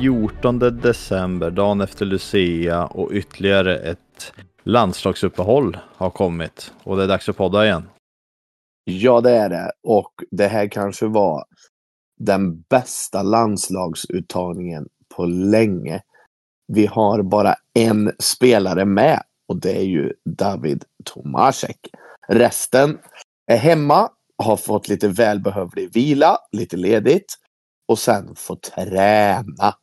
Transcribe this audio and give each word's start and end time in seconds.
14 0.00 0.58
december, 0.58 1.50
dagen 1.50 1.80
efter 1.80 2.06
Lucia 2.06 2.86
och 2.86 3.12
ytterligare 3.12 3.78
ett 3.78 4.32
landslagsuppehåll 4.62 5.78
har 5.96 6.10
kommit 6.10 6.72
och 6.82 6.96
det 6.96 7.02
är 7.02 7.08
dags 7.08 7.28
att 7.28 7.36
podda 7.36 7.64
igen. 7.64 7.88
Ja, 8.84 9.20
det 9.20 9.30
är 9.30 9.48
det. 9.48 9.72
Och 9.82 10.12
det 10.30 10.46
här 10.46 10.68
kanske 10.68 11.06
var 11.06 11.44
den 12.20 12.60
bästa 12.60 13.22
landslagsuttagningen 13.22 14.88
på 15.16 15.26
länge. 15.26 16.02
Vi 16.72 16.86
har 16.86 17.22
bara 17.22 17.54
en 17.74 18.12
spelare 18.18 18.84
med 18.84 19.22
och 19.48 19.60
det 19.60 19.76
är 19.76 19.84
ju 19.84 20.12
David 20.24 20.84
Tomasek. 21.04 21.78
Resten 22.28 22.98
är 23.46 23.56
hemma, 23.56 24.10
har 24.42 24.56
fått 24.56 24.88
lite 24.88 25.08
välbehövlig 25.08 25.94
vila, 25.94 26.38
lite 26.52 26.76
ledigt 26.76 27.34
och 27.88 27.98
sen 27.98 28.34
få 28.36 28.56
träna. 28.56 29.74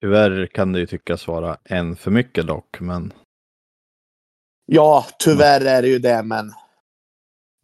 Tyvärr 0.00 0.46
kan 0.46 0.72
det 0.72 0.78
ju 0.80 0.86
tyckas 0.86 1.28
vara 1.28 1.56
en 1.64 1.96
för 1.96 2.10
mycket 2.10 2.46
dock, 2.46 2.80
men 2.80 3.12
Ja, 4.66 5.06
tyvärr 5.18 5.60
är 5.64 5.82
det 5.82 5.88
ju 5.88 5.98
det, 5.98 6.22
men 6.22 6.52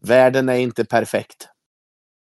världen 0.03 0.49
är 0.49 0.55
inte 0.57 0.85
perfekt. 0.85 1.49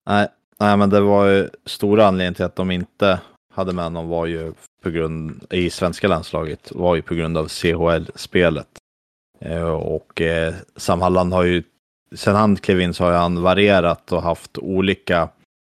nej, 0.07 0.29
nej, 0.61 0.77
men 0.77 0.91
det 0.91 1.01
var 1.01 1.27
ju 1.27 1.49
stora 1.67 2.07
anledningen 2.07 2.35
till 2.35 2.45
att 2.45 2.57
de 2.57 2.71
inte 2.71 3.21
hade 3.55 3.73
med 3.73 3.85
honom 3.85 4.09
var 4.09 4.27
ju 4.27 4.53
på 4.83 4.91
grund 4.91 5.47
i 5.51 5.71
svenska 5.71 6.09
landslaget 6.09 6.73
var 6.73 6.97
ju 6.97 7.03
på 7.03 7.15
grund 7.15 7.39
av 7.39 7.49
CHL-spelet. 7.49 8.69
Eh, 9.41 9.71
och 9.71 10.21
eh, 10.21 10.55
Sam 10.77 11.01
Halland 11.01 11.33
har 11.33 11.43
ju 11.43 11.63
sen 12.15 12.35
han 12.35 12.57
klev 12.57 12.81
in 12.81 12.95
så 12.95 13.05
har 13.05 13.13
han 13.13 13.43
varierat 13.43 14.13
och 14.13 14.23
haft 14.23 14.59
olika 14.59 15.29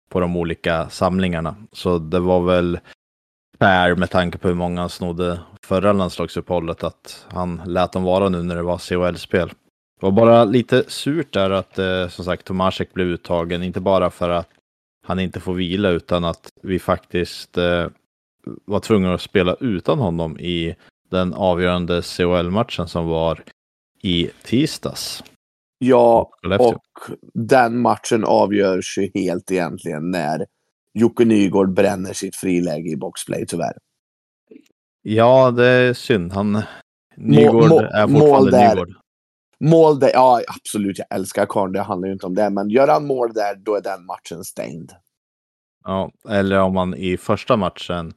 på 0.10 0.20
de 0.20 0.38
olika 0.38 0.90
samlingarna. 0.90 1.56
Så 1.72 1.98
det 1.98 2.20
var 2.20 2.42
väl 2.42 2.80
fair 3.62 3.96
med 3.96 4.10
tanke 4.10 4.38
på 4.38 4.48
hur 4.48 4.56
många 4.56 4.82
han 4.82 4.90
snodde 4.90 5.40
förra 5.64 5.94
landslagsuppehållet 5.94 6.84
att 6.84 7.26
han 7.32 7.62
lät 7.66 7.92
dem 7.92 8.04
vara 8.04 8.30
nu 8.30 8.44
när 8.44 8.56
det 8.56 8.62
var 8.62 8.78
CHL-spel. 8.78 9.50
Det 10.00 10.06
var 10.06 10.12
bara 10.12 10.44
lite 10.44 10.84
surt 10.88 11.34
där 11.34 11.50
att 11.50 11.80
eh, 11.80 12.08
som 12.08 12.26
sagt 12.26 12.46
Tomasek 12.46 12.94
blev 12.94 13.08
uttagen, 13.08 13.64
inte 13.64 13.80
bara 13.80 14.10
för 14.10 14.30
att 14.30 14.48
han 15.08 15.20
inte 15.20 15.40
får 15.40 15.54
vila 15.54 15.90
utan 15.90 16.26
att 16.26 16.50
vi 16.64 16.80
faktiskt 16.80 17.58
eh, 17.58 17.88
var 18.66 18.80
tvungna 18.80 19.14
att 19.14 19.22
spela 19.22 19.56
utan 19.60 20.00
honom 20.00 20.40
i 20.40 20.76
den 21.12 21.34
avgörande 21.34 22.02
CHL-matchen 22.02 22.88
som 22.88 23.08
var 23.08 23.44
i 24.02 24.30
tisdags. 24.44 25.24
Ja, 25.78 26.30
och 26.60 26.84
den 27.34 27.82
matchen 27.82 28.24
avgörs 28.24 28.98
ju 28.98 29.12
helt 29.14 29.52
egentligen 29.52 30.12
när 30.12 30.46
Jocke 30.94 31.26
Nygård 31.26 31.74
bränner 31.74 32.14
sitt 32.14 32.36
friläge 32.36 32.90
i 32.90 32.96
boxplay 32.96 33.46
tyvärr. 33.46 33.74
Ja, 35.02 35.52
det 35.52 35.66
är 35.66 35.94
synd. 35.94 36.34
Han... 36.34 36.62
Nygård 37.16 37.70
må- 37.70 37.80
är 37.80 38.08
mål 38.08 38.22
fortfarande 38.22 38.52
där. 38.52 38.76
Nygård. 38.76 38.96
Mål 39.64 40.00
där, 40.00 40.12
ja 40.14 40.42
absolut, 40.48 40.98
jag 40.98 41.08
älskar 41.10 41.46
karln, 41.46 41.72
det 41.74 41.82
handlar 41.82 42.08
ju 42.08 42.14
inte 42.14 42.26
om 42.26 42.36
det, 42.36 42.50
men 42.50 42.70
gör 42.70 42.88
han 42.88 43.06
mål 43.06 43.34
där, 43.34 43.56
då 43.56 43.76
är 43.76 43.82
den 43.82 44.06
matchen 44.06 44.44
stängd. 44.44 44.92
Ja, 45.84 46.12
eller 46.30 46.60
om 46.60 46.74
man 46.74 46.96
i 46.96 47.18
första 47.18 47.58
matchen, 47.58 48.14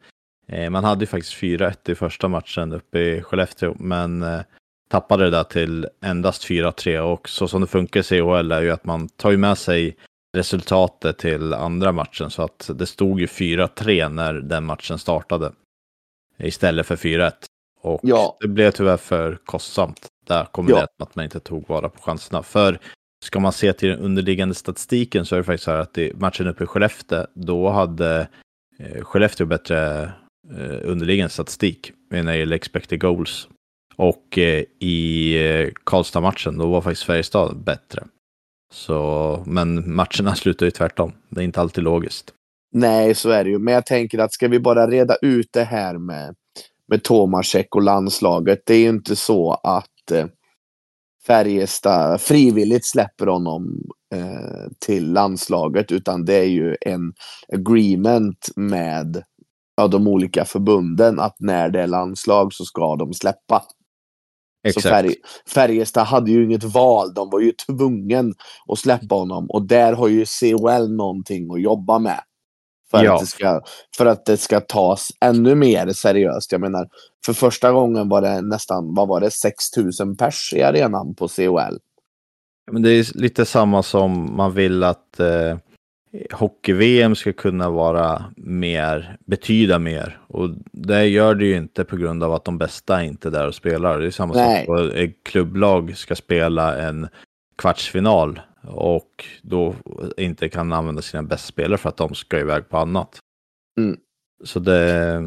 eh, 0.49 0.71
man 0.71 0.85
hade 0.85 1.01
ju 1.01 1.07
faktiskt 1.07 1.35
4-1 1.35 1.91
i 1.91 1.95
första 1.95 2.29
matchen 2.29 2.73
uppe 2.73 2.99
i 2.99 3.23
Skellefteå, 3.23 3.75
men 3.79 4.23
eh, 4.23 4.41
tappade 4.89 5.25
det 5.25 5.31
där 5.31 5.45
till 5.45 5.89
endast 6.05 6.45
4-3 6.45 6.99
och 6.99 7.29
så 7.29 7.49
som 7.49 7.61
det 7.61 7.67
funkar 7.67 8.01
i 8.01 8.03
CHL 8.03 8.53
är 8.53 8.63
ju 8.63 8.71
att 8.71 8.85
man 8.85 9.09
tar 9.09 9.31
ju 9.31 9.37
med 9.37 9.59
sig 9.59 9.97
resultatet 10.35 11.19
till 11.19 11.55
andra 11.55 11.93
matchen 11.93 12.31
så 12.31 12.43
att 12.43 12.71
det 12.75 12.87
stod 12.87 13.21
ju 13.21 13.27
4-3 13.27 14.09
när 14.09 14.35
den 14.35 14.65
matchen 14.65 14.99
startade 14.99 15.53
istället 16.39 16.87
för 16.87 16.97
4-1. 16.97 17.33
Och 17.81 18.01
Ja. 18.03 18.37
det 18.41 18.49
blev 18.49 18.71
tyvärr 18.71 18.97
för 18.97 19.39
kostsamt. 19.45 20.07
Där 20.27 20.45
kommer 20.45 20.71
Ja. 20.71 20.77
det 20.97 21.05
att 21.05 21.17
man 21.17 21.25
inte 21.25 21.41
tog 21.41 21.69
vara 21.69 21.89
på 21.89 22.03
chanserna. 22.03 22.43
För 22.43 22.79
ska 23.25 23.41
man 23.41 23.53
se 23.53 23.73
till 23.73 23.89
den 23.89 23.99
underliggande 23.99 24.55
statistiken 24.55 25.27
så 25.27 25.35
är 25.35 25.39
det 25.39 25.45
faktiskt 25.45 25.65
så 25.65 25.71
här 25.71 25.79
att 25.79 25.99
i 25.99 26.13
matchen 26.15 26.47
uppe 26.47 26.65
i 26.65 26.67
Skellefteå, 26.67 27.27
då 27.35 27.69
hade 27.69 28.29
eh, 28.79 29.03
Skellefteå 29.05 29.47
bättre 29.47 30.03
eh, 30.59 30.79
underliggande 30.83 31.31
statistik 31.31 31.93
när 32.11 32.23
det 32.25 32.37
gäller 32.37 32.57
expected 32.57 33.01
goals. 33.01 33.49
Och 33.97 34.39
eh, 34.39 34.65
i 34.81 35.71
Karlstad-matchen, 35.85 36.59
då 36.59 36.67
var 36.67 36.81
faktiskt 36.81 37.03
Färjestad 37.05 37.57
bättre. 37.65 38.05
Så, 38.75 39.43
men 39.47 39.95
matcherna 39.95 40.35
slutar 40.35 40.67
ju 40.67 40.71
tvärtom. 40.71 41.13
Det 41.29 41.41
är 41.41 41.45
inte 41.45 41.61
alltid 41.61 41.85
logiskt. 41.85 42.33
Nej, 42.73 43.15
så 43.15 43.31
är 43.31 43.45
det 43.45 43.51
ju. 43.51 43.59
Men 43.59 43.75
jag 43.75 43.87
tänker 43.87 44.19
att 44.19 44.33
ska 44.33 44.49
vi 44.49 44.61
bara 44.61 44.91
reda 44.91 45.17
ut 45.23 45.49
det 45.53 45.65
här 45.65 45.99
med, 45.99 46.35
med 46.89 47.03
Tomasek 47.03 47.75
och 47.75 47.83
landslaget. 47.83 48.63
Det 48.67 48.75
är 48.75 48.79
ju 48.79 48.89
inte 48.89 49.17
så 49.17 49.53
att 49.53 50.11
eh, 50.13 50.27
Färjestad 51.27 52.21
frivilligt 52.21 52.87
släpper 52.87 53.27
honom 53.27 53.83
eh, 54.15 54.71
till 54.87 55.13
landslaget, 55.13 55.93
utan 55.93 56.25
det 56.25 56.35
är 56.35 56.49
ju 56.49 56.77
en 56.81 57.13
agreement 57.53 58.49
med 58.57 59.23
ja, 59.77 59.89
de 59.89 60.09
olika 60.09 60.45
förbunden 60.45 61.21
att 61.21 61.37
när 61.39 61.69
det 61.69 61.81
är 61.81 61.87
landslag 61.87 62.53
så 62.53 62.65
ska 62.65 62.97
de 62.97 63.15
släppa. 63.15 63.63
Så 64.73 64.81
Färj, 64.81 65.15
Färjestad 65.49 66.07
hade 66.07 66.31
ju 66.31 66.45
inget 66.45 66.65
val. 66.65 67.15
De 67.15 67.31
var 67.31 67.41
ju 67.41 67.53
tvungen 67.53 68.35
att 68.69 68.79
släppa 68.79 69.15
honom. 69.15 69.51
Och 69.51 69.67
där 69.67 69.93
har 69.93 70.09
ju 70.09 70.25
COL 70.41 70.97
någonting 70.97 71.51
att 71.53 71.63
jobba 71.63 71.99
med. 71.99 72.21
För, 72.91 73.05
Ja. 73.05 73.15
att, 73.15 73.21
det 73.21 73.27
ska, 73.27 73.61
för 73.97 74.07
att 74.07 74.27
det 74.27 74.37
ska 74.37 74.61
tas 74.61 75.09
ännu 75.21 75.55
mer 75.55 75.93
seriöst. 75.93 76.53
Jag 76.53 76.61
menar, 76.61 76.89
för 77.27 77.33
första 77.33 77.73
gången 77.73 78.09
var 78.09 78.23
det 78.23 78.41
nästan, 78.41 78.95
vad 78.95 79.09
var 79.09 79.21
det, 79.21 79.31
6000 79.31 80.17
pers 80.17 80.53
i 80.57 80.63
arenan 80.63 81.15
på 81.15 81.29
COL. 81.29 81.79
Men 82.73 82.83
det 82.83 82.91
är 82.91 83.19
lite 83.19 83.45
samma 83.47 83.83
som 83.83 84.37
man 84.37 84.55
vill 84.55 84.83
att 84.85 85.21
eh, 85.21 85.59
hockey-VM 86.33 87.15
ska 87.15 87.33
kunna 87.33 87.71
vara 87.71 88.25
mer, 88.37 89.17
betyda 89.27 89.79
mer. 89.79 90.19
Och 90.27 90.51
det 90.73 91.07
gör 91.07 91.35
det 91.35 91.45
ju 91.45 91.57
inte 91.57 91.85
på 91.85 91.97
grund 91.97 92.25
av 92.25 92.33
att 92.33 92.45
de 92.45 92.59
bästa 92.59 93.05
inte 93.05 93.29
är 93.29 93.33
där 93.33 93.47
och 93.47 93.55
spelar. 93.55 94.01
Det 94.01 94.07
är 94.07 94.11
samma 94.11 94.35
Nej. 94.35 94.67
sak 94.67 94.95
ett 94.95 95.25
klubblag 95.25 95.97
ska 95.97 96.15
spela 96.15 96.79
en 96.79 97.09
kvartsfinal 97.59 98.41
och 98.63 99.25
då 99.43 99.75
inte 100.17 100.49
kan 100.49 100.73
använda 100.73 101.03
sina 101.03 101.23
bästa 101.23 101.47
spelare 101.47 101.79
för 101.79 101.89
att 101.89 101.97
de 101.97 102.15
ska 102.15 102.41
iväg 102.41 102.69
på 102.69 102.79
annat. 102.79 103.19
Mm. 103.79 103.97
Så 104.45 104.59
det 104.59 105.23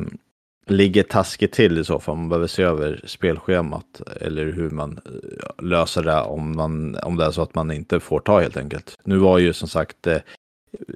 ligger 0.67 1.03
taskigt 1.03 1.53
till 1.53 1.77
i 1.77 1.83
så 1.83 1.99
fall. 1.99 2.15
Man 2.15 2.29
behöver 2.29 2.47
se 2.47 2.63
över 2.63 3.01
spelschemat 3.05 4.01
eller 4.21 4.45
hur 4.45 4.69
man 4.69 4.99
eh, 5.05 5.65
löser 5.65 6.03
det 6.03 6.21
om, 6.21 6.55
man, 6.55 6.95
om 6.95 7.17
det 7.17 7.25
är 7.25 7.31
så 7.31 7.41
att 7.41 7.55
man 7.55 7.71
inte 7.71 7.99
får 7.99 8.19
ta 8.19 8.39
helt 8.39 8.57
enkelt. 8.57 8.95
Nu 9.03 9.17
var 9.17 9.37
ju 9.37 9.53
som 9.53 9.67
sagt 9.67 10.07
eh, 10.07 10.17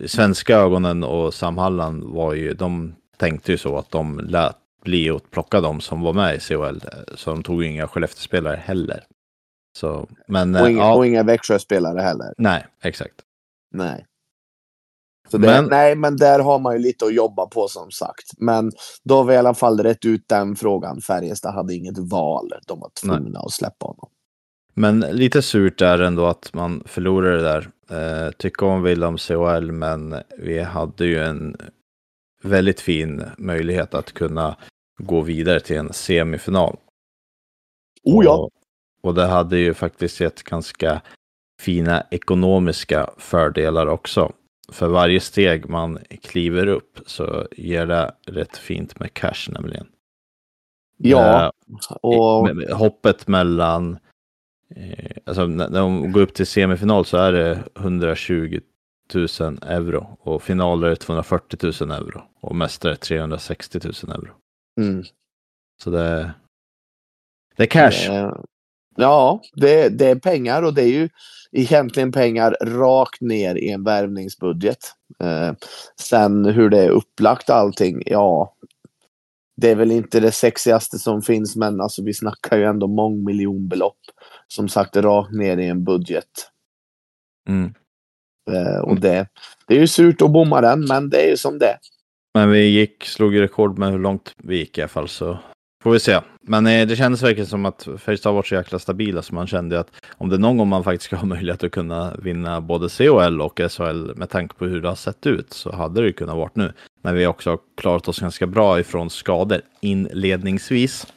svenska 0.07 0.55
ögonen 0.57 1.03
och 1.03 1.33
Sam 1.33 1.57
Halland 1.57 2.03
var 2.03 2.33
ju, 2.33 2.53
de 2.53 2.95
tänkte 3.17 3.51
ju 3.51 3.57
så 3.57 3.77
att 3.77 3.91
de 3.91 4.19
lät 4.19 4.55
bli 4.83 5.09
att 5.09 5.31
plocka 5.31 5.61
dem 5.61 5.81
som 5.81 6.01
var 6.01 6.13
med 6.13 6.35
i 6.35 6.39
CHL. 6.39 6.79
Så 7.15 7.29
de 7.29 7.43
tog 7.43 7.63
ju 7.63 7.69
inga 7.69 7.87
Skellefteå-spelare 7.87 8.55
heller. 8.55 9.03
Så, 9.77 10.07
men 10.27 10.55
eh, 10.55 10.61
Och 10.61 10.69
inga, 10.69 10.79
ja, 10.79 10.93
och 10.95 11.05
inga 11.07 11.23
Växjö-spelare 11.23 11.99
heller. 12.01 12.33
nej, 12.37 12.65
exakt. 12.83 13.15
Nej. 13.73 14.05
Det, 15.31 15.37
Men- 15.39 15.65
Nej, 15.65 15.95
men 15.95 16.17
där 16.17 16.39
har 16.39 16.59
man 16.59 16.73
ju 16.73 16.79
lite 16.79 17.05
att 17.05 17.13
jobba 17.13 17.45
på 17.45 17.67
som 17.67 17.91
sagt. 17.91 18.31
Men 18.37 18.71
då 19.03 19.15
har 19.15 19.23
vi 19.23 19.33
i 19.33 19.37
alla 19.37 19.53
fall 19.53 19.79
rätt 19.79 20.05
ut 20.05 20.23
den 20.27 20.55
frågan. 20.55 21.01
Färjestad 21.01 21.53
hade 21.53 21.73
inget 21.75 21.97
val. 21.97 22.53
De 22.67 22.79
var 22.79 22.89
tvungna 23.03 23.39
att 23.39 23.51
släppa 23.51 23.85
honom. 23.85 24.09
Men 24.73 24.99
lite 24.99 25.41
surt 25.41 25.81
är 25.81 25.99
ändå 25.99 26.25
att 26.25 26.53
man 26.53 26.83
förlorar 26.85 27.31
det 27.37 27.43
där. 27.43 27.69
Eh, 27.91 28.31
tycka 28.31 28.65
om 28.65 28.83
vill 28.83 29.03
om 29.03 29.17
CHL, 29.17 29.71
men 29.71 30.15
vi 30.37 30.59
hade 30.59 31.05
ju 31.05 31.19
en 31.19 31.57
väldigt 32.43 32.81
fin 32.81 33.23
möjlighet 33.37 33.93
att 33.93 34.11
kunna 34.11 34.57
gå 34.97 35.21
vidare 35.21 35.59
till 35.59 35.77
en 35.77 35.93
semifinal. 35.93 36.77
Oh 38.03 38.25
ja. 38.25 38.33
Och, 38.33 38.51
och 39.01 39.15
det 39.15 39.25
hade 39.25 39.57
ju 39.57 39.73
faktiskt 39.73 40.19
gett 40.19 40.43
ganska 40.43 41.01
fina 41.61 42.03
ekonomiska 42.11 43.09
fördelar 43.17 43.87
också. 43.87 44.31
För 44.71 44.87
varje 44.87 45.19
steg 45.19 45.69
man 45.69 45.99
kliver 46.21 46.67
upp 46.67 46.99
så 47.05 47.47
ger 47.51 47.85
det 47.85 48.15
rätt 48.25 48.57
fint 48.57 48.99
med 48.99 49.13
cash 49.13 49.49
nämligen. 49.49 49.87
Ja, 50.97 51.51
Eh, 51.71 51.95
och 52.01 52.49
hoppet 52.77 53.27
mellan, 53.27 53.97
alltså 55.25 55.45
när 55.47 55.69
när 55.69 55.79
de 55.79 56.11
går 56.11 56.21
upp 56.21 56.33
till 56.33 56.47
semifinal 56.47 57.05
så 57.05 57.17
är 57.17 57.31
det 57.31 57.63
120 57.79 58.59
000 59.13 59.27
euro 59.61 60.17
och 60.19 60.43
finaler 60.43 60.87
är 60.87 60.95
240 60.95 61.59
000 61.81 61.91
euro 61.91 62.21
och 62.41 62.55
mästare 62.55 62.95
360 62.95 63.79
000 63.83 63.93
euro. 64.15 64.31
mm, 64.81 65.03
Så 65.83 65.89
det, 65.89 66.33
det 67.57 67.63
är 67.63 67.67
cash. 67.67 68.09
eh, 68.11 68.31
ja, 68.95 69.41
det, 69.53 69.89
det 69.89 70.05
är 70.05 70.15
pengar 70.15 70.63
och 70.63 70.73
det 70.73 70.81
är 70.81 70.87
ju 70.87 71.09
egentligen 71.51 72.11
pengar 72.11 72.57
rakt 72.61 73.21
ner 73.21 73.55
i 73.55 73.69
en 73.69 73.83
värvningsbudget. 73.83 74.79
Eh, 75.23 75.53
sen 75.99 76.45
hur 76.45 76.69
det 76.69 76.83
är 76.83 76.89
upplagt 76.89 77.49
allting, 77.49 78.03
ja, 78.05 78.55
det 79.57 79.69
är 79.69 79.75
väl 79.75 79.91
inte 79.91 80.19
det 80.19 80.31
sexigaste 80.31 80.99
som 80.99 81.21
finns, 81.21 81.55
men 81.55 81.81
alltså 81.81 82.03
vi 82.03 82.13
snackar 82.13 82.57
ju 82.57 82.63
ändå 82.63 82.87
mångmiljonbelopp. 82.87 83.99
Som 84.51 84.69
sagt, 84.69 84.95
rakt 84.95 85.31
ner 85.31 85.57
i 85.57 85.67
en 85.67 85.83
budget. 85.83 86.51
Mm. 87.49 87.73
Eh, 88.51 88.79
och 88.81 88.99
det, 88.99 89.27
det 89.67 89.75
är 89.75 89.79
ju 89.79 89.87
surt 89.87 90.21
att 90.21 90.31
bomma 90.31 90.61
den, 90.61 90.85
men 90.85 91.09
det 91.09 91.17
är 91.17 91.29
ju 91.29 91.37
som 91.37 91.59
det 91.59 91.77
Men 92.33 92.51
vi 92.51 92.67
gick, 92.67 93.03
slog 93.03 93.39
rekord 93.39 93.77
med 93.77 93.91
hur 93.91 93.99
långt 93.99 94.33
vi 94.37 94.57
gick 94.57 94.77
i 94.77 94.81
alla 94.81 94.87
fall, 94.87 95.07
så 95.07 95.37
får 95.83 95.91
vi 95.91 95.99
se. 95.99 96.19
Men 96.41 96.67
eh, 96.67 96.87
det 96.87 96.95
kändes 96.95 97.23
verkligen 97.23 97.47
som 97.47 97.65
att 97.65 97.87
Färjestad 97.97 98.33
var 98.33 98.43
så 98.43 98.55
jäkla 98.55 98.79
stabila 98.79 99.21
så 99.21 99.35
man 99.35 99.47
kände 99.47 99.79
att 99.79 99.91
om 100.17 100.29
det 100.29 100.37
någon 100.37 100.57
gång 100.57 100.67
man 100.67 100.83
faktiskt 100.83 101.05
ska 101.05 101.15
ha 101.15 101.25
möjlighet 101.35 101.63
att 101.63 101.71
kunna 101.71 102.15
vinna 102.15 102.61
både 102.61 102.89
CHL 102.89 103.41
och 103.41 103.61
SHL 103.71 104.15
med 104.15 104.29
tanke 104.29 104.55
på 104.55 104.65
hur 104.65 104.81
det 104.81 104.87
har 104.87 104.95
sett 104.95 105.27
ut 105.27 105.53
så 105.53 105.71
hade 105.71 106.01
det 106.01 106.07
ju 106.07 106.13
kunnat 106.13 106.35
vara 106.35 106.51
nu. 106.53 106.73
När 107.01 107.13
vi 107.13 107.27
också 107.27 107.49
har 107.49 107.59
klarat 107.77 108.07
oss 108.07 108.19
ganska 108.19 108.47
bra 108.47 108.79
ifrån 108.79 109.09
skador 109.09 109.61
inledningsvis. 109.81 111.07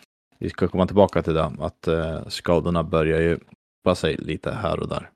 Vi 0.44 0.50
ska 0.50 0.69
komma 0.69 0.87
tillbaka 0.87 1.23
till 1.23 1.35
det, 1.35 1.52
att 1.58 1.88
eh, 1.88 2.26
skadorna 2.29 2.82
börjar 2.82 3.20
ju 3.20 3.38
på 3.85 3.94
sig 3.94 4.17
lite 4.17 4.52
här 4.52 4.81
och 4.81 4.88
där. 4.88 5.11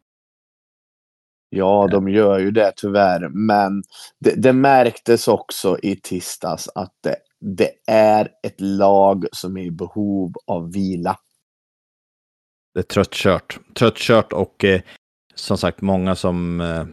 Ja, 1.50 1.88
de 1.90 2.08
gör 2.08 2.38
ju 2.38 2.50
det 2.50 2.72
tyvärr. 2.76 3.28
Men 3.28 3.82
det, 4.20 4.42
det 4.42 4.52
märktes 4.52 5.28
också 5.28 5.78
i 5.82 5.96
tisdags 5.96 6.68
att 6.74 6.92
det, 7.02 7.16
det, 7.40 7.70
är 7.86 8.28
ett 8.42 8.60
lag 8.60 9.26
som 9.32 9.56
är 9.56 9.62
i 9.62 9.70
behov 9.70 10.32
av 10.46 10.72
vila. 10.72 11.16
Det 12.74 12.80
är 12.80 12.84
tröttkört. 12.84 13.58
Tröttkört 13.78 14.32
och 14.32 14.64
eh, 14.64 14.80
som 15.34 15.58
sagt 15.58 15.80
många 15.80 16.14
som 16.14 16.60
eh, 16.60 16.86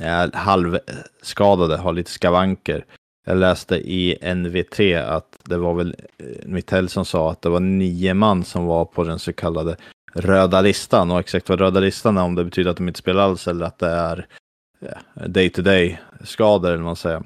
är 0.00 0.32
halvskadade, 0.32 1.76
har 1.76 1.92
lite 1.92 2.10
skavanker. 2.10 2.84
Jag 3.28 3.38
läste 3.38 3.76
i 3.76 4.34
NVT 4.34 4.80
att 5.06 5.38
det 5.44 5.56
var 5.56 5.74
väl 5.74 5.94
eh, 6.18 6.26
Mittell 6.48 6.88
som 6.88 7.04
sa 7.04 7.30
att 7.30 7.42
det 7.42 7.48
var 7.48 7.60
nio 7.60 8.14
man 8.14 8.44
som 8.44 8.66
var 8.66 8.84
på 8.84 9.04
den 9.04 9.18
så 9.18 9.32
kallade 9.32 9.76
röda 10.14 10.60
listan. 10.60 11.10
Och 11.10 11.20
exakt 11.20 11.48
vad 11.48 11.60
röda 11.60 11.80
listan 11.80 12.16
är, 12.16 12.22
om 12.22 12.34
det 12.34 12.44
betyder 12.44 12.70
att 12.70 12.76
de 12.76 12.88
inte 12.88 12.98
spelar 12.98 13.22
alls 13.22 13.48
eller 13.48 13.66
att 13.66 13.78
det 13.78 13.86
är 13.86 14.26
day 15.26 15.50
to 15.50 15.62
day 15.62 16.00
skador 16.24 16.68
eller 16.68 16.76
vad 16.76 16.84
man 16.84 16.96
säger. 16.96 17.22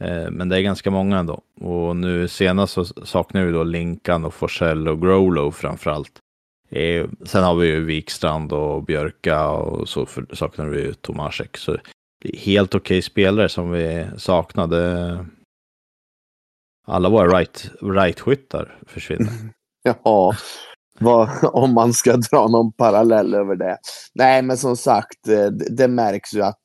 Eh, 0.00 0.30
men 0.30 0.48
det 0.48 0.56
är 0.56 0.60
ganska 0.60 0.90
många 0.90 1.18
ändå. 1.18 1.42
Och 1.60 1.96
nu 1.96 2.28
senast 2.28 2.72
så 2.72 2.84
saknar 2.84 3.44
vi 3.44 3.52
då 3.52 3.62
Linkan 3.62 4.24
och 4.24 4.34
Forsell 4.34 4.88
och 4.88 5.02
Growlow 5.02 5.50
framförallt. 5.50 6.18
Eh, 6.70 7.06
sen 7.22 7.44
har 7.44 7.54
vi 7.54 7.66
ju 7.66 7.84
Wikstrand 7.84 8.52
och 8.52 8.84
Björka 8.84 9.48
och 9.48 9.88
så 9.88 10.06
saknar 10.32 10.66
vi 10.66 10.80
ju 10.80 10.92
Tomasek. 10.92 11.56
Så 11.56 11.76
det 12.22 12.36
är 12.36 12.38
helt 12.38 12.74
okej 12.74 12.98
okay 12.98 13.02
spelare 13.02 13.48
som 13.48 13.70
vi 13.70 14.06
saknade. 14.16 15.26
Alla 16.88 17.08
våra 17.08 17.38
right, 17.38 17.70
right-skyttar 17.82 18.78
försvinner. 18.86 19.30
Mm. 19.30 19.52
Ja, 19.82 20.34
vad, 21.00 21.28
om 21.42 21.74
man 21.74 21.92
ska 21.92 22.16
dra 22.16 22.48
någon 22.48 22.72
parallell 22.72 23.34
över 23.34 23.56
det. 23.56 23.78
Nej, 24.14 24.42
men 24.42 24.56
som 24.56 24.76
sagt, 24.76 25.28
eh, 25.28 25.46
det, 25.46 25.76
det 25.76 25.88
märks 25.88 26.34
ju 26.34 26.42
att 26.42 26.62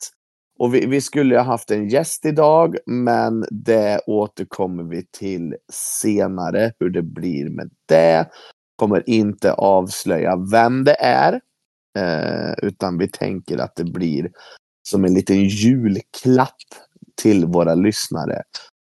och 0.60 0.76
vi, 0.76 0.86
vi, 0.86 1.02
skulle 1.02 1.38
ha 1.38 1.44
haft 1.44 1.72
en 1.72 1.90
gäst 1.90 2.26
idag, 2.26 2.78
men 2.86 3.46
det 3.52 4.02
återkommer 4.08 4.84
vi 4.84 5.06
till 5.12 5.56
senare, 6.02 6.72
hur 6.80 6.90
det 6.90 7.02
blir 7.02 7.50
med 7.50 7.70
det. 7.88 8.30
Kommer 8.76 9.10
inte 9.10 9.54
avslöja 9.54 10.36
vem 10.52 10.84
det 10.84 10.96
är, 11.00 11.34
eh, 11.98 12.54
utan 12.62 12.98
vi 12.98 13.08
tänker 13.08 13.58
att 13.58 13.76
det 13.76 13.84
blir 13.84 14.32
som 14.90 15.06
en 15.06 15.14
liten 15.14 15.44
julklapp 15.44 16.58
till 17.22 17.46
våra 17.46 17.76
lyssnare 17.76 18.44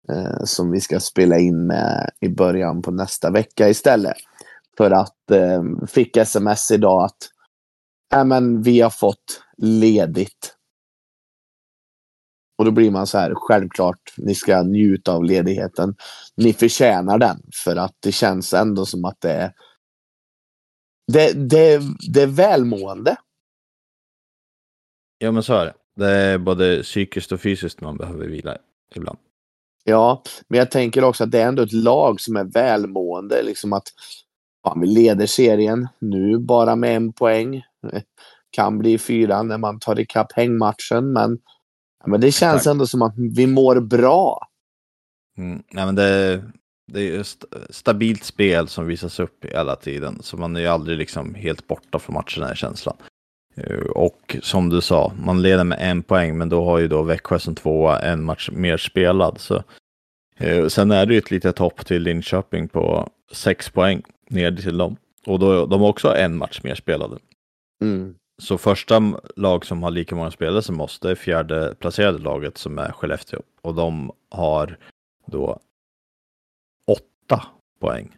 eh, 0.09 0.45
som 0.45 0.71
vi 0.71 0.81
ska 0.81 1.01
spela 1.01 1.39
in 1.39 1.67
med 1.67 2.11
i 2.21 2.29
början 2.29 2.83
på 2.83 2.91
nästa 2.91 3.31
vecka 3.31 3.69
istället. 3.69 4.17
För 4.77 4.91
att 4.91 5.31
eh, 5.31 5.63
fick 5.87 6.17
sms 6.17 6.71
idag 6.71 7.05
att 7.05 7.31
äh, 8.15 8.25
men 8.25 8.63
vi 8.63 8.81
har 8.81 8.91
fått 8.91 9.43
ledigt. 9.57 10.57
Och 12.59 12.65
då 12.65 12.71
blir 12.71 12.91
man 12.91 13.07
så 13.07 13.19
här, 13.19 13.33
självklart, 13.35 14.15
ni 14.17 14.35
ska 14.35 14.63
njuta 14.63 15.13
av 15.13 15.25
ledigheten. 15.25 15.97
Ni 16.37 16.53
förtjänar 16.53 17.19
den, 17.19 17.43
för 17.65 17.77
att 17.77 17.97
det 18.01 18.13
känns 18.13 18.55
ändå 18.55 18.87
som 18.87 19.05
att 19.05 19.21
det 19.21 19.33
är 19.33 19.53
det, 21.13 21.33
det, 21.33 21.83
det 22.13 22.23
är 22.23 22.27
välmående. 22.27 23.17
Ja, 25.19 25.33
men 25.33 25.43
så 25.43 25.55
är 25.55 25.67
det. 25.67 25.75
Det 25.97 26.11
är 26.11 26.39
både 26.39 26.83
psykiskt 26.83 27.33
och 27.33 27.41
fysiskt 27.41 27.81
man 27.81 27.97
behöver 27.97 28.27
vila 28.27 28.59
ibland. 28.95 29.19
Ja, 29.85 30.23
men 30.49 30.59
jag 30.59 30.71
tänker 30.71 31.05
också 31.05 31.25
att 31.25 31.31
det 31.31 31.41
är 31.41 31.49
ändå 31.49 31.63
ett 31.63 31.73
lag 31.73 32.21
som 32.21 32.37
är 32.37 32.45
välmående. 32.45 33.43
Liksom 33.43 33.73
att 33.73 33.89
ja, 34.63 34.77
vi 34.81 34.87
leder 34.87 35.27
serien 35.27 35.89
nu 35.99 36.39
bara 36.39 36.77
med 36.77 36.97
en 36.97 37.13
poäng. 37.13 37.63
Kan 38.51 38.79
bli 38.79 38.99
fyra 38.99 39.43
när 39.43 39.59
man 39.59 39.79
tar 39.79 40.01
ikapp 40.01 40.33
hängmatchen, 40.33 41.13
men, 41.13 41.39
men 42.07 42.21
det 42.21 42.33
känns 42.33 42.67
ändå 42.67 42.87
som 42.87 43.03
att 43.03 43.15
vi 43.17 43.47
mår 43.47 43.81
bra. 43.81 44.47
Mm, 45.39 45.63
nej, 45.71 45.87
men 45.87 45.95
det, 45.95 46.43
det 46.93 47.01
är 47.01 47.17
just 47.17 47.45
stabilt 47.71 48.25
spel 48.25 48.69
som 48.69 48.87
visas 48.87 49.21
upp 49.21 49.45
hela 49.45 49.77
tiden, 49.77 50.19
så 50.23 50.37
man 50.37 50.57
är 50.57 50.61
ju 50.61 50.67
aldrig 50.67 50.99
liksom 50.99 51.35
helt 51.35 51.67
borta 51.67 51.99
från 51.99 52.15
matcherna 52.15 52.53
i 52.53 52.57
känslan. 52.57 52.97
Eh, 53.55 53.79
och 53.81 54.37
som 54.43 54.69
du 54.69 54.81
sa, 54.81 55.13
man 55.25 55.43
leder 55.43 55.65
med 55.65 55.79
en 55.81 56.03
poäng, 56.03 56.39
men 56.39 56.49
då 56.49 56.65
har 56.65 56.79
ju 56.79 56.89
då 56.89 57.03
Växjö 57.03 57.39
som 57.39 57.55
tvåa 57.55 58.01
en 58.01 58.23
match 58.23 58.51
mer 58.53 58.77
spelad. 58.77 59.41
Så. 59.41 59.63
Eh, 60.37 60.67
sen 60.67 60.91
är 60.91 61.07
det 61.07 61.13
ju 61.13 61.19
ett 61.19 61.31
litet 61.31 61.59
hopp 61.59 61.87
till 61.87 62.03
Linköping 62.03 62.69
på 62.69 63.11
sex 63.33 63.71
poäng 63.71 64.03
ner 64.29 64.53
till 64.53 64.79
dem. 64.79 64.97
Och 65.27 65.39
då, 65.39 65.67
de 65.67 65.81
har 65.81 65.89
också 65.89 66.15
en 66.15 66.37
match 66.37 66.61
mer 66.63 66.75
spelade. 66.75 67.19
Mm. 67.83 68.15
Så 68.43 68.59
första 68.59 69.21
lag 69.37 69.67
som 69.67 69.83
har 69.83 69.91
lika 69.91 70.15
många 70.15 70.31
spelare 70.31 70.63
som 70.63 70.81
oss, 70.81 70.99
det 71.01 71.11
är 71.11 71.15
fjärde 71.15 71.75
placerade 71.79 72.19
laget 72.19 72.59
som 72.59 72.79
är 72.79 72.93
Skellefteå. 72.93 73.41
Och 73.63 73.75
de 73.75 74.13
har 74.31 74.77
då 75.27 75.61
åtta 76.87 77.47
poäng 77.81 78.17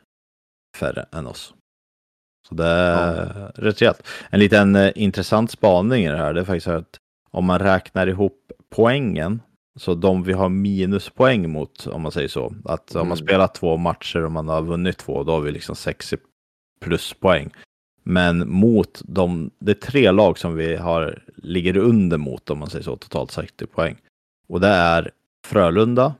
färre 0.77 1.07
än 1.13 1.27
oss. 1.27 1.55
Så 2.49 2.55
det 2.55 2.67
är 2.67 3.33
ja. 3.37 3.65
rätt 3.65 3.83
rejält. 3.83 4.09
En 4.31 4.41
liten 4.41 4.77
eh, 4.77 4.93
intressant 4.95 5.51
spaning 5.51 6.05
i 6.05 6.09
det 6.09 6.17
här, 6.17 6.35
det 6.35 6.41
är 6.41 6.45
faktiskt 6.45 6.69
att 6.69 6.99
om 7.31 7.45
man 7.45 7.59
räknar 7.59 8.07
ihop 8.07 8.53
poängen, 8.71 9.43
så 9.77 9.95
de 9.95 10.23
vi 10.23 10.33
har 10.33 10.49
minuspoäng 10.49 11.51
mot, 11.51 11.87
om 11.87 12.03
man 12.03 12.13
säger 12.13 12.29
så, 12.29 12.55
att 12.65 12.91
mm. 12.91 13.03
om 13.03 13.09
man 13.09 13.17
spelar 13.17 13.49
två 13.49 13.77
matcher 13.77 14.25
och 14.25 14.33
man 14.33 14.49
har 14.49 14.63
vunnit 14.63 14.99
två, 14.99 15.25
då 15.25 15.33
har 15.33 15.41
vi 15.41 15.51
liksom 15.51 15.77
60 15.77 16.17
pluspoäng. 16.81 17.51
Men 18.03 18.51
mot 18.51 19.03
de, 19.05 19.51
det 19.59 19.73
är 19.73 19.91
tre 19.91 20.11
lag 20.11 20.39
som 20.39 20.55
vi 20.55 20.77
har, 20.77 21.23
ligger 21.37 21.77
under 21.77 22.17
mot, 22.19 22.51
om 22.51 22.59
man 22.59 22.71
säger 22.71 22.85
så, 22.85 22.97
totalt 22.97 23.31
60 23.31 23.67
poäng. 23.67 23.97
Och 24.49 24.61
det 24.61 24.69
är 24.69 25.11
Frölunda, 25.47 26.15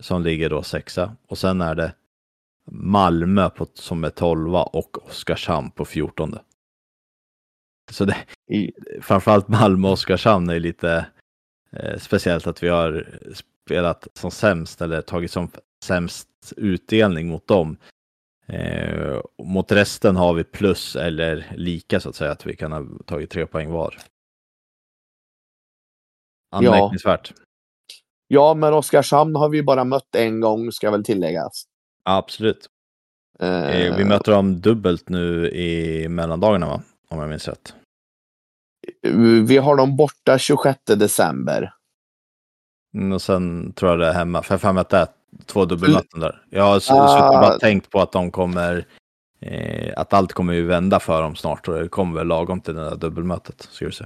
som 0.00 0.22
ligger 0.22 0.50
då 0.50 0.62
sexa, 0.62 1.16
och 1.28 1.38
sen 1.38 1.60
är 1.60 1.74
det 1.74 1.92
Malmö 2.70 3.50
på, 3.50 3.66
som 3.74 4.04
är 4.04 4.10
12 4.10 4.54
och 4.54 5.06
Oskarshamn 5.06 5.70
på 5.70 5.84
14. 5.84 6.38
Så 7.90 8.04
det, 8.04 8.16
i, 8.50 8.72
framförallt 9.00 9.48
Malmö 9.48 9.88
och 9.88 9.92
Oskarshamn 9.92 10.50
är 10.50 10.60
lite 10.60 11.06
eh, 11.72 11.98
speciellt 11.98 12.46
att 12.46 12.62
vi 12.62 12.68
har 12.68 13.18
spelat 13.64 14.08
som 14.14 14.30
sämst 14.30 14.82
eller 14.82 15.02
tagit 15.02 15.30
som 15.30 15.50
sämst 15.84 16.28
utdelning 16.56 17.28
mot 17.28 17.46
dem. 17.46 17.76
Eh, 18.46 19.20
mot 19.42 19.72
resten 19.72 20.16
har 20.16 20.34
vi 20.34 20.44
plus 20.44 20.96
eller 20.96 21.52
lika 21.56 22.00
så 22.00 22.08
att 22.08 22.16
säga, 22.16 22.30
att 22.30 22.46
vi 22.46 22.56
kan 22.56 22.72
ha 22.72 22.86
tagit 23.06 23.30
tre 23.30 23.46
poäng 23.46 23.70
var. 23.70 23.98
Anmärkningsvärt. 26.50 27.32
Ja, 27.36 27.44
ja 28.28 28.54
men 28.54 28.74
Oskarshamn 28.74 29.36
har 29.36 29.48
vi 29.48 29.62
bara 29.62 29.84
mött 29.84 30.14
en 30.14 30.40
gång, 30.40 30.72
ska 30.72 30.90
väl 30.90 31.04
tilläggas. 31.04 31.71
Absolut. 32.04 32.68
Uh, 33.42 33.96
vi 33.96 34.04
möter 34.04 34.32
dem 34.32 34.60
dubbelt 34.60 35.08
nu 35.08 35.50
i 35.50 36.08
mellandagarna, 36.08 36.66
va? 36.66 36.82
om 37.08 37.18
jag 37.18 37.28
minns 37.28 37.48
rätt. 37.48 37.74
Vi 39.46 39.56
har 39.56 39.76
dem 39.76 39.96
borta 39.96 40.38
26 40.38 40.78
december. 40.84 41.74
Mm, 42.94 43.12
och 43.12 43.22
sen 43.22 43.72
tror 43.72 43.90
jag 43.90 44.00
det 44.00 44.06
är 44.06 44.12
hemma, 44.12 44.42
för 44.42 44.58
jag 44.62 44.72
har 44.72 44.80
att 44.80 44.88
det 44.88 44.98
är 44.98 45.08
två 45.46 45.64
dubbelmöten 45.64 46.20
där. 46.20 46.44
Jag 46.50 46.64
har 46.64 46.76
uh, 46.76 47.40
bara 47.40 47.58
tänkt 47.58 47.90
på 47.90 48.00
att 48.00 48.12
de 48.12 48.30
kommer, 48.30 48.86
eh, 49.40 49.92
att 49.96 50.12
allt 50.12 50.32
kommer 50.32 50.52
ju 50.52 50.66
vända 50.66 51.00
för 51.00 51.22
dem 51.22 51.34
snart 51.34 51.68
och 51.68 51.74
det 51.74 51.88
kommer 51.88 52.18
väl 52.18 52.26
lagom 52.26 52.60
till 52.60 52.74
det 52.74 52.84
där 52.90 52.96
dubbelmötet, 52.96 53.68
ska 53.70 53.86
vi 53.86 53.92
se. 53.92 54.04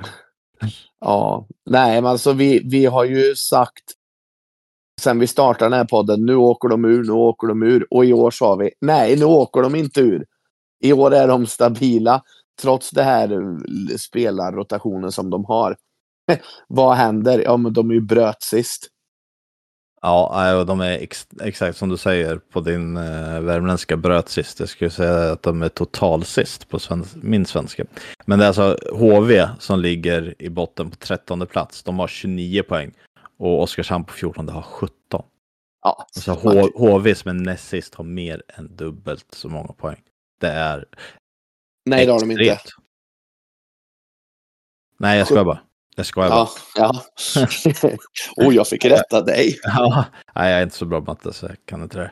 ja, 1.00 1.46
nej 1.70 2.02
men 2.02 2.10
alltså 2.10 2.32
vi, 2.32 2.62
vi 2.64 2.86
har 2.86 3.04
ju 3.04 3.34
sagt 3.34 3.95
sen 5.00 5.18
vi 5.18 5.26
startade 5.26 5.64
den 5.64 5.78
här 5.78 5.84
podden, 5.84 6.26
nu 6.26 6.36
åker 6.36 6.68
de 6.68 6.84
ur, 6.84 7.04
nu 7.04 7.12
åker 7.12 7.46
de 7.46 7.62
ur. 7.62 7.86
Och 7.90 8.04
i 8.04 8.12
år 8.12 8.30
sa 8.30 8.54
vi, 8.54 8.70
nej, 8.80 9.16
nu 9.16 9.24
åker 9.24 9.62
de 9.62 9.74
inte 9.74 10.00
ur. 10.00 10.24
I 10.80 10.92
år 10.92 11.14
är 11.14 11.28
de 11.28 11.46
stabila, 11.46 12.22
trots 12.62 12.90
det 12.90 13.02
här 13.02 13.32
eh, 13.32 13.96
spelarrotationen 13.96 15.12
som 15.12 15.30
de 15.30 15.44
har. 15.44 15.76
Vad 16.68 16.96
händer? 16.96 17.38
Ja, 17.38 17.56
men 17.56 17.72
de 17.72 17.90
är 17.90 17.94
ju 17.94 18.00
bröt 18.00 18.42
sist. 18.42 18.88
Ja, 20.02 20.64
de 20.64 20.80
är 20.80 20.90
ex 20.90 21.26
exakt 21.42 21.78
som 21.78 21.88
du 21.88 21.96
säger 21.96 22.36
på 22.36 22.60
din 22.60 22.96
eh, 22.96 23.40
värmländska 23.40 23.96
bröt 23.96 24.28
sist. 24.28 24.60
Jag 24.60 24.68
skulle 24.68 24.90
säga 24.90 25.32
att 25.32 25.42
de 25.42 25.62
är 25.62 25.68
total 25.68 26.24
sist 26.24 26.68
på 26.68 26.78
sven 26.78 27.04
min 27.14 27.46
svenska. 27.46 27.84
Men 28.26 28.38
det 28.38 28.44
är 28.44 28.46
alltså 28.46 28.76
HV 28.92 29.48
som 29.58 29.80
ligger 29.80 30.34
i 30.38 30.48
botten 30.48 30.90
på 30.90 30.96
13 30.96 31.46
plats. 31.46 31.82
De 31.82 31.98
har 31.98 32.08
29 32.08 32.62
poäng 32.62 32.92
och 33.38 33.62
Oskarshamn 33.62 34.04
på 34.04 34.12
14 34.12 34.48
har 34.48 34.62
17. 34.62 35.22
Ja, 35.82 36.06
H 36.26 36.68
HV 36.74 37.14
som 37.14 37.28
är 37.28 37.34
näst 37.34 37.68
sist 37.68 37.94
har 37.94 38.04
mer 38.04 38.42
än 38.48 38.76
dubbelt 38.76 39.26
så 39.34 39.48
många 39.48 39.72
poäng. 39.72 40.02
Det 40.40 40.48
är 40.48 40.84
nej 41.84 42.06
det 42.06 42.12
har 42.12 42.20
de 42.20 42.30
inte. 42.30 42.58
Nej, 44.98 45.18
jag 45.18 45.26
skojar 45.26 45.44
bara. 45.44 45.60
Jag 45.96 46.06
skojar 46.06 46.30
bara. 46.30 46.48
Ja, 46.76 47.04
ja. 47.82 47.90
oh, 48.36 48.54
jag 48.54 48.68
fick 48.68 48.84
rätta 48.84 49.22
dig. 49.22 49.58
Ja, 49.62 50.04
nej, 50.34 50.50
jag 50.50 50.58
är 50.58 50.62
inte 50.62 50.76
så 50.76 50.84
bra 50.84 51.00
på 51.00 51.10
matte 51.10 51.32
så 51.32 51.46
jag 51.46 51.56
kan 51.64 51.82
inte 51.82 51.98
det. 51.98 52.10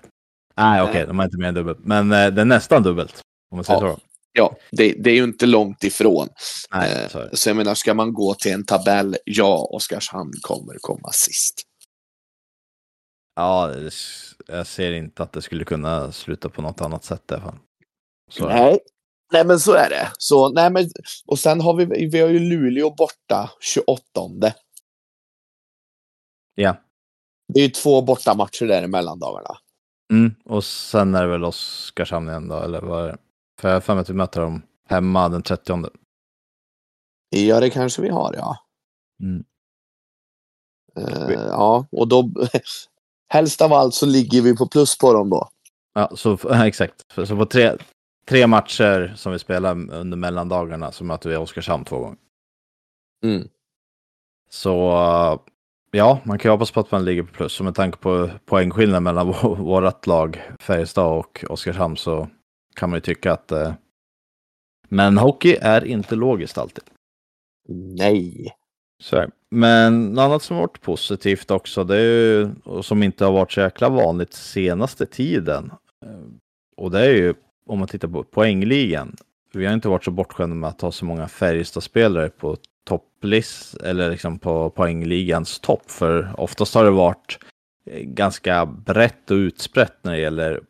Nej, 0.57 0.83
okej, 0.83 0.91
okay, 0.91 1.07
de 1.07 1.19
har 1.19 1.25
inte 1.25 1.39
mer 1.39 1.49
än 1.49 1.55
dubbelt. 1.55 1.79
Men 1.83 2.13
eh, 2.13 2.27
det 2.27 2.41
är 2.41 2.45
nästan 2.45 2.83
dubbelt. 2.83 3.21
Om 3.51 3.57
man 3.57 3.65
säger 3.65 3.87
Ja. 3.87 3.95
så. 3.95 4.01
Ja, 4.37 4.57
det, 4.71 4.93
det 4.93 5.11
är 5.11 5.15
ju 5.15 5.25
inte 5.25 5.47
långt 5.47 5.85
ifrån. 5.85 6.29
Nej, 6.71 7.03
Eh, 7.03 7.09
så 7.09 7.19
det. 7.19 7.37
Så 7.37 7.49
jag 7.49 7.57
menar, 7.57 7.75
ska 7.75 7.95
man 7.95 8.13
gå 8.13 8.35
till 8.35 8.53
en 8.53 8.65
tabell, 8.65 9.17
ja, 9.25 9.69
Oskarshamn 9.71 10.33
kommer 10.43 10.77
komma 10.81 11.13
sist. 11.13 11.63
Ja, 13.35 13.75
jag 14.47 14.67
ser 14.67 14.93
inte 14.93 15.23
att 15.23 15.33
det 15.33 15.43
skulle 15.43 15.65
kunna 15.65 16.13
sluta 16.13 16.49
på 16.49 16.63
något 16.63 16.81
annat 16.81 17.05
sätt 17.05 17.23
i 17.31 17.35
alla 17.35 17.43
fall. 17.43 17.59
Så, 18.31 18.49
Nej. 18.49 18.79
Nej, 19.33 19.47
men 19.47 19.61
så 19.61 19.73
är 19.73 19.91
det. 19.91 20.09
Så, 20.19 20.49
nej, 20.53 20.71
men, 20.71 20.91
och 21.27 21.39
sen 21.39 21.61
har 21.61 21.75
vi, 21.75 22.07
vi 22.07 22.21
har 22.21 22.29
ju 22.29 22.39
Luleå 22.39 22.91
borta 22.91 23.51
28. 23.61 24.03
ja. 26.55 26.77
Det 27.55 27.61
är 27.61 27.65
ju 27.65 27.71
två 27.71 28.03
bortamatcher 28.03 28.67
där 28.67 28.83
i 28.83 28.87
mellandagarna. 28.87 29.57
Mm. 30.13 30.35
Och 30.45 30.65
sen 30.65 31.15
är 31.15 31.23
det 31.23 31.29
väl 31.29 31.45
Oskarshamn 31.45 32.29
igen 32.29 32.49
då, 32.49 32.61
eller 32.61 32.81
vad 32.81 33.05
är 33.05 33.09
det? 33.09 33.19
För 33.65 33.69
jag 33.69 33.77
har 33.77 33.81
för 33.81 33.95
mig 33.95 34.01
att 34.03 34.11
vi 34.11 34.15
möter 34.15 34.41
dem 34.41 34.63
hemma 34.89 35.29
den 35.29 35.43
30. 35.43 35.85
Ja, 37.29 37.61
det 37.61 37.71
kanske 37.71 38.03
vi 38.03 38.09
har, 38.09 38.35
ja. 38.35 38.57
Mm. 39.23 39.45
Eh, 40.97 41.27
Vi- 41.27 41.35
ja, 41.35 41.87
och 41.93 42.09
då... 42.09 42.31
Helst 43.29 43.63
av 43.63 43.73
allt 43.73 43.95
så 43.95 44.07
ligger 44.07 44.43
vi 44.43 44.57
på 44.57 44.67
plus 44.69 44.99
på 44.99 45.13
dem 45.13 45.31
då. 45.31 45.49
Ja, 45.95 46.11
så 46.17 46.39
exakt. 46.65 47.13
Så 47.27 47.37
på 47.37 47.47
tre, 47.47 47.77
tre 48.29 48.47
matcher 48.47 49.15
som 49.17 49.33
vi 49.33 49.39
spelar 49.39 49.71
under 49.93 50.17
mellandagarna 50.17 50.93
så 50.93 51.05
möter 51.05 51.31
vi 51.31 51.37
Oskarshamn 51.37 51.85
två 51.85 51.99
gånger. 51.99 52.19
Mm. 53.25 53.49
Så 54.51 54.89
uh, 54.91 55.41
ja, 55.91 56.21
man 56.25 56.39
kan 56.39 56.49
ju 56.49 56.53
hoppas 56.53 56.71
på 56.71 56.81
att 56.81 56.91
man 56.91 57.05
ligger 57.05 57.23
på 57.23 57.33
plus. 57.33 57.59
Och 57.61 57.65
med 57.65 57.75
tanke 57.75 57.99
på 57.99 58.31
poängskillnaden 58.45 59.03
mellan 59.03 59.29
vå- 59.33 59.57
vårat 59.57 60.07
lag, 60.07 60.43
Färjestad 60.61 61.19
och 61.19 61.45
Oskarshamn, 61.49 61.97
så 61.97 62.29
kan 62.75 62.91
man 62.91 62.97
ju 62.97 63.01
tycka 63.01 63.33
att... 63.33 63.53
Uh, 63.53 63.73
men 64.89 65.19
hockey 65.19 65.57
är 65.61 65.85
inte 65.85 66.15
logiskt 66.15 66.59
alltid. 66.59 66.85
Nej. 67.69 68.55
Så. 69.03 69.27
Men 69.51 70.07
något 70.07 70.23
annat 70.23 70.43
som 70.43 70.57
varit 70.57 70.81
positivt 70.81 71.51
också, 71.51 71.85
det 71.85 71.97
är 71.97 72.01
ju, 72.01 72.51
och 72.65 72.85
som 72.85 73.03
inte 73.03 73.25
har 73.25 73.33
varit 73.33 73.53
så 73.53 73.61
jäkla 73.61 73.89
vanligt 73.89 74.33
senaste 74.33 75.07
tiden. 75.07 75.73
eh, 76.07 76.29
Och 76.77 76.91
det 76.91 77.01
är 77.01 77.13
ju, 77.13 77.35
om 77.67 77.79
man 77.79 77.89
tittar 77.89 78.09
på 78.09 78.23
poängligan, 78.23 79.17
vi 79.53 79.67
har 79.67 79.75
inte 79.75 79.89
varit 79.89 80.05
så 80.05 80.11
bortskämda 80.11 80.57
med 80.57 80.71
att 80.71 80.81
ha 80.81 80.93
så 80.93 81.05
många 81.05 81.29
Färjestad-spelare 81.29 82.31
på 82.31 82.57
topplist, 82.85 83.75
eller 83.75 84.11
liksom 84.11 84.39
på 84.39 84.71
poängligans 84.71 85.61
topp. 85.61 85.91
För 85.91 86.41
oftast 86.41 86.75
har 86.75 86.85
det 86.85 86.91
varit 86.91 87.39
eh, 87.91 88.03
ganska 88.03 88.67
brett 88.67 89.31
och 89.31 89.35
utsprätt 89.35 89.95
när 90.03 90.13
det 90.13 90.21
gäller 90.21 90.61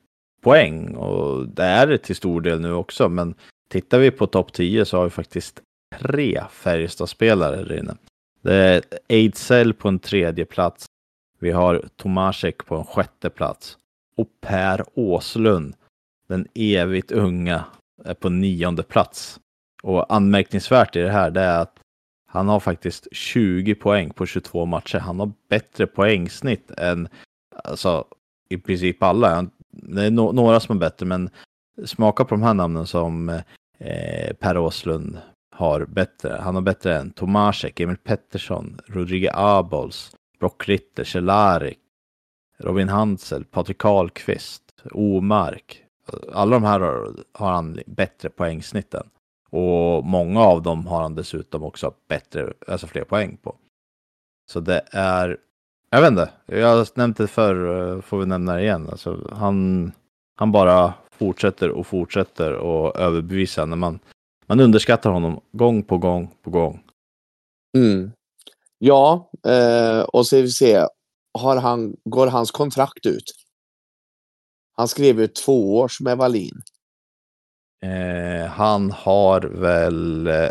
poäng. 0.45 0.95
Och 0.95 1.49
det 1.49 1.65
är 1.65 1.87
det 1.87 1.99
till 1.99 2.17
stor 2.17 2.41
del 2.41 2.61
nu 2.61 2.73
också, 2.73 3.09
men 3.09 3.35
tittar 3.69 3.99
vi 3.99 4.11
på 4.11 4.27
topp 4.27 4.53
10 4.53 4.85
så 4.85 4.97
har 4.97 5.05
vi 5.05 5.11
faktiskt 5.11 5.61
tre 5.99 6.43
Färjestad-spelare 6.51 7.57
där 7.57 7.79
inne. 7.79 7.95
Det 8.43 8.55
är 8.55 8.83
Ejdsell 9.09 9.75
på 9.75 9.89
en 9.89 9.99
tredje 9.99 10.45
plats. 10.45 10.87
Vi 11.39 11.51
har 11.51 11.83
Tomasek 11.97 12.67
på 12.67 12.77
en 12.77 12.85
sjätte 12.85 13.31
plats. 13.31 13.79
Och 14.17 14.29
Per 14.41 14.85
Åslund, 14.95 15.75
den 16.29 16.47
evigt 16.55 17.13
unga, 17.13 17.65
är 18.05 18.15
på 18.15 18.29
nionde 18.29 18.83
plats. 18.83 19.41
Och 19.83 20.15
anmärkningsvärt 20.15 20.97
i 20.97 21.01
det 21.01 21.11
här 21.11 21.31
det 21.31 21.41
är 21.41 21.59
att 21.59 21.79
han 22.27 22.49
har 22.49 22.61
faktiskt 22.61 23.09
20 23.13 23.75
poäng 23.75 24.11
på 24.11 24.27
22 24.27 24.67
matcher. 24.67 24.99
Han 24.99 25.21
har 25.21 25.33
bättre 25.49 25.87
poängsnitt 25.87 26.71
än 26.71 27.09
alltså, 27.65 28.05
i 28.49 28.59
princip 28.59 29.03
alla. 29.03 29.47
Det 29.83 30.07
är 30.07 30.11
no 30.11 30.33
några 30.33 30.61
som 30.61 30.77
är 30.77 30.81
bättre, 30.81 31.07
men 31.07 31.31
smaka 31.85 32.25
på 32.25 32.35
de 32.35 32.43
här 32.43 32.55
namnen 32.55 32.87
som 32.87 33.29
eh, 33.79 34.35
Per 34.41 34.59
Åslund 34.59 35.19
har 35.51 35.87
bättre. 35.87 36.39
Han 36.43 36.55
har 36.55 36.63
bättre 36.63 36.99
än 36.99 37.11
Tomasek, 37.11 37.81
Emil 37.81 37.97
Pettersson, 37.97 38.81
Rodrigo 38.87 39.29
Abols, 39.33 40.17
Brock 40.41 40.69
Ritter, 40.69 41.05
Cehlárik, 41.05 41.79
Robin 42.59 42.89
Hansel, 42.89 43.45
Patrik 43.45 43.79
Karlqvist, 43.79 44.63
Omark. 44.93 45.85
Alla 46.33 46.57
de 46.57 46.65
här 46.65 46.81
har, 46.81 47.15
har 47.33 47.53
han 47.53 47.81
bättre 47.87 48.29
poängsnitten. 48.29 49.07
Och 49.51 50.05
många 50.05 50.41
av 50.41 50.63
dem 50.63 50.87
har 50.87 51.03
han 51.03 51.15
dessutom 51.15 51.63
också 51.63 51.95
bättre, 52.09 52.53
alltså 52.69 52.87
fler 52.87 53.05
poäng 53.05 53.37
på. 53.37 53.57
Så 54.51 54.61
det 54.61 54.83
är, 54.91 55.37
jag 55.95 56.01
vet 56.01 56.11
inte, 56.11 56.31
jag 56.47 56.77
har 56.77 56.99
nämnt 56.99 57.17
det 57.17 57.27
förr, 57.27 58.01
får 58.01 58.19
vi 58.19 58.27
nämna 58.27 58.55
det 58.55 58.63
igen. 58.63 58.89
Alltså, 58.91 59.31
han, 59.33 59.93
han 60.37 60.53
bara 60.53 60.95
fortsätter 61.11 61.69
och 61.69 61.87
fortsätter 61.87 62.53
och 62.53 62.97
överbevisar 62.97 63.67
när 63.67 63.77
man 63.77 63.99
man 64.47 64.61
underskattar 64.61 65.11
honom 65.11 65.41
gång 65.53 65.83
på 65.83 65.99
gång 65.99 66.35
på 66.43 66.51
gång. 66.51 66.85
Mm. 67.77 68.13
Ja, 68.79 69.31
eh, 69.47 70.01
och 70.01 70.27
så 70.27 70.37
vi 70.37 70.49
se. 70.49 70.87
Har 71.39 71.57
han, 71.57 71.97
går 72.05 72.27
hans 72.27 72.51
kontrakt 72.51 73.07
ut? 73.07 73.33
Han 74.73 74.89
skrev 74.89 75.21
ju 75.21 75.27
två 75.27 75.79
års 75.79 76.01
med 76.01 76.19
Wallin. 76.19 76.63
Eh, 77.83 78.47
han 78.47 78.91
har 78.91 79.41
väl... 79.41 80.27
Eh, 80.27 80.51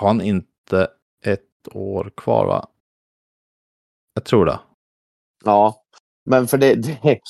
har 0.00 0.08
han 0.08 0.20
inte 0.20 0.88
ett 1.24 1.68
år 1.74 2.12
kvar 2.16 2.46
va? 2.46 2.68
Jag 4.14 4.24
tror 4.24 4.46
det. 4.46 4.60
Ja, 5.44 5.82
men 6.24 6.48
för 6.48 6.58
det... 6.58 6.74
det 6.74 6.98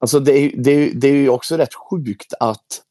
alltså 0.00 0.20
det, 0.20 0.32
är- 0.38 0.56
det, 0.56 0.70
är- 0.70 0.94
det 0.94 1.08
är 1.08 1.12
ju 1.16 1.28
också 1.28 1.56
rätt 1.56 1.74
sjukt 1.90 2.34
att... 2.40 2.82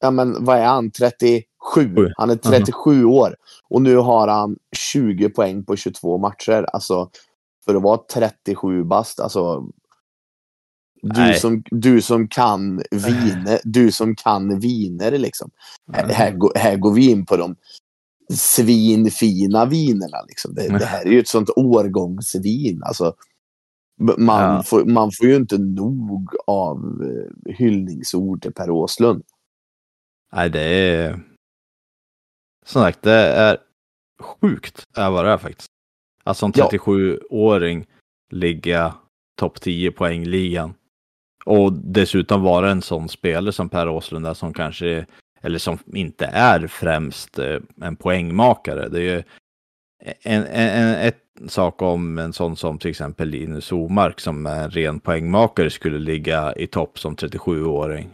Ja, 0.00 0.10
men 0.10 0.44
vad 0.44 0.58
är 0.58 0.64
han? 0.66 0.90
37? 0.90 1.44
Sju. 1.74 2.12
Han 2.16 2.30
är 2.30 2.36
37 2.36 3.04
år. 3.04 3.36
Och 3.68 3.82
nu 3.82 3.96
har 3.96 4.28
han 4.28 4.56
20 4.76 5.30
poäng 5.30 5.64
på 5.64 5.76
22 5.76 6.18
matcher. 6.18 6.66
Alltså, 6.72 7.10
för 7.64 7.74
att 7.74 7.82
vara 7.82 8.00
37 8.12 8.84
bast, 8.84 9.20
alltså... 9.20 9.66
Du 11.02 11.20
Nej. 11.20 11.40
som, 11.40 11.62
du 11.70 12.02
som 12.02 12.28
kan 12.28 12.82
viner, 12.90 13.60
du 13.64 13.92
som 13.92 14.16
kan 14.16 14.58
viner 14.60 15.10
liksom. 15.18 15.50
Här, 15.92 16.08
här, 16.08 16.30
går, 16.32 16.52
här 16.56 16.76
går 16.76 16.92
vi 16.92 17.10
in 17.10 17.26
på 17.26 17.36
de 17.36 17.56
svinfina 18.30 19.66
vinerna. 19.66 20.22
Liksom. 20.28 20.54
Det, 20.54 20.68
det 20.78 20.84
här 20.84 21.06
är 21.06 21.10
ju 21.10 21.18
ett 21.20 21.28
sånt 21.28 21.50
årgångsvin. 21.56 22.82
Alltså, 22.82 23.14
man, 24.18 24.42
Ja. 24.42 24.62
får, 24.62 24.84
man 24.84 25.10
får 25.12 25.26
ju 25.28 25.36
inte 25.36 25.58
nog 25.58 26.30
av 26.46 26.78
eh, 27.02 27.54
hyllningsord 27.54 28.42
till 28.42 28.52
Per 28.52 28.70
Åslund. 28.70 29.22
Nej, 30.32 30.50
det 30.50 30.60
är... 30.60 31.20
Som 32.66 32.82
sagt, 32.82 33.02
det 33.02 33.12
är 33.12 33.58
sjukt 34.20 34.84
är 34.96 35.10
vad 35.10 35.24
det 35.24 35.30
är 35.30 35.38
faktiskt. 35.38 35.68
Att 36.24 36.36
som 36.36 36.52
Ja. 36.56 36.68
37-åring 36.72 37.86
ligga 38.30 38.94
topp 39.38 39.60
10 39.60 39.90
poängligan. 39.92 40.74
Och 41.44 41.72
dessutom 41.72 42.42
vara 42.42 42.70
en 42.70 42.82
sån 42.82 43.08
spelare 43.08 43.52
som 43.52 43.68
Per 43.68 43.88
Åslund 43.88 44.26
är 44.26 44.34
som 44.34 44.52
kanske, 44.54 45.06
eller 45.44 45.58
som 45.58 45.78
inte 45.92 46.26
är 46.26 46.66
främst 46.66 47.38
eh, 47.38 47.58
en 47.82 47.96
poängmakare. 47.96 48.88
Det 48.88 48.98
är 48.98 49.16
ju 49.16 49.22
en, 50.22 50.44
en, 50.46 50.94
en 50.94 51.48
sak 51.48 51.82
om 51.82 52.18
en 52.18 52.32
sån 52.32 52.56
som 52.56 52.78
till 52.78 52.90
exempel 52.90 53.28
Linus 53.28 53.72
Omark 53.72 54.20
som 54.20 54.46
är 54.46 54.64
en 54.64 54.70
ren 54.70 55.00
poängmakare 55.00 55.70
skulle 55.70 55.98
ligga 55.98 56.54
i 56.56 56.66
topp 56.66 56.98
som 56.98 57.16
37-åring. 57.16 58.10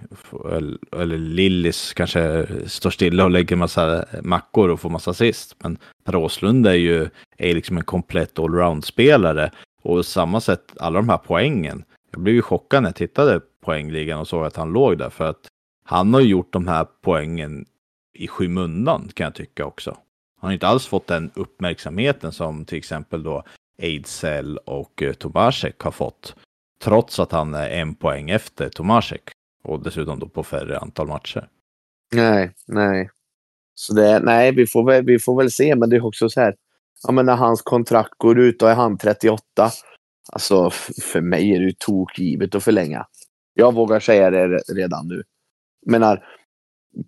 Eller, 0.93 1.19
Lillis 1.19 1.93
kanske 1.95 2.47
står 2.67 2.91
stilla 2.91 3.25
och 3.25 3.31
lägger 3.31 3.57
massa 3.57 4.05
mackor 4.23 4.69
och 4.69 4.81
får 4.81 4.91
massa 4.91 5.11
assist. 5.11 5.57
Men 5.59 5.79
Per 6.05 6.17
Åslund 6.17 6.67
är 6.67 6.75
ju 6.75 7.09
är 7.39 7.55
liksom 7.55 7.77
en 7.77 7.85
komplett 7.85 8.39
allround-spelare. 8.39 9.51
Och 9.83 10.07
samma 10.07 10.41
sätt, 10.41 10.73
alla 10.81 10.99
de 10.99 11.09
här 11.09 11.21
poängen. 11.27 11.85
Jag 12.11 12.23
blev 12.23 12.35
ju 12.35 12.43
chockad 12.43 12.83
när 12.83 12.89
jag 12.89 12.97
tittade 12.97 13.41
på 13.41 13.47
poängligan 13.65 14.21
och 14.21 14.29
såg 14.29 14.47
att 14.47 14.57
han 14.57 14.73
låg 14.73 14.99
där. 14.99 15.11
För 15.11 15.25
att 15.25 15.49
han 15.85 16.15
har 16.15 16.21
ju 16.21 16.29
gjort 16.29 16.53
de 16.53 16.69
här 16.69 16.87
poängen 17.01 17.67
i 18.15 18.29
skymundan 18.29 19.09
kan 19.15 19.25
jag 19.25 19.35
tycka 19.35 19.65
också. 19.65 19.91
Han 20.41 20.49
har 20.49 20.53
inte 20.53 20.67
alls 20.67 20.87
fått 20.87 21.07
den 21.07 21.31
uppmärksamheten 21.35 22.33
som 22.33 22.65
till 22.65 22.79
exempel 22.79 23.23
då 23.23 23.45
Ejdsell 23.79 24.59
och 24.59 25.03
eh, 25.03 25.13
Tomasek 25.13 25.81
har 25.81 25.91
fått. 25.91 26.35
Trots 26.83 27.21
att 27.21 27.33
han 27.33 27.55
är 27.55 27.69
en 27.69 27.95
poäng 27.95 28.31
efter 28.31 28.69
Tomasek. 28.69 29.23
Och 29.63 29.83
dessutom 29.83 30.19
då 30.19 30.29
på 30.29 30.43
färre 30.43 30.79
antal 30.79 31.07
matcher. 31.07 31.49
Nej, 32.15 32.55
nej. 32.67 33.11
Så 33.75 33.95
det, 33.95 34.21
nej, 34.21 34.53
vi 34.53 34.67
får, 34.67 34.85
väl, 34.85 35.05
vi 35.05 35.19
får 35.19 35.37
väl 35.37 35.51
se, 35.51 35.77
men 35.77 35.91
det 35.91 35.97
är 35.97 36.07
också 36.07 36.29
så 36.29 36.41
här. 36.41 36.55
Ja, 37.03 37.13
men 37.13 37.27
när 37.27 37.37
hans 37.37 37.63
kontrakt 37.63 38.19
går 38.19 38.39
ut 38.39 38.59
då 38.59 38.67
är 38.67 38.75
han 38.75 38.99
38. 38.99 39.43
Alltså, 40.33 40.71
för 41.03 41.21
mig 41.21 41.55
är 41.55 41.59
det 41.59 41.65
ju 41.65 41.73
tokgivet 41.79 42.55
att 42.55 42.65
förlänga. 42.65 43.07
Jag 43.55 43.75
vågar 43.75 44.01
säga 44.01 44.31
det 44.31 44.59
redan 44.75 45.09
nu 45.09 45.23
menar, 45.87 46.27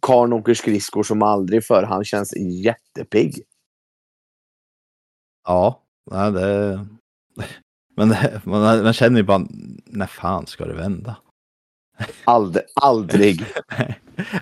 Karn 0.01 0.33
åker 0.33 0.55
skridskor 0.55 1.03
som 1.03 1.23
aldrig 1.23 1.65
förr. 1.65 1.83
Han 1.83 2.05
känns 2.05 2.37
jättepigg. 2.37 3.43
Ja, 5.45 5.83
det... 6.11 6.87
Men 7.97 8.09
man, 8.45 8.83
man 8.83 8.93
känner 8.93 9.17
ju 9.17 9.23
bara, 9.23 9.47
när 9.85 10.07
fan 10.07 10.47
ska 10.47 10.65
det 10.65 10.75
vända? 10.75 11.17
Aldrig. 12.25 12.65
aldrig. 12.75 13.47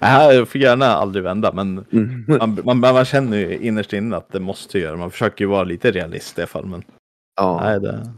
Jag 0.01 0.49
får 0.49 0.61
gärna 0.61 0.87
aldrig 0.87 1.25
vända, 1.25 1.53
men 1.53 1.87
mm. 1.93 2.25
man, 2.27 2.61
man, 2.65 2.79
man, 2.79 3.05
känner 3.05 3.37
ju 3.37 3.59
innerst 3.59 3.93
inne 3.93 4.17
att 4.17 4.33
det 4.33 4.41
måste 4.41 4.79
göra. 4.79 4.97
Man 4.97 5.11
försöker 5.11 5.45
ju 5.45 5.49
vara 5.49 5.65
lite 5.65 5.91
realist 5.91 6.39
i 6.39 6.41
alla 6.41 6.47
fall. 6.47 6.67
Men 6.67 6.83
ja. 7.37 7.61
nej, 7.63 7.81
det 7.81 8.13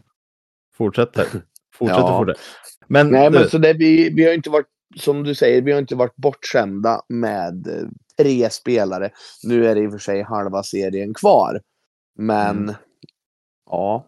fortsätter. 0.75 1.27
Fortsätter, 1.75 2.01
ja. 2.01 2.19
fortsätter. 2.19 2.43
Men, 2.87 3.11
nej, 3.11 3.31
men 3.31 3.49
så 3.49 3.59
det, 3.59 3.73
vi, 3.73 4.11
vi 4.11 4.25
har 4.25 4.33
inte 4.33 4.51
varit, 4.51 4.67
som 4.97 5.23
du 5.23 5.35
säger, 5.35 5.63
vi 5.63 5.73
har 5.73 5.79
inte 5.79 5.95
varit 5.95 6.17
bortskämda 6.17 7.03
med 7.09 7.67
eh, 7.67 7.89
tre 8.19 8.51
spelare. 8.51 9.11
Nu 9.43 9.67
är 9.67 9.75
det 9.75 9.81
i 9.81 9.87
och 9.87 9.93
för 9.93 9.99
sig 9.99 10.23
halva 10.23 10.63
serien 10.63 11.15
kvar. 11.15 11.61
Men 12.19 12.59
mm. 12.59 12.75
ja. 13.71 14.07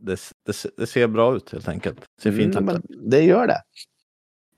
Det, 0.00 0.20
det, 0.46 0.66
det, 0.76 0.86
ser 0.86 1.06
bra 1.06 1.36
ut 1.36 1.52
helt 1.52 1.68
enkelt. 1.68 2.00
Det 2.00 2.22
ser 2.22 2.32
fint 2.32 2.56
mm, 2.56 2.76
ut. 2.76 2.84
Det 2.88 3.22
gör 3.22 3.46
det. 3.46 3.60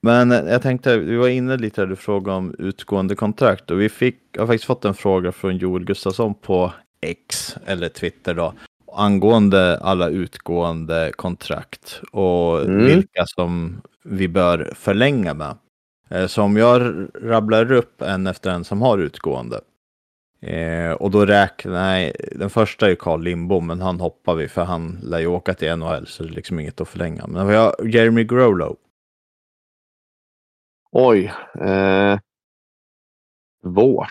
Men 0.03 0.31
jag 0.31 0.63
tänkte, 0.63 0.99
vi 0.99 1.17
var 1.17 1.29
inne 1.29 1.57
lite 1.57 1.81
där 1.81 1.87
du 1.87 1.97
frågade 1.97 2.37
om 2.37 2.55
utgående 2.59 3.15
kontrakt 3.15 3.71
och 3.71 3.81
vi 3.81 3.89
fick, 3.89 4.39
har 4.39 4.47
faktiskt 4.47 4.65
fått 4.65 4.85
en 4.85 4.95
fråga 4.95 5.33
från 5.33 5.57
Joel 5.57 5.85
Gustafsson 5.85 6.35
på 6.35 6.73
X 7.01 7.57
eller 7.67 7.89
Twitter 7.89 8.35
då 8.35 8.55
angående 8.93 9.79
alla 9.79 10.09
utgående 10.09 11.13
kontrakt 11.17 12.01
och 12.13 12.63
mm. 12.63 12.87
vilka 12.87 13.27
som 13.27 13.83
vi 14.05 14.29
bör 14.29 14.73
förlänga 14.75 15.35
med. 15.35 15.59
Eh, 16.09 16.27
så 16.27 16.43
om 16.43 16.57
jag 16.57 17.07
rabblar 17.15 17.73
upp 17.73 18.03
en 18.03 18.27
efter 18.27 18.51
en 18.51 18.65
som 18.65 18.83
har 18.83 18.99
utgående. 18.99 19.61
Eh, 20.43 20.93
och 20.93 21.11
då 21.11 21.27
räknar 21.27 21.99
jag, 21.99 22.13
den 22.33 22.51
första 22.51 22.91
är 22.91 22.95
Carl 22.95 23.23
Lindbom, 23.23 23.67
men 23.67 23.81
han 23.81 24.01
hoppar 24.01 24.35
vi 24.35 24.49
för 24.49 24.65
han 24.65 24.99
lär 25.03 25.19
ju 25.19 25.27
åka 25.27 25.55
till 25.55 25.77
NHL 25.77 26.07
så 26.07 26.23
det 26.23 26.29
är 26.29 26.33
liksom 26.33 26.61
inget 26.61 26.81
att 26.81 26.89
förlänga. 26.89 27.27
Men 27.27 27.47
vi 27.47 27.55
har 27.57 27.75
Jeremy 27.89 28.25
Grolo. 28.25 28.77
Oj. 30.93 31.33
Eh, 31.55 32.19
svårt. 33.63 34.09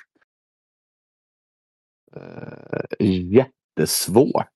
Eh, 2.16 2.82
jättesvårt. 3.00 4.48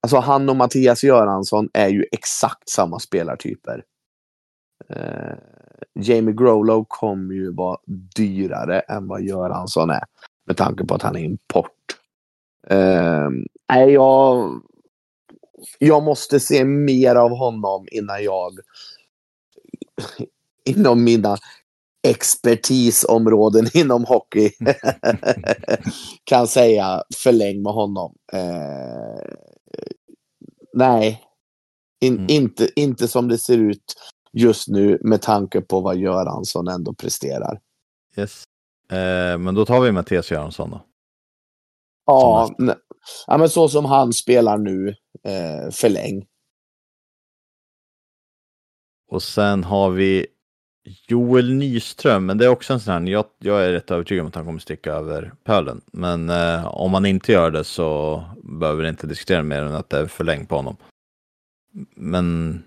Alltså 0.00 0.16
han 0.16 0.48
och 0.48 0.56
Mattias 0.56 1.04
Göransson 1.04 1.68
är 1.72 1.88
ju 1.88 2.04
exakt 2.12 2.68
samma 2.68 2.98
spelartyper. 2.98 3.84
Eh, 4.88 5.36
Jamie 5.94 6.34
Growlow 6.34 6.84
kommer 6.88 7.34
ju 7.34 7.52
vara 7.52 7.78
dyrare 8.16 8.80
än 8.80 9.08
vad 9.08 9.22
Göransson 9.22 9.90
är. 9.90 10.04
Med 10.46 10.56
tanke 10.56 10.84
på 10.84 10.94
att 10.94 11.02
han 11.02 11.16
är 11.16 11.20
import. 11.20 11.72
Eh, 12.66 13.28
nej, 13.72 13.92
jag, 13.92 14.60
jag 15.78 16.02
måste 16.02 16.40
se 16.40 16.64
mer 16.64 17.16
av 17.16 17.30
honom 17.30 17.86
innan 17.90 18.24
jag 18.24 18.58
inom 20.64 21.04
mina 21.04 21.36
expertisområden 22.02 23.66
inom 23.74 24.04
hockey 24.04 24.50
kan 26.24 26.46
säga 26.46 27.02
förläng 27.16 27.62
med 27.62 27.72
honom. 27.72 28.14
Eh, 28.32 29.32
nej, 30.78 31.24
In, 32.00 32.14
mm. 32.14 32.26
inte, 32.28 32.68
inte 32.76 33.08
som 33.08 33.28
det 33.28 33.38
ser 33.38 33.58
ut 33.58 33.94
just 34.32 34.68
nu 34.68 34.98
med 35.00 35.22
tanke 35.22 35.60
på 35.60 35.80
vad 35.80 35.96
Göransson 35.96 36.68
ändå 36.68 36.94
presterar. 36.94 37.60
Yes. 38.16 38.44
Eh, 38.92 39.38
men 39.38 39.54
då 39.54 39.66
tar 39.66 39.80
vi 39.80 39.92
Mattias 39.92 40.30
Göransson 40.30 40.70
då. 40.70 40.84
Ja, 42.06 42.50
ja, 43.26 43.38
men 43.38 43.48
så 43.48 43.68
som 43.68 43.84
han 43.84 44.12
spelar 44.12 44.58
nu, 44.58 44.88
eh, 45.24 45.70
förläng. 45.70 46.26
Och 49.10 49.22
sen 49.22 49.64
har 49.64 49.90
vi 49.90 50.26
Joel 51.08 51.54
Nyström, 51.54 52.26
men 52.26 52.38
det 52.38 52.44
är 52.44 52.48
också 52.48 52.72
en 52.72 52.80
sån 52.80 52.92
här, 52.92 53.10
jag, 53.10 53.24
jag 53.38 53.64
är 53.64 53.72
rätt 53.72 53.90
övertygad 53.90 54.22
om 54.22 54.28
att 54.28 54.34
han 54.34 54.44
kommer 54.44 54.58
sticka 54.58 54.92
över 54.92 55.32
pölen. 55.44 55.80
Men 55.92 56.30
eh, 56.30 56.66
om 56.66 56.94
han 56.94 57.06
inte 57.06 57.32
gör 57.32 57.50
det 57.50 57.64
så 57.64 58.24
behöver 58.42 58.82
vi 58.82 58.88
inte 58.88 59.06
diskutera 59.06 59.42
mer 59.42 59.62
än 59.62 59.74
att 59.74 59.90
det 59.90 59.98
är 59.98 60.06
förlängt 60.06 60.48
på 60.48 60.56
honom. 60.56 60.76
Men 61.96 62.58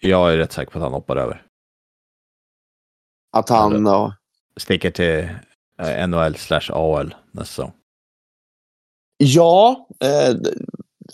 jag 0.00 0.32
är 0.32 0.36
rätt 0.36 0.52
säker 0.52 0.72
på 0.72 0.78
att 0.78 0.84
han 0.84 0.92
hoppar 0.92 1.16
över. 1.16 1.42
Att 3.32 3.48
han 3.48 3.84
då? 3.84 4.14
Sticker 4.56 4.90
till 4.90 5.28
eh, 5.78 6.08
NHL 6.08 6.36
slash 6.36 6.70
AL 6.72 7.14
nästa 7.30 7.44
säsong. 7.46 7.72
Ja, 9.16 9.88
eh, 10.00 10.36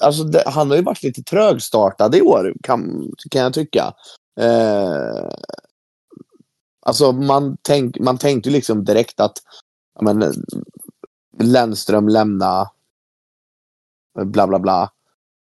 alltså 0.01 0.25
det, 0.25 0.43
han 0.47 0.71
har 0.71 0.77
ju 0.77 0.83
varit 0.83 1.03
lite 1.03 1.23
trögstartad 1.23 2.15
i 2.15 2.23
år 2.23 2.55
kan, 2.63 3.13
kan 3.31 3.43
jag 3.43 3.55
tycka. 3.55 3.95
Eh, 4.41 5.29
Alltså 6.89 7.13
man, 7.13 7.57
tänk, 7.63 7.99
man 7.99 8.19
tänkte 8.19 8.51
liksom 8.51 8.85
direkt 8.85 9.21
att 9.21 9.39
men, 10.01 10.33
Lennström 11.39 12.09
lämna 12.09 12.71
bla 14.25 14.47
bla 14.47 14.59
bla. 14.59 14.93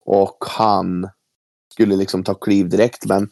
Och 0.06 0.38
han 0.48 1.10
skulle 1.74 1.96
liksom 1.96 2.24
ta 2.24 2.34
kliv 2.34 2.70
direkt. 2.70 3.06
Men 3.06 3.30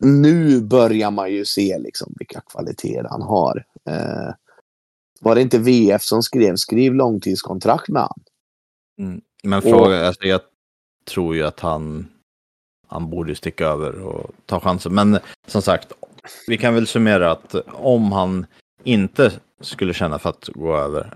nu 0.00 0.60
börjar 0.60 1.10
man 1.10 1.32
ju 1.32 1.44
se 1.44 1.78
liksom 1.78 2.14
vilka 2.18 2.40
kvaliteter 2.40 3.06
han 3.10 3.22
har. 3.22 3.64
Eh, 3.84 4.34
var 5.20 5.34
det 5.34 5.42
inte 5.42 5.58
VF 5.58 6.02
som 6.02 6.22
skrev 6.22 6.56
skriv 6.56 6.94
långtidskontrakt 6.94 7.88
med 7.88 8.02
han? 8.02 8.20
Mm. 8.98 9.20
Men 9.42 9.62
fråga, 9.62 10.00
och, 10.00 10.06
alltså 10.06 10.24
jag 10.24 10.40
tror 11.04 11.36
ju 11.36 11.42
att 11.42 11.60
han, 11.60 12.08
han 12.88 13.10
borde 13.10 13.34
sticka 13.34 13.66
över 13.66 14.00
och 14.00 14.30
ta 14.46 14.60
chansen. 14.60 14.94
Men 14.94 15.18
som 15.46 15.62
sagt, 15.62 15.92
vi 16.46 16.58
kan 16.58 16.74
väl 16.74 16.86
summera 16.86 17.30
att 17.30 17.54
om 17.72 18.12
han 18.12 18.46
inte 18.84 19.32
skulle 19.60 19.94
känna 19.94 20.18
för 20.18 20.30
att 20.30 20.48
gå 20.48 20.76
över, 20.76 21.14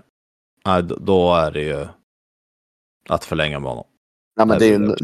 då 0.99 1.35
är 1.35 1.51
det 1.51 1.61
ju 1.61 1.87
att 3.09 3.25
förlänga 3.25 3.59
med 3.59 3.69
honom. 3.69 3.85
Ja, 4.35 4.45
men 4.45 4.59
det 4.59 4.65
är 4.65 4.69
ju 4.69 4.75
en, 4.75 4.95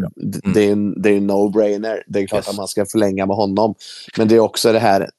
det 0.54 0.68
är 0.68 0.72
en, 0.72 1.02
det 1.02 1.10
är 1.10 1.18
en 1.18 1.32
no-brainer. 1.32 2.04
Det 2.08 2.20
är 2.20 2.28
klart 2.28 2.40
yes. 2.40 2.50
att 2.50 2.56
man 2.56 2.68
ska 2.68 2.86
förlänga 2.86 3.26
med 3.26 3.36
honom. 3.36 3.76
Men 4.18 4.28
det 4.28 4.36
är 4.36 4.40
också 4.40 4.72
det 4.72 4.80
här, 4.80 5.10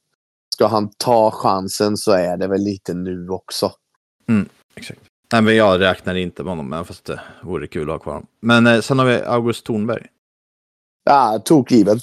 ska 0.54 0.66
han 0.66 0.90
ta 0.96 1.30
chansen 1.30 1.96
så 1.96 2.12
är 2.12 2.36
det 2.36 2.46
väl 2.46 2.60
lite 2.60 2.94
nu 2.94 3.28
också. 3.28 3.72
Mm, 4.28 4.48
exakt. 4.74 5.00
Nej, 5.32 5.42
men 5.42 5.56
jag 5.56 5.80
räknar 5.80 6.14
inte 6.14 6.42
med 6.42 6.50
honom, 6.50 6.68
men 6.68 6.84
fast 6.84 7.04
det 7.04 7.20
vore 7.42 7.66
kul 7.66 7.82
att 7.82 7.94
ha 7.94 7.98
kvar 7.98 8.12
honom. 8.12 8.28
Men 8.40 8.66
eh, 8.66 8.80
sen 8.80 8.98
har 8.98 9.06
vi 9.06 9.22
August 9.22 9.66
Thornberg. 9.66 10.06
Ja, 11.04 11.42
tokgiven. 11.44 11.98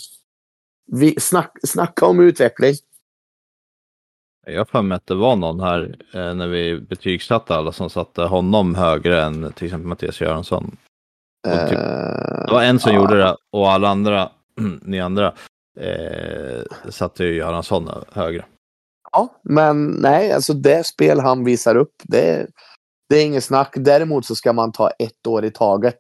Vi 0.94 1.20
snack, 1.20 1.58
snacka 1.64 2.06
om 2.06 2.20
utveckling. 2.20 2.74
Jag 4.46 4.60
har 4.60 4.66
för 4.66 4.82
mig 4.82 4.96
att 4.96 5.08
det 5.08 5.16
var 5.16 5.36
någon 5.36 5.60
här 5.60 5.96
eh, 6.14 6.34
när 6.34 6.48
vi 6.48 6.80
betygsatte 6.80 7.56
alla 7.56 7.72
som 7.72 7.90
satte 7.90 8.22
honom 8.22 8.76
högre 8.76 9.24
än 9.24 9.54
till 9.54 9.66
exempel 9.66 9.88
Mattias 9.88 10.22
Göransson. 10.22 10.78
Typ, 11.44 11.54
uh, 11.54 12.46
det 12.46 12.52
var 12.52 12.64
en 12.64 12.80
som 12.80 12.92
uh, 12.92 12.98
gjorde 12.98 13.18
det 13.18 13.38
och 13.52 13.72
alla 13.72 13.90
andra, 13.90 14.32
ni 14.82 15.00
andra, 15.00 15.34
eh, 15.80 16.90
satte 16.90 17.24
ju 17.24 17.36
Göransson 17.36 17.90
högre. 18.12 18.46
Ja, 19.12 19.40
men 19.44 19.88
nej, 19.88 20.32
alltså 20.32 20.54
det 20.54 20.86
spel 20.86 21.20
han 21.20 21.44
visar 21.44 21.76
upp, 21.76 21.96
det, 22.04 22.48
det 23.10 23.16
är 23.16 23.26
inget 23.26 23.44
snack. 23.44 23.74
Däremot 23.76 24.26
så 24.26 24.36
ska 24.36 24.54
man 24.54 24.72
ta 24.72 24.90
ett 24.90 25.28
år 25.28 25.46
i 25.46 25.52
taget. 25.52 25.98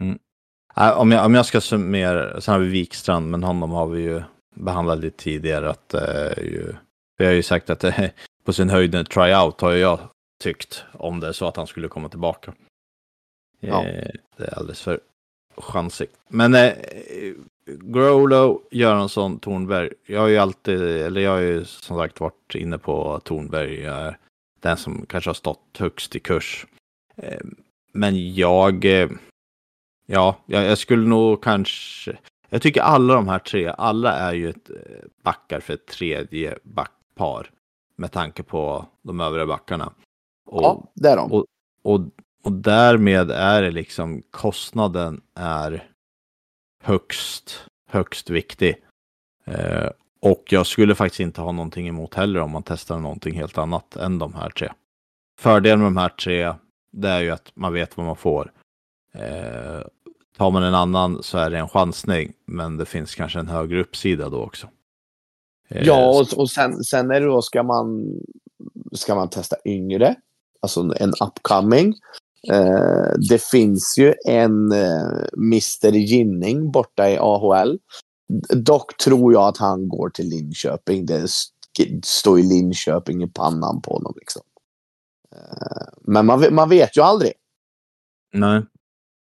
Mm. 0.00 0.18
Om 0.80 1.12
jag, 1.12 1.26
om 1.26 1.34
jag 1.34 1.46
ska 1.46 1.60
summera, 1.60 2.40
sen 2.40 2.52
har 2.52 2.60
vi 2.60 2.68
Wikstrand, 2.68 3.30
men 3.30 3.42
honom 3.42 3.70
har 3.70 3.86
vi 3.86 4.02
ju 4.02 4.22
behandlat 4.54 4.98
lite 4.98 5.16
tidigare. 5.16 5.70
Att, 5.70 5.94
eh, 5.94 6.44
ju, 6.44 6.74
vi 7.18 7.26
har 7.26 7.32
ju 7.32 7.42
sagt 7.42 7.70
att 7.70 7.80
det 7.80 8.12
på 8.44 8.52
sin 8.52 8.70
höjd 8.70 8.94
en 8.94 9.04
tryout 9.04 9.60
har 9.60 9.72
jag 9.72 10.00
tyckt 10.42 10.84
om 10.92 11.20
det 11.20 11.34
så 11.34 11.46
att 11.46 11.56
han 11.56 11.66
skulle 11.66 11.88
komma 11.88 12.08
tillbaka. 12.08 12.54
Ja. 13.60 13.84
Eh, 13.84 14.10
det 14.36 14.44
är 14.44 14.58
alldeles 14.58 14.82
för 14.82 15.00
chansigt. 15.56 16.16
Men 16.28 16.54
eh, 16.54 16.72
Growlow, 17.66 18.62
Göransson, 18.70 19.38
Tornberg. 19.38 19.90
Jag 20.06 20.20
har 20.20 20.28
ju 20.28 20.38
alltid, 20.38 20.80
eller 20.80 21.20
jag 21.20 21.30
har 21.30 21.40
ju 21.40 21.64
som 21.64 21.98
sagt 21.98 22.20
varit 22.20 22.54
inne 22.54 22.78
på 22.78 23.20
Tornberg. 23.24 23.88
Den 24.60 24.76
som 24.76 25.06
kanske 25.06 25.30
har 25.30 25.34
stått 25.34 25.76
högst 25.78 26.16
i 26.16 26.20
kurs. 26.20 26.66
Eh, 27.16 27.40
men 27.92 28.34
jag, 28.34 28.84
eh, 28.84 29.08
ja, 30.06 30.36
jag 30.46 30.78
skulle 30.78 31.08
nog 31.08 31.42
kanske, 31.42 32.18
jag 32.48 32.62
tycker 32.62 32.80
alla 32.80 33.14
de 33.14 33.28
här 33.28 33.38
tre, 33.38 33.74
alla 33.78 34.12
är 34.12 34.32
ju 34.32 34.50
ett 34.50 34.70
eh, 34.70 34.76
backar 35.22 35.60
för 35.60 35.74
ett 35.74 35.86
tredje 35.86 36.58
backpar. 36.62 37.50
Med 37.98 38.12
tanke 38.12 38.42
på 38.42 38.86
de 39.02 39.20
övriga 39.20 39.46
backarna. 39.46 39.92
Och, 40.46 40.62
ja, 40.62 40.92
det 40.94 41.08
är 41.08 41.16
de. 41.16 41.32
Och, 41.32 41.46
och, 41.82 42.00
och 42.42 42.52
därmed 42.52 43.30
är 43.30 43.62
det 43.62 43.70
liksom 43.70 44.22
kostnaden 44.30 45.20
är 45.34 45.90
högst, 46.82 47.66
högst 47.90 48.30
viktig. 48.30 48.76
Eh, 49.44 49.90
och 50.20 50.44
jag 50.48 50.66
skulle 50.66 50.94
faktiskt 50.94 51.20
inte 51.20 51.40
ha 51.40 51.52
någonting 51.52 51.88
emot 51.88 52.14
heller 52.14 52.40
om 52.40 52.50
man 52.50 52.62
testar 52.62 52.98
någonting 52.98 53.34
helt 53.34 53.58
annat 53.58 53.96
än 53.96 54.18
de 54.18 54.34
här 54.34 54.50
tre. 54.50 54.72
Fördelen 55.40 55.78
med 55.78 55.86
de 55.86 55.96
här 55.96 56.08
tre, 56.08 56.54
det 56.90 57.08
är 57.08 57.20
ju 57.20 57.30
att 57.30 57.52
man 57.54 57.72
vet 57.72 57.96
vad 57.96 58.06
man 58.06 58.16
får. 58.16 58.52
Eh, 59.12 59.80
tar 60.36 60.50
man 60.50 60.62
en 60.62 60.74
annan 60.74 61.22
så 61.22 61.38
är 61.38 61.50
det 61.50 61.58
en 61.58 61.68
chansning, 61.68 62.32
men 62.46 62.76
det 62.76 62.86
finns 62.86 63.14
kanske 63.14 63.38
en 63.38 63.48
högre 63.48 63.80
uppsida 63.80 64.28
då 64.28 64.42
också. 64.42 64.68
Eh, 65.68 65.86
ja, 65.86 66.08
och, 66.08 66.38
och 66.38 66.50
sen, 66.50 66.84
sen 66.84 67.10
är 67.10 67.20
det 67.20 67.26
då, 67.26 67.42
ska 67.42 67.62
man, 67.62 68.06
ska 68.92 69.14
man 69.14 69.30
testa 69.30 69.56
yngre, 69.64 70.14
alltså 70.60 70.94
en 70.96 71.12
upcoming. 71.20 71.94
Eh, 72.52 73.18
det 73.30 73.42
finns 73.42 73.98
ju 73.98 74.14
en 74.26 74.72
eh, 74.72 75.26
Mr 75.36 75.92
Ginning 75.92 76.70
borta 76.70 77.10
i 77.10 77.18
AHL. 77.20 77.78
Dock 78.48 78.96
tror 78.96 79.32
jag 79.32 79.48
att 79.48 79.58
han 79.58 79.88
går 79.88 80.10
till 80.10 80.28
Linköping. 80.28 81.06
Det 81.06 81.30
står 82.04 82.38
ju 82.38 82.48
Linköping 82.48 83.22
i 83.22 83.26
pannan 83.26 83.82
på 83.82 83.92
honom. 83.92 84.14
Liksom. 84.16 84.42
Eh, 85.32 85.86
men 86.00 86.26
man, 86.26 86.54
man 86.54 86.68
vet 86.68 86.96
ju 86.96 87.00
aldrig. 87.00 87.32
Nej. 88.32 88.62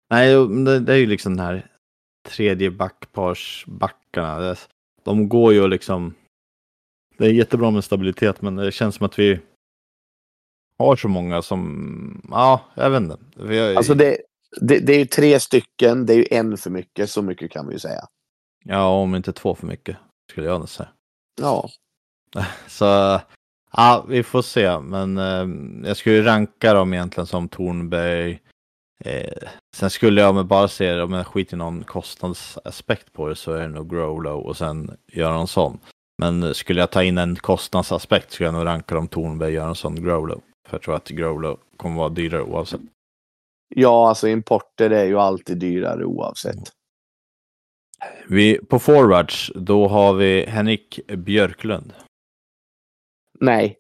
Nej, 0.10 0.48
det, 0.48 0.80
det 0.80 0.94
är 0.94 0.98
ju 0.98 1.06
liksom 1.06 1.38
den 1.38 1.46
här 1.46 1.72
tredje 2.28 2.72
backparsbackarna. 2.72 4.56
De 5.04 5.30
går 5.30 5.54
ju 5.54 5.68
liksom... 5.68 6.14
Det 7.18 7.26
är 7.26 7.32
jättebra 7.32 7.72
med 7.72 7.84
stabilitet, 7.84 8.42
men 8.42 8.56
det 8.56 8.72
känns 8.72 8.96
som 8.96 9.06
att 9.06 9.20
vi 9.20 9.40
har 10.78 10.96
så 10.96 11.08
många 11.08 11.42
som... 11.42 12.28
Ja, 12.32 12.62
jag 12.76 12.90
vet 12.90 13.02
inte. 13.02 13.18
Jag... 13.56 13.76
Alltså 13.76 13.94
det, 13.94 14.18
det, 14.62 14.80
det 14.80 14.94
är 14.94 15.00
ju 15.00 15.06
tre 15.06 15.40
stycken. 15.40 16.06
Det 16.06 16.14
är 16.14 16.18
ju 16.18 16.28
en 16.32 16.58
för 16.58 16.70
mycket. 16.70 17.10
Så 17.10 17.22
mycket 17.22 17.52
kan 17.52 17.68
vi 17.68 17.74
ju 17.74 17.80
säga. 17.80 18.08
Ja, 18.66 18.88
om 18.88 19.16
inte 19.16 19.34
två 19.34 19.56
för 19.56 19.68
mycket 19.68 19.98
skulle 20.32 20.48
jag 20.48 20.60
nog 20.60 20.70
säga. 20.70 20.90
Ja. 21.42 21.70
Så 22.68 23.20
ja, 23.72 24.06
vi 24.10 24.24
får 24.24 24.42
se. 24.42 24.80
Men 24.80 25.18
eh, 25.18 25.88
jag 25.88 25.98
skulle 25.98 26.26
ranka 26.26 26.74
dem 26.74 26.94
egentligen 26.94 27.28
som 27.28 27.50
Tornberg. 27.50 28.42
Eh, 29.06 29.50
sen 29.76 29.90
skulle 29.90 30.22
jag 30.22 30.36
med 30.36 30.46
bara 30.46 30.68
se 30.68 31.02
om 31.02 31.14
jag 31.14 31.28
skiter 31.28 31.54
i 31.54 31.58
någon 31.58 31.84
kostnadsaspekt 31.84 33.14
på 33.14 33.28
det 33.28 33.36
så 33.36 33.52
är 33.52 33.62
det 33.62 33.68
nog 33.68 33.90
Growlow 33.90 34.46
och 34.46 34.58
sen 34.58 34.98
Göransson. 35.14 35.80
Men 36.22 36.54
skulle 36.54 36.80
jag 36.80 36.92
ta 36.92 37.04
in 37.04 37.18
en 37.18 37.36
kostnadsaspekt 37.36 38.32
skulle 38.32 38.48
jag 38.48 38.54
nog 38.54 38.66
ranka 38.66 38.96
dem 38.96 39.08
Tornberg, 39.08 39.54
Göransson, 39.54 40.04
Growlow. 40.04 40.42
För 40.68 40.78
jag 40.78 40.82
tror 40.82 40.96
att 40.96 41.08
Growlow 41.08 41.60
kommer 41.78 41.96
vara 41.96 42.10
dyrare 42.10 42.44
oavsett. 42.44 42.82
Ja, 43.76 44.10
alltså 44.10 44.28
importer 44.28 44.90
är 44.90 45.06
ju 45.06 45.20
alltid 45.20 45.58
dyrare 45.58 46.06
oavsett. 46.06 46.72
Vi, 48.28 48.58
på 48.58 48.80
forwards, 48.80 49.52
då 49.56 49.88
har 49.88 50.14
vi 50.14 50.46
Henrik 50.46 51.00
Björklund. 51.08 51.94
Nej. 53.40 53.78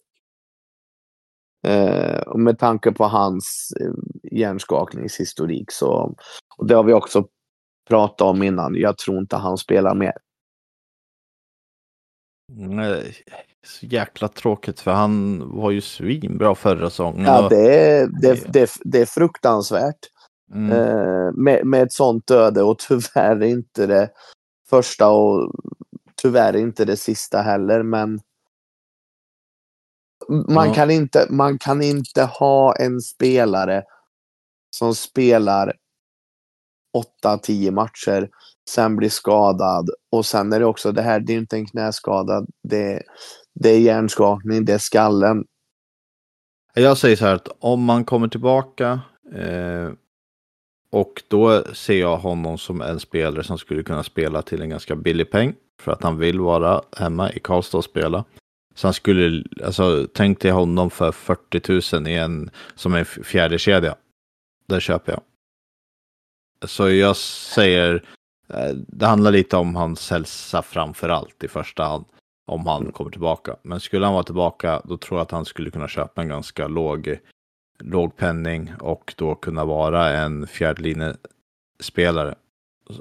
Eh, 1.67 2.19
och 2.19 2.39
med 2.39 2.59
tanke 2.59 2.91
på 2.91 3.03
hans 3.03 3.73
eh, 3.81 3.91
hjärnskakningshistorik 4.37 5.71
så, 5.71 6.15
och 6.57 6.67
det 6.67 6.75
har 6.75 6.83
vi 6.83 6.93
också 6.93 7.27
pratat 7.89 8.21
om 8.21 8.43
innan, 8.43 8.75
jag 8.75 8.97
tror 8.97 9.17
inte 9.17 9.35
han 9.35 9.57
spelar 9.57 9.95
mer. 9.95 10.13
Nej, 12.53 13.15
så 13.65 13.85
jäkla 13.85 14.27
tråkigt 14.27 14.79
för 14.79 14.91
han 14.91 15.43
var 15.49 15.71
ju 15.71 15.81
svinbra 15.81 16.55
förra 16.55 16.89
säsongen. 16.89 17.25
Ja, 17.25 17.49
det 17.49 17.89
är, 17.89 18.07
det, 18.21 18.53
det, 18.53 18.71
det 18.83 19.01
är 19.01 19.05
fruktansvärt. 19.05 19.99
Mm. 20.53 20.71
Eh, 20.71 21.31
med, 21.33 21.65
med 21.65 21.83
ett 21.83 21.93
sånt 21.93 22.31
öde 22.31 22.63
och 22.63 22.79
tyvärr 22.79 23.43
inte 23.43 23.85
det 23.85 24.09
första 24.69 25.09
och 25.09 25.51
tyvärr 26.21 26.55
inte 26.55 26.85
det 26.85 26.97
sista 26.97 27.41
heller. 27.41 27.83
Men 27.83 28.19
man, 30.29 30.67
ja. 30.67 30.73
kan 30.73 30.91
inte, 30.91 31.27
man 31.29 31.57
kan 31.57 31.81
inte 31.81 32.23
ha 32.23 32.75
en 32.75 33.01
spelare 33.01 33.83
som 34.77 34.95
spelar 34.95 35.73
8-10 37.23 37.71
matcher, 37.71 38.29
sen 38.69 38.95
blir 38.95 39.09
skadad 39.09 39.89
och 40.11 40.25
sen 40.25 40.53
är 40.53 40.59
det 40.59 40.65
också 40.65 40.91
det 40.91 41.01
här, 41.01 41.19
det 41.19 41.33
är 41.33 41.37
inte 41.37 41.55
en 41.55 41.65
knäskada, 41.65 42.45
det, 42.63 43.03
det 43.53 43.69
är 43.69 43.79
hjärnskakning, 43.79 44.65
det 44.65 44.73
är 44.73 44.77
skallen. 44.77 45.43
Jag 46.73 46.97
säger 46.97 47.15
så 47.15 47.25
här 47.25 47.35
att 47.35 47.47
om 47.59 47.83
man 47.83 48.05
kommer 48.05 48.27
tillbaka 48.27 49.01
eh, 49.35 49.91
och 50.89 51.23
då 51.27 51.63
ser 51.73 51.99
jag 51.99 52.17
honom 52.17 52.57
som 52.57 52.81
en 52.81 52.99
spelare 52.99 53.43
som 53.43 53.57
skulle 53.57 53.83
kunna 53.83 54.03
spela 54.03 54.41
till 54.41 54.61
en 54.61 54.69
ganska 54.69 54.95
billig 54.95 55.31
peng. 55.31 55.53
För 55.81 55.91
att 55.91 56.03
han 56.03 56.17
vill 56.17 56.39
vara 56.39 56.81
hemma 56.97 57.31
i 57.31 57.39
Karlstad 57.39 57.77
och 57.77 57.83
spela. 57.83 58.25
Så 58.75 58.87
han 58.87 58.93
skulle, 58.93 59.43
alltså 59.63 60.07
tänk 60.13 60.41
dig 60.41 60.51
honom 60.51 60.89
för 60.89 61.11
40 61.11 61.95
000 61.95 62.07
i 62.07 62.15
en, 62.15 62.49
som 62.75 62.93
en 62.93 63.05
fjärde 63.05 63.59
kedja. 63.59 63.95
Det 64.67 64.81
köper 64.81 65.11
jag. 65.11 65.21
Så 66.69 66.89
jag 66.89 67.15
säger, 67.17 68.05
eh, 68.49 68.69
det 68.73 69.05
handlar 69.05 69.31
lite 69.31 69.57
om 69.57 69.75
hans 69.75 70.11
hälsa 70.11 70.61
framför 70.61 71.09
allt 71.09 71.43
i 71.43 71.47
första 71.47 71.83
hand. 71.83 72.05
Om 72.47 72.67
han 72.67 72.91
kommer 72.91 73.11
tillbaka. 73.11 73.55
Men 73.61 73.79
skulle 73.79 74.05
han 74.05 74.13
vara 74.13 74.23
tillbaka, 74.23 74.81
då 74.83 74.97
tror 74.97 75.19
jag 75.19 75.23
att 75.23 75.31
han 75.31 75.45
skulle 75.45 75.71
kunna 75.71 75.87
köpa 75.87 76.21
en 76.21 76.27
ganska 76.27 76.67
låg 76.67 77.19
låg 77.79 78.15
penning 78.15 78.73
och 78.79 79.13
då 79.17 79.35
kunna 79.35 79.65
vara 79.65 80.09
en 80.09 80.47
fjärdelinjespelare. 80.47 82.35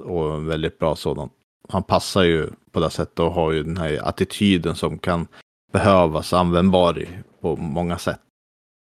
Och 0.03 0.35
en 0.35 0.45
väldigt 0.45 0.79
bra 0.79 0.95
sådan. 0.95 1.29
Han 1.69 1.83
passar 1.83 2.23
ju 2.23 2.49
på 2.71 2.79
det 2.79 2.89
sättet 2.89 3.19
och 3.19 3.31
har 3.31 3.51
ju 3.51 3.63
den 3.63 3.77
här 3.77 4.07
attityden 4.07 4.75
som 4.75 4.99
kan 4.99 5.27
behövas 5.71 6.33
användbar 6.33 7.07
på 7.41 7.55
många 7.55 7.97
sätt. 7.97 8.19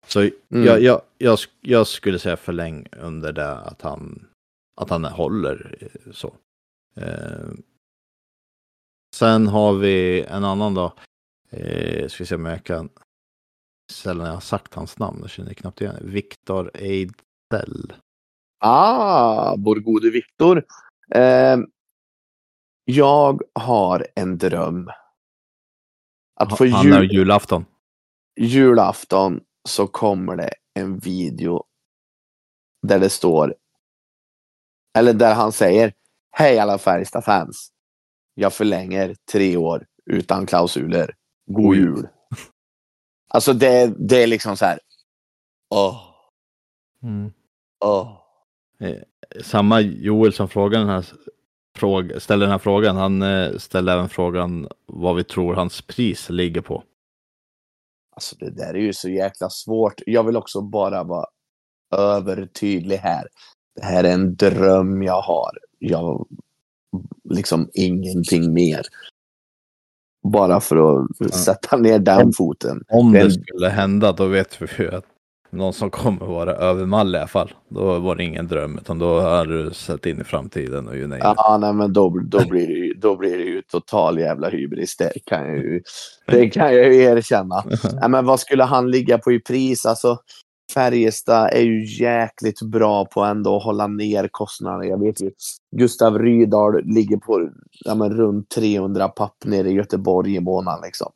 Så 0.08 0.20
mm. 0.20 0.32
jag, 0.50 0.82
jag, 0.82 1.02
jag, 1.18 1.40
jag, 1.62 1.88
skulle 1.88 2.20
säga 2.20 2.38
förläng 2.38 2.88
under 2.92 3.34
det 3.34 3.58
att 3.58 3.82
han, 3.82 4.28
att 4.82 4.90
han 4.90 5.06
håller 5.06 5.88
så. 6.12 6.34
Eh, 6.96 7.50
sen 9.16 9.48
har 9.48 9.74
vi 9.74 10.24
en 10.24 10.44
annan 10.44 10.74
då. 10.74 10.94
Eh, 11.50 12.08
ska 12.08 12.26
se 12.26 12.36
om 12.36 12.46
jag 12.46 12.64
kan 12.64 12.90
sällan 13.92 14.28
jag 14.28 14.34
har 14.34 14.42
sagt 14.42 14.74
hans 14.74 15.00
namn. 15.00 15.20
Jag 15.22 15.30
känner 15.30 15.54
knappt 15.54 15.82
igen 15.82 15.98
Viktor 16.02 16.72
Ejdsell. 16.74 17.94
Ah, 18.60 19.56
vår 19.58 19.76
gode 19.76 20.10
Viktor. 20.10 20.66
Eh, 21.12 21.58
jag 22.86 23.42
har 23.54 24.08
en 24.16 24.38
dröm. 24.38 24.90
Att 26.36 26.58
få 26.58 26.66
jul... 26.66 27.12
julafton. 27.12 27.66
Julafton 28.40 29.42
så 29.70 29.88
kommer 29.88 30.36
det 30.36 30.54
en 30.74 31.00
video 31.00 31.64
där 32.88 33.00
det 33.00 33.10
står 33.10 33.56
eller 34.98 35.14
där 35.14 35.36
han 35.36 35.52
säger 35.52 35.94
Hej 36.32 36.60
alla 36.60 36.78
Färjestad-fans. 36.78 37.72
Jag 38.34 38.54
förlänger 38.54 39.16
tre 39.32 39.58
år 39.58 39.86
utan 40.06 40.46
klausuler. 40.46 41.16
God 41.46 41.76
jul. 41.76 42.08
Alltså 43.30 43.54
det, 43.54 43.94
det 43.98 44.24
är 44.24 44.28
liksom 44.28 44.58
så 44.58 44.66
här. 44.66 44.80
Åh. 45.70 46.02
Mm. 47.04 47.32
Åh. 47.86 48.18
Eh, 48.80 48.98
samma 49.44 49.82
Joel 49.82 50.34
som 50.34 50.50
frågar 50.50 50.80
den 50.80 50.90
här 50.90 51.06
fråga, 51.76 52.20
ställer 52.20 52.46
den 52.46 52.52
här 52.52 52.60
frågan, 52.60 52.96
han 52.96 53.22
eh, 53.22 53.58
ställer 53.58 53.94
även 53.94 54.10
frågan 54.10 54.68
vad 54.86 55.16
vi 55.16 55.24
tror 55.24 55.54
hans 55.54 55.82
pris 55.82 56.30
ligger 56.30 56.62
på. 56.62 56.84
Alltså 58.16 58.36
det 58.40 58.50
där 58.50 58.74
är 58.74 58.80
ju 58.80 58.94
så 58.94 59.10
jäkla 59.10 59.50
svårt. 59.50 60.02
Jag 60.06 60.24
vill 60.24 60.38
också 60.38 60.62
bara 60.62 61.04
vara 61.04 61.26
övertydlig 61.96 62.98
här. 62.98 63.28
Det 63.76 63.86
här 63.86 64.04
är 64.04 64.14
en 64.14 64.36
dröm 64.36 65.04
jag 65.04 65.22
har. 65.22 65.52
Jag 65.80 66.28
liksom 67.30 67.70
ingenting 67.74 68.54
mer. 68.54 68.82
Bara 70.28 70.60
för 70.60 70.76
att 70.76 71.08
ja. 71.20 71.28
sätta 71.28 71.78
ner 71.78 72.00
den 72.00 72.34
foten. 72.34 72.84
Om 72.88 73.12
det 73.12 73.32
skulle 73.32 73.70
hända, 73.70 74.12
då 74.12 74.28
vet 74.28 74.62
vi 74.62 74.84
ju 74.84 74.96
att 74.96 75.06
någon 75.56 75.74
som 75.74 75.90
kommer 75.90 76.26
vara 76.26 76.52
övermallig 76.56 77.18
i 77.18 77.20
alla 77.20 77.28
fall. 77.28 77.54
Då 77.70 78.00
var 78.00 78.16
det 78.16 78.24
ingen 78.24 78.48
dröm, 78.48 78.78
utan 78.78 79.00
då 79.00 79.20
har 79.20 79.46
du 79.46 79.74
sett 79.74 80.06
in 80.06 80.22
i 80.22 80.24
framtiden 80.24 80.88
och 80.88 80.98
ju 80.98 81.08
nej. 81.08 81.20
Ja, 81.24 81.58
nej, 81.62 81.74
men 81.74 81.94
då, 81.94 82.10
då, 82.26 82.48
blir 82.48 82.68
det 82.68 82.74
ju, 82.74 82.94
då 82.94 83.16
blir 83.16 83.38
det 83.38 83.44
ju 83.44 83.62
total 83.62 84.20
jävla 84.20 84.50
hybris. 84.50 84.98
Det 84.98 85.12
kan 85.26 85.48
jag 85.48 85.58
ju, 85.58 85.82
det 86.28 86.50
kan 86.50 86.76
jag 86.76 86.94
ju 86.94 87.02
erkänna. 87.02 87.64
Nej, 88.00 88.10
men 88.10 88.26
vad 88.26 88.40
skulle 88.40 88.64
han 88.64 88.92
ligga 88.92 89.18
på 89.18 89.32
i 89.32 89.40
pris? 89.40 89.86
Alltså, 89.86 90.18
Färjestad 90.74 91.50
är 91.52 91.62
ju 91.62 92.04
jäkligt 92.04 92.62
bra 92.62 93.06
på 93.06 93.22
ändå 93.22 93.58
att 93.58 93.64
hålla 93.64 93.88
ner 93.88 94.28
kostnaderna. 94.32 94.86
Jag 94.86 95.00
vet 95.00 95.22
ju, 95.22 95.32
Gustav 95.76 96.20
Rydahl 96.20 96.84
ligger 96.84 97.18
på 97.18 97.50
ja, 97.86 97.96
men 97.96 98.14
runt 98.14 98.50
300 98.50 99.08
papp 99.08 99.36
nere 99.46 99.70
i 99.70 99.74
Göteborg 99.74 100.36
i 100.36 100.40
månaden. 100.40 100.82
Liksom. 100.84 101.12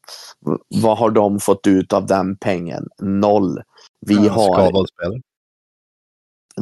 Vad 0.81 0.97
har 0.97 1.09
de 1.09 1.39
fått 1.39 1.67
ut 1.67 1.93
av 1.93 2.05
den 2.05 2.37
pengen? 2.37 2.87
Noll. 3.01 3.61
Vi 4.07 4.15
Ja, 4.15 4.31
har, 4.31 4.85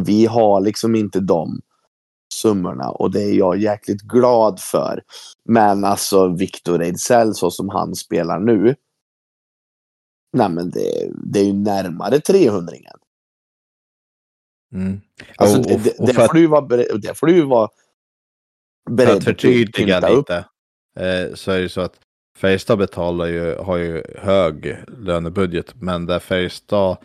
vi 0.06 0.26
har 0.26 0.62
liksom 0.62 0.95
inte 0.95 1.19
de 1.19 1.62
summorna 2.34 2.89
och 2.89 3.12
det 3.12 3.21
är 3.23 3.34
jag 3.34 3.58
jäkligt 3.58 4.02
glad 4.02 4.60
för. 4.60 5.04
Men 5.45 5.84
alltså 5.84 6.28
Victor 6.28 6.82
Ejdsell 6.82 7.34
så 7.36 7.52
som 7.52 7.69
han 7.69 7.95
spelar 7.95 8.39
nu. 8.39 8.76
Nej 10.34 10.50
men 10.50 10.69
det, 10.69 11.12
det 11.26 11.39
är 11.39 11.43
ju 11.45 11.54
närmare 11.54 12.19
300 12.19 12.73
-ringen. 12.73 12.97
Mm. 14.73 15.02
Alltså, 15.38 15.58
Och- 15.60 15.65
det, 15.65 15.73
och- 15.76 15.80
det, 15.82 16.06
det 16.08 16.13
för 16.13 16.21
att- 16.21 16.28
får 16.30 16.38
du 16.38 16.47
vara 16.47 16.67
det 16.97 17.17
får 17.17 17.28
du 17.28 17.41
vara 17.41 17.69
För 18.89 18.95
beredd 18.95 19.17
att 19.17 19.23
förtydliga 19.23 20.10
upp. 20.10 20.17
lite 20.17 20.36
eh, 21.00 21.34
så 21.36 21.52
är 21.52 21.62
det 21.62 21.69
så 21.69 21.82
att 21.82 22.00
Färjestad 22.38 22.78
betalar 22.78 23.26
ju, 23.26 23.56
har 23.56 23.78
ju 23.78 24.04
hög 24.17 24.84
lönebudget, 24.88 25.76
men 25.76 26.06
där 26.06 26.19
Färjestads 26.19 27.02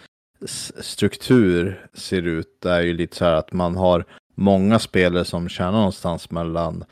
struktur 0.81 1.87
ser 1.95 2.23
ut 2.23 2.67
är 2.67 2.81
ju 2.81 2.93
lite 2.93 3.17
så 3.17 3.25
här 3.25 3.33
att 3.33 3.53
man 3.53 3.77
har 3.77 4.05
många 4.35 4.79
spelare 4.79 5.25
som 5.25 5.49
tjänar 5.49 5.73
någonstans 5.73 6.31
mellan 6.31 6.85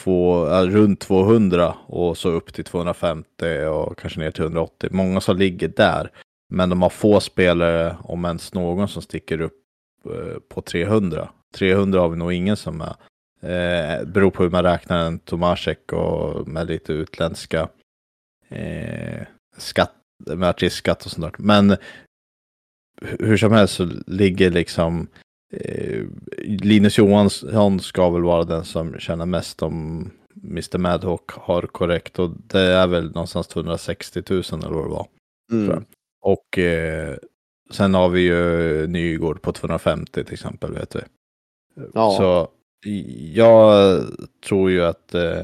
två, 0.00 0.46
äh, 0.46 0.62
runt 0.62 1.00
200 1.00 1.74
och 1.86 2.18
så 2.18 2.28
upp 2.28 2.52
till 2.54 2.64
250 2.64 3.64
och 3.64 3.98
kanske 3.98 4.20
ner 4.20 4.30
till 4.30 4.44
180. 4.44 4.88
Många 4.92 5.20
som 5.20 5.36
ligger 5.36 5.68
där, 5.68 6.10
men 6.48 6.68
de 6.68 6.82
har 6.82 6.90
få 6.90 7.20
spelare, 7.20 7.96
om 8.02 8.24
ens 8.24 8.54
någon, 8.54 8.88
som 8.88 9.02
sticker 9.02 9.40
upp 9.40 9.62
eh, 10.06 10.38
på 10.48 10.60
300. 10.60 11.28
300 11.54 12.00
har 12.00 12.08
vi 12.08 12.16
nog 12.16 12.32
ingen 12.32 12.56
som 12.56 12.80
är. 12.80 12.94
Eh, 13.42 14.04
beror 14.04 14.30
på 14.30 14.42
hur 14.42 14.50
man 14.50 14.62
räknar 14.62 14.98
en 14.98 15.18
Tomasek 15.18 15.92
och 15.92 16.48
med 16.48 16.66
lite 16.66 16.92
utländska 16.92 17.68
eh, 18.48 19.26
skatt, 19.56 19.94
med 20.26 20.48
artistskatt 20.48 21.04
och 21.04 21.10
sånt 21.10 21.36
där. 21.36 21.44
Men 21.44 21.76
hur 23.00 23.36
som 23.36 23.52
helst 23.52 23.74
så 23.74 23.88
ligger 24.06 24.50
liksom 24.50 25.08
eh, 25.52 26.04
Linus 26.38 26.98
Johansson 26.98 27.80
ska 27.80 28.10
väl 28.10 28.22
vara 28.22 28.44
den 28.44 28.64
som 28.64 28.98
tjänar 28.98 29.26
mest 29.26 29.62
om 29.62 30.10
Mr 30.42 30.78
Madhawk 30.78 31.30
har 31.30 31.62
korrekt 31.62 32.18
och 32.18 32.30
det 32.46 32.60
är 32.60 32.86
väl 32.86 33.04
någonstans 33.04 33.46
260 33.48 34.22
000 34.30 34.42
eller 34.52 34.70
vad 34.70 34.84
det 34.84 34.90
var. 34.90 35.06
Mm. 35.52 35.84
Och 36.22 36.58
eh, 36.58 37.16
sen 37.70 37.94
har 37.94 38.08
vi 38.08 38.20
ju 38.20 38.86
Nygård 38.86 39.42
på 39.42 39.52
250 39.52 40.24
till 40.24 40.34
exempel 40.34 40.72
vet 40.72 40.96
vi. 40.96 41.00
Ja. 41.94 42.10
Så 42.18 42.48
jag 43.34 44.00
tror 44.48 44.70
ju 44.70 44.84
att, 44.84 45.14
eh, 45.14 45.42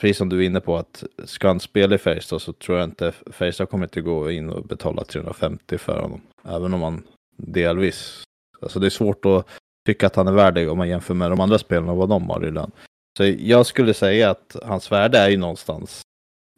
precis 0.00 0.16
som 0.16 0.28
du 0.28 0.42
är 0.42 0.46
inne 0.46 0.60
på, 0.60 0.76
att 0.76 1.04
ska 1.24 1.46
han 1.46 1.60
spela 1.60 1.94
i 1.94 1.98
Färjestad 1.98 2.42
så 2.42 2.52
tror 2.52 2.78
jag 2.78 2.88
inte 2.88 3.12
Färjestad 3.12 3.68
kommer 3.68 3.84
inte 3.84 4.00
gå 4.00 4.30
in 4.30 4.50
och 4.50 4.64
betala 4.64 5.04
350 5.04 5.78
för 5.78 6.00
honom. 6.00 6.20
Även 6.44 6.74
om 6.74 6.82
han 6.82 7.02
delvis, 7.36 8.22
alltså 8.62 8.80
det 8.80 8.86
är 8.86 8.90
svårt 8.90 9.24
att 9.24 9.46
tycka 9.86 10.06
att 10.06 10.16
han 10.16 10.28
är 10.28 10.32
värdig 10.32 10.70
om 10.70 10.78
man 10.78 10.88
jämför 10.88 11.14
med 11.14 11.30
de 11.30 11.40
andra 11.40 11.58
spelarna 11.58 11.92
och 11.92 11.98
vad 11.98 12.08
de 12.08 12.30
har 12.30 12.46
i 12.46 12.50
lön. 12.50 12.70
Så 13.16 13.24
jag 13.24 13.66
skulle 13.66 13.94
säga 13.94 14.30
att 14.30 14.56
hans 14.62 14.92
värde 14.92 15.18
är 15.18 15.28
ju 15.28 15.36
någonstans 15.36 16.02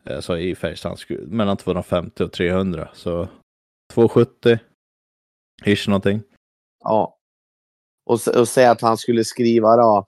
eh, 0.04 0.20
så 0.20 0.36
i 0.36 0.54
Färjestad 0.54 0.98
mellan 1.26 1.56
250 1.56 2.24
och 2.24 2.32
300. 2.32 2.88
Så 2.94 3.28
270, 3.92 4.58
ish 5.64 5.88
någonting. 5.88 6.22
Ja. 6.84 7.18
Och, 8.06 8.28
och 8.36 8.48
säga 8.48 8.70
att 8.70 8.80
han 8.80 8.96
skulle 8.96 9.24
skriva 9.24 9.76
då 9.76 10.06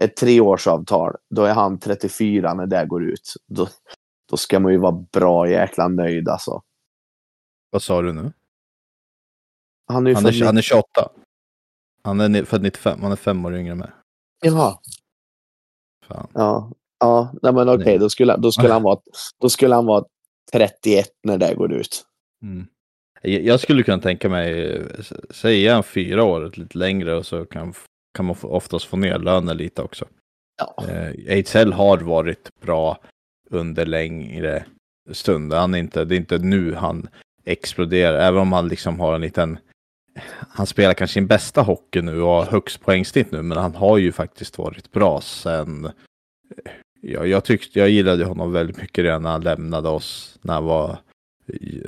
ett 0.00 0.16
treårsavtal. 0.16 1.14
Då 1.30 1.44
är 1.44 1.54
han 1.54 1.78
34 1.78 2.54
när 2.54 2.66
det 2.66 2.86
går 2.86 3.04
ut. 3.04 3.34
Då, 3.46 3.68
då 4.30 4.36
ska 4.36 4.60
man 4.60 4.72
ju 4.72 4.78
vara 4.78 5.04
bra 5.12 5.48
jäkla 5.48 5.88
nöjd 5.88 6.28
alltså. 6.28 6.62
Vad 7.70 7.82
sa 7.82 8.02
du 8.02 8.12
nu? 8.12 8.32
Han 9.86 10.06
är 10.06 10.14
Han 10.14 10.26
är, 10.26 10.44
han 10.44 10.56
är 10.56 10.62
28. 10.62 10.86
Han 12.02 12.20
är 12.20 12.44
född 12.44 12.62
95, 12.62 13.02
han 13.02 13.12
är 13.12 13.16
fem 13.16 13.44
år 13.44 13.56
yngre 13.56 13.74
mig. 13.74 13.90
Jaha. 14.42 14.78
Fan. 16.06 16.28
Ja. 16.34 16.72
Ja, 16.98 17.34
nej 17.42 17.52
men 17.52 17.68
okej, 17.68 17.84
Nej. 17.84 17.98
då, 17.98 18.10
skulle, 18.10 18.36
då, 18.36 18.52
skulle 18.52 18.72
han 18.72 18.82
vara, 18.82 19.00
då 19.40 19.48
skulle 19.48 19.74
han 19.74 19.86
vara 19.86 20.04
31 20.52 21.06
när 21.22 21.38
det 21.38 21.54
går 21.54 21.72
ut. 21.72 22.04
Mm. 22.42 22.66
Jag 23.22 23.60
skulle 23.60 23.82
kunna 23.82 24.02
tänka 24.02 24.28
mig, 24.28 24.66
eh, 24.74 24.86
s- 24.98 25.12
säg 25.30 25.68
en 25.68 25.82
fyra 25.82 26.24
år, 26.24 26.52
lite 26.54 26.78
längre 26.78 27.14
och 27.16 27.26
så 27.26 27.44
kan, 27.44 27.74
kan 28.14 28.24
man 28.24 28.36
oftast 28.42 28.84
få 28.84 28.96
ner 28.96 29.18
lönen 29.18 29.56
lite 29.56 29.82
också. 29.82 30.04
Ja. 30.58 30.84
Eh, 30.88 31.10
Ejdsell 31.26 31.72
har 31.72 31.98
varit 31.98 32.50
bra 32.60 32.98
under 33.50 33.86
längre 33.86 34.64
stunder. 35.12 35.56
Han 35.58 35.74
är 35.74 35.78
inte, 35.78 36.04
det 36.04 36.14
är 36.14 36.16
inte 36.16 36.38
nu 36.38 36.74
han 36.74 37.08
exploderar, 37.44 38.18
även 38.18 38.40
om 38.40 38.52
han 38.52 38.68
liksom 38.68 39.00
har 39.00 39.14
en 39.14 39.20
liten 39.20 39.58
han 40.48 40.66
spelar 40.66 40.94
kanske 40.94 41.14
sin 41.14 41.26
bästa 41.26 41.62
hockey 41.62 42.02
nu 42.02 42.22
och 42.22 42.28
har 42.30 42.44
högst 42.46 42.80
poängsnitt 42.80 43.30
nu, 43.32 43.42
men 43.42 43.58
han 43.58 43.74
har 43.74 43.98
ju 43.98 44.12
faktiskt 44.12 44.58
varit 44.58 44.92
bra 44.92 45.20
sen 45.20 45.90
Ja, 47.00 47.26
jag 47.26 47.44
tyckte, 47.44 47.78
jag 47.78 47.88
gillade 47.90 48.24
honom 48.24 48.52
väldigt 48.52 48.76
mycket 48.76 49.04
redan 49.04 49.22
när 49.22 49.30
han 49.30 49.40
lämnade 49.42 49.88
oss, 49.88 50.38
när 50.42 50.54
han 50.54 50.64
var, 50.64 50.98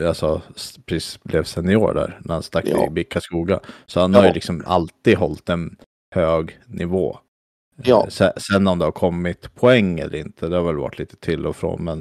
alltså, 0.06 0.42
precis 0.86 1.22
blev 1.22 1.44
senior 1.44 1.94
där, 1.94 2.20
när 2.24 2.34
han 2.34 2.42
stack 2.42 2.64
Ja. 2.68 2.82
till 2.84 2.92
BIK 2.92 3.12
Karlskoga. 3.12 3.60
Så 3.86 4.00
han 4.00 4.14
har 4.14 4.22
ju 4.22 4.28
Ja. 4.28 4.34
liksom 4.34 4.62
alltid 4.66 5.16
hållit 5.16 5.48
en 5.48 5.76
hög 6.16 6.58
nivå. 6.66 7.18
Ja. 7.82 8.02
Eh, 8.04 8.08
Sen, 8.08 8.32
sen 8.36 8.66
om 8.66 8.78
det 8.78 8.84
har 8.84 8.92
kommit 8.92 9.54
poäng 9.54 9.98
eller 10.00 10.18
inte, 10.18 10.48
det 10.48 10.56
har 10.56 10.64
väl 10.64 10.76
varit 10.76 10.98
lite 10.98 11.16
till 11.16 11.46
och 11.46 11.56
från, 11.56 11.84
men 11.84 12.00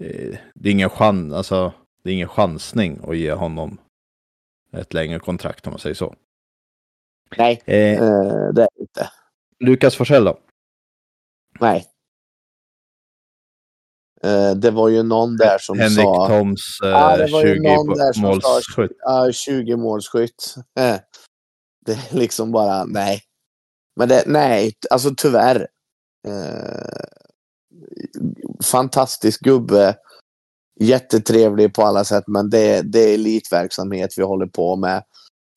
eh, 0.00 0.38
det 0.54 0.68
är 0.68 0.72
ingen 0.72 0.90
chans, 0.90 1.34
alltså, 1.34 1.72
det 2.04 2.10
är 2.10 2.14
ingen 2.14 2.28
chansning 2.28 3.00
att 3.08 3.16
ge 3.16 3.32
honom 3.32 3.80
ett 4.72 4.92
längre 4.94 5.18
kontrakt 5.18 5.66
om 5.66 5.70
man 5.70 5.80
säger 5.80 5.94
så. 5.94 6.14
Nej, 7.36 7.62
Eh, 7.66 7.76
eh, 7.76 7.98
det 8.52 8.62
är 8.62 8.68
det 8.74 8.80
inte. 8.80 9.10
Lukas 9.60 9.96
Forsell 9.96 10.24
då? 10.24 10.38
Nej. 11.60 11.86
Eh, 14.22 14.50
det 14.54 14.70
var 14.70 14.88
ju 14.88 15.02
någon 15.02 15.36
där 15.36 15.58
som 15.58 15.78
Henrik 15.78 15.96
sa... 16.04 16.28
Toms 16.28 16.60
eh, 16.84 16.88
Ja, 16.90 17.16
det 17.16 17.32
var 17.32 17.44
ju 17.44 17.54
20 17.54 17.74
någon 17.74 17.86
där 17.96 18.12
som 18.12 18.40
sa- 18.40 18.48
målsskytt. 18.52 18.96
Ja, 18.98 19.32
20 19.32 19.76
målskytt. 19.76 20.54
Eh, 20.78 20.96
Det 21.86 21.92
är 21.92 22.14
liksom 22.18 22.52
bara, 22.52 22.84
nej. 22.84 23.22
Men 23.96 24.08
det, 24.08 24.24
nej, 24.26 24.72
alltså 24.90 25.14
tyvärr. 25.16 25.68
Eh, 26.28 27.04
fantastisk 28.64 29.40
gubbe. 29.40 29.96
Jättetrevlig 30.80 31.74
på 31.74 31.82
alla 31.82 32.04
sätt, 32.04 32.24
men 32.26 32.50
det, 32.50 32.82
det 32.82 32.98
är 32.98 33.14
elitverksamhet 33.14 34.14
vi 34.16 34.22
håller 34.22 34.46
på 34.46 34.76
med. 34.76 35.04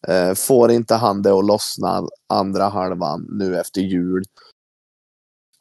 Eh, 0.08 0.34
får 0.34 0.71
inte 0.71 0.95
han 0.95 1.21
det 1.21 1.32
att 1.32 1.45
lossna 1.45 2.08
andra 2.30 2.63
halvan 2.63 3.28
nu 3.32 3.60
efter 3.60 3.82
jul. 3.82 4.24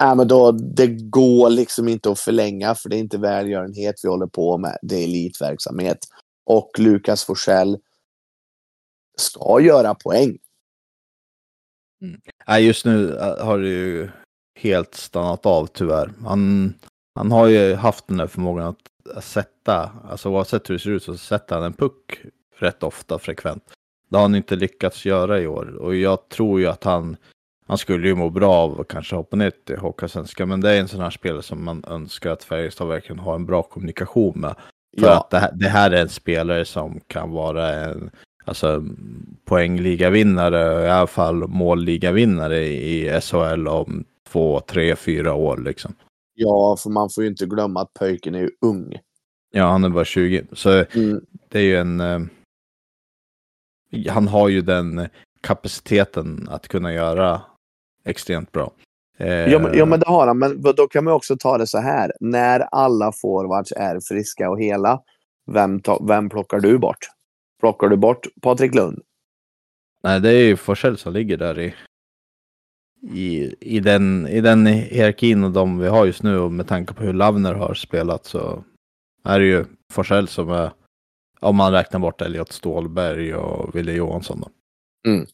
Äh, 0.03 0.15
men 0.15 0.29
då, 0.29 0.53
det 0.53 0.87
går 0.87 1.51
liksom 1.51 1.89
inte 1.89 2.11
att 2.11 2.21
förlänga 2.21 2.75
för 2.75 2.89
det 2.89 2.97
är 2.97 3.01
inte 3.01 3.19
välgörenhet 3.19 3.95
vi 4.03 4.09
håller 4.09 4.27
på 4.27 4.59
med. 4.59 4.79
Det 4.83 4.97
är 4.97 5.05
elitverksamhet. 5.05 5.99
Och 6.47 6.71
Lukas 6.79 7.25
Forsell 7.25 7.79
ska 9.17 9.61
göra 9.61 9.95
poäng. 9.95 10.39
Nej, 12.47 12.67
just 12.67 12.85
nu 12.85 13.17
eh, 13.17 13.47
har 13.47 13.59
det 13.59 13.69
ju 13.69 14.09
helt 14.55 14.95
stannat 14.95 15.47
av 15.47 15.67
tyvärr. 15.67 16.11
Han, 16.25 16.75
han 17.15 17.33
har 17.33 17.47
ju 17.47 17.75
haft 17.75 18.07
den 18.07 18.17
där 18.17 18.27
förmågan 18.27 18.67
att, 18.67 19.17
att 19.17 19.25
sätta, 19.25 19.91
alltså 20.11 20.29
oavsett 20.29 20.71
hur 20.71 20.75
det 20.75 20.81
ser 20.81 20.91
ut 20.91 21.03
så 21.03 21.17
sätter 21.17 21.55
han 21.55 21.65
en 21.65 21.73
puck 21.73 22.19
rätt 22.59 22.83
ofta 22.83 23.19
frekvent. 23.19 23.65
Det 24.11 24.17
har 24.17 24.23
han 24.23 24.35
inte 24.35 24.57
lyckats 24.57 25.05
göra 25.05 25.41
i 25.41 25.47
år 25.47 25.77
och 25.77 25.95
jag 25.95 26.29
tror 26.29 26.61
ju 26.61 26.67
att 26.67 26.85
han, 26.85 27.17
han 27.67 27.79
skulle 27.79 28.09
ju 28.09 28.15
må 28.15 28.31
bra 28.31 28.55
av 28.55 28.81
att 28.81 28.89
kanske 28.89 29.17
hoppa 29.17 29.37
ner 29.37 29.53
till 29.65 29.77
Hockeyallsvenskan 29.79 30.49
men 30.49 30.61
det 30.61 30.71
är 30.71 30.81
en 30.81 30.89
sån 30.89 31.01
här 31.01 31.11
spelare 31.11 31.43
som 31.43 31.65
man 31.65 31.85
önskar 31.89 32.31
att 32.31 32.45
Färjestad 32.45 32.89
verkligen 32.89 33.19
har 33.19 33.35
en 33.35 33.47
bra 33.47 33.63
kommunikation 33.63 34.41
med. 34.41 34.55
För 34.99 35.07
Ja, 35.07 35.17
att 35.17 35.31
det 35.31 35.39
här, 35.39 35.51
det 35.55 35.69
här 35.69 35.91
är 35.91 36.03
en 36.03 36.09
spelare 36.09 36.65
som 36.65 37.01
kan 37.07 37.31
vara 37.31 37.75
en 37.75 38.11
alltså, 38.45 38.85
poängligavinnare, 39.45 40.87
i 40.87 40.91
alla 40.91 41.07
fall 41.07 41.49
målligavinnare 41.49 42.65
i 42.67 43.21
SHL 43.21 43.69
om 43.69 44.05
två, 44.29 44.61
tre, 44.61 44.97
fyra 44.97 45.35
år 45.35 45.57
liksom. 45.59 45.95
ja, 46.35 46.77
för 46.83 46.91
man 46.91 47.11
får 47.11 47.25
ju 47.25 47.31
inte 47.31 47.47
glömma 47.47 47.81
att 47.81 47.95
pojken 47.95 48.35
är 48.35 48.51
ung. 48.61 48.99
Ja, 49.51 49.67
han 49.67 49.85
är 49.85 49.89
bara 49.89 50.05
20. 50.05 50.45
Så 50.53 50.71
Mm. 50.95 51.21
det 51.49 51.59
är 51.59 51.63
ju 51.63 51.77
en... 51.77 52.01
eh, 52.01 52.21
han 54.09 54.29
har 54.29 54.49
ju 54.49 54.61
den 54.61 55.09
kapaciteten 55.41 56.49
att 56.51 56.69
kunna 56.69 56.93
göra 56.93 57.41
extremt 58.05 58.53
bra. 58.53 58.73
Eh, 59.19 59.29
ja, 59.29 59.59
men, 59.59 59.79
ja, 59.79 59.85
men 59.87 60.01
det 60.01 60.07
har 60.09 60.27
han. 60.27 60.39
Men 60.39 60.63
då 60.63 60.87
kan 60.89 61.05
man 61.05 61.13
också 61.15 61.37
ta 61.37 61.59
det 61.59 61.67
så 61.67 61.79
här. 61.79 62.13
När 62.21 62.61
alla 62.61 63.13
forwards 63.13 63.73
är 63.77 64.01
friska 64.01 64.51
och 64.51 64.61
hela, 64.61 65.01
vem, 65.47 65.81
ta, 65.81 66.05
vem 66.09 66.29
plockar 66.29 66.61
du 66.61 66.79
bort? 66.79 66.99
Plockar 67.65 67.89
du 67.89 67.97
bort 67.97 68.27
Patrik 68.43 68.75
Lund? 68.75 69.03
Nej, 70.03 70.21
det 70.21 70.31
är 70.31 70.47
ju 70.47 70.57
Forsell 70.57 70.99
som 70.99 71.13
ligger 71.13 71.37
där 71.37 71.59
i, 71.59 71.75
i, 73.03 73.55
i, 73.61 73.81
den, 73.81 74.29
i 74.29 74.41
den 74.41 74.67
hierarkin 74.67 75.45
och 75.45 75.51
de 75.51 75.79
vi 75.79 75.89
har 75.89 76.07
just 76.07 76.23
nu 76.23 76.39
och 76.39 76.53
med 76.53 76.69
tanke 76.69 76.95
på 76.95 77.03
hur 77.03 77.13
Lavner 77.13 77.55
har 77.55 77.75
spelat 77.75 78.25
så 78.25 78.65
är 79.23 79.41
det 79.41 79.47
ju 79.47 79.65
Forsell 79.93 80.29
som 80.29 80.51
är, 80.51 80.71
om 81.41 81.57
man 81.57 81.73
räknar 81.73 82.01
bort 82.01 82.21
Elliot 82.21 82.53
Stålberg 82.53 83.35
och 83.35 83.77
Wille 83.77 83.93
Johansson 83.93 84.41
då. 84.41 84.51
Mm. 85.11 85.27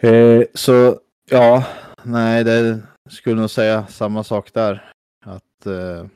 Eh, 0.00 0.46
så 0.54 1.00
ja, 1.30 1.66
nej, 2.02 2.44
det 2.44 2.82
skulle 3.10 3.40
nog 3.40 3.50
säga 3.50 3.86
samma 3.86 4.24
sak 4.24 4.52
där. 4.52 4.92
Att 5.24 5.66
eh, 5.66 6.06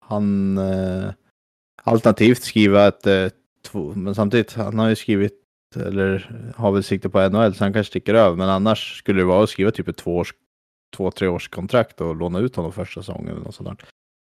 han 0.00 0.58
eh, 0.58 1.12
alternativt 1.82 2.42
skriva 2.42 2.88
ett 2.88 3.06
eh, 3.06 3.28
två, 3.62 3.92
men 3.96 4.14
samtidigt, 4.14 4.54
han 4.54 4.78
har 4.78 4.88
ju 4.88 4.96
skrivit 4.96 5.32
eller 5.76 6.30
har 6.56 6.72
väl 6.72 6.82
sikte 6.82 7.08
på 7.08 7.28
NHL 7.28 7.54
så 7.54 7.64
han 7.64 7.72
kanske 7.72 7.90
sticker 7.90 8.14
över. 8.14 8.36
Men 8.36 8.48
annars 8.48 8.98
skulle 8.98 9.20
det 9.20 9.24
vara 9.24 9.42
att 9.44 9.50
skriva 9.50 9.70
typ 9.70 9.88
ett 9.88 9.96
två, 9.96 10.16
års, 10.16 10.34
två 10.96 11.10
tre 11.10 11.28
års 11.28 11.48
kontrakt 11.48 12.00
och 12.00 12.16
låna 12.16 12.38
ut 12.38 12.56
honom 12.56 12.72
första 12.72 13.02
säsongen 13.02 13.28
eller 13.28 13.44
något 13.44 13.54
sånt 13.54 13.68
där. 13.68 13.88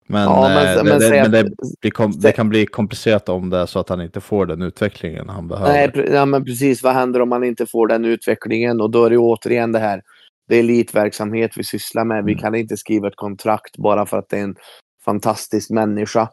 Men, 0.09 0.23
ja, 0.23 0.49
men, 0.49 0.79
eh, 0.79 0.85
men, 0.85 0.99
det, 0.99 1.11
men 1.11 1.31
det, 1.31 1.51
det, 1.81 1.91
kom, 1.91 2.13
det, 2.21 2.33
kan 2.33 2.49
bli 2.49 2.67
komplicerat 2.67 3.29
om 3.29 3.51
det 3.51 3.59
är 3.59 3.67
så 3.67 3.79
att 3.79 3.89
han 3.89 4.01
inte 4.01 4.21
får 4.21 4.47
den 4.47 4.63
utvecklingen 4.63 5.29
han 5.29 5.49
behöver. 5.49 5.73
Nej, 5.73 6.11
ja, 6.13 6.27
men 6.27 6.45
precis. 6.45 6.83
Vad 6.83 6.95
händer 6.95 7.23
om 7.23 7.29
man 7.29 7.45
inte 7.45 7.67
får 7.67 7.87
den 7.87 8.05
utvecklingen? 8.05 8.81
Och 8.81 8.91
då 8.91 9.05
är 9.05 9.11
det 9.11 9.19
återigen 9.19 9.73
det 9.73 9.79
här. 9.79 10.03
Det 10.49 10.57
är 10.57 10.61
elitverksamhet 10.61 11.51
vi 11.57 11.65
sysslar 11.65 12.05
med. 12.05 12.25
Vi 12.25 12.33
mm. 12.33 12.43
kan 12.43 12.55
inte 12.55 12.77
skriva 12.77 13.09
ett 13.09 13.17
kontrakt 13.17 13.77
bara 13.77 14.07
för 14.07 14.19
att 14.19 14.29
det 14.29 14.39
är 14.39 14.43
en 14.43 14.57
fantastisk 15.05 15.71
människa. 15.71 16.29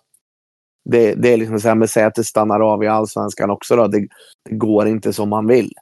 Det, 0.86 1.14
det 1.14 1.34
är 1.34 1.38
liksom 1.38 1.60
så 1.60 1.70
här, 1.70 2.08
att 2.08 2.16
det 2.16 2.24
stannar 2.24 2.60
av 2.60 2.84
i 2.84 2.88
allsvenskan 2.88 3.50
också 3.50 3.76
då. 3.76 3.88
Det, 3.88 4.08
det 4.50 4.56
går 4.56 4.88
inte 4.88 5.14
som 5.14 5.30
man 5.30 5.48
vill. 5.48 5.74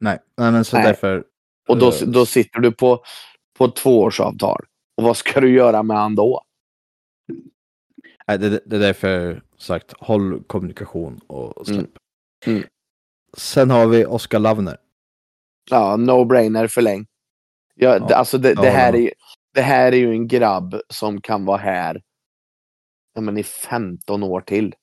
Nej, 0.00 0.18
nej 0.36 0.52
men 0.52 0.64
så 0.64 0.76
Nej. 0.76 0.86
därför. 0.86 1.24
Och 1.68 1.78
då, 1.78 1.88
eh, 1.88 2.06
då 2.06 2.26
sitter 2.26 2.60
du 2.60 2.72
på, 2.72 3.02
på 3.58 3.64
ett 3.64 3.76
tvåårsavtal. 3.76 4.64
Och 4.96 5.04
vad 5.04 5.16
ska 5.16 5.40
du 5.40 5.54
göra 5.54 5.82
med 5.82 5.96
han 5.96 6.14
då? 6.14 6.42
Nej, 8.28 8.38
det, 8.38 8.48
det 8.66 8.76
är 8.76 8.80
därför 8.80 9.42
sagt, 9.58 9.94
håll 9.98 10.42
kommunikation 10.46 11.20
och 11.26 11.66
släpp. 11.66 11.78
Mm. 12.46 12.58
Mm. 12.58 12.68
Sen 13.36 13.70
har 13.70 13.86
vi 13.86 14.06
Oskar 14.06 14.38
Lavner. 14.38 14.76
Ja, 15.70 15.96
no-brainer, 15.96 16.66
förläng. 16.66 17.06
Ja, 17.74 17.96
ja. 17.96 18.16
Alltså 18.16 18.38
det, 18.38 18.54
det, 18.54 18.70
här 18.70 18.96
är, 18.96 19.10
det 19.54 19.60
här 19.60 19.92
är 19.92 19.96
ju 19.96 20.10
en 20.10 20.28
grabb 20.28 20.80
som 20.88 21.20
kan 21.20 21.44
vara 21.44 21.58
här 21.58 22.02
ja, 23.14 23.20
men 23.20 23.38
i 23.38 23.42
15 23.42 24.22
år 24.22 24.40
till. 24.40 24.74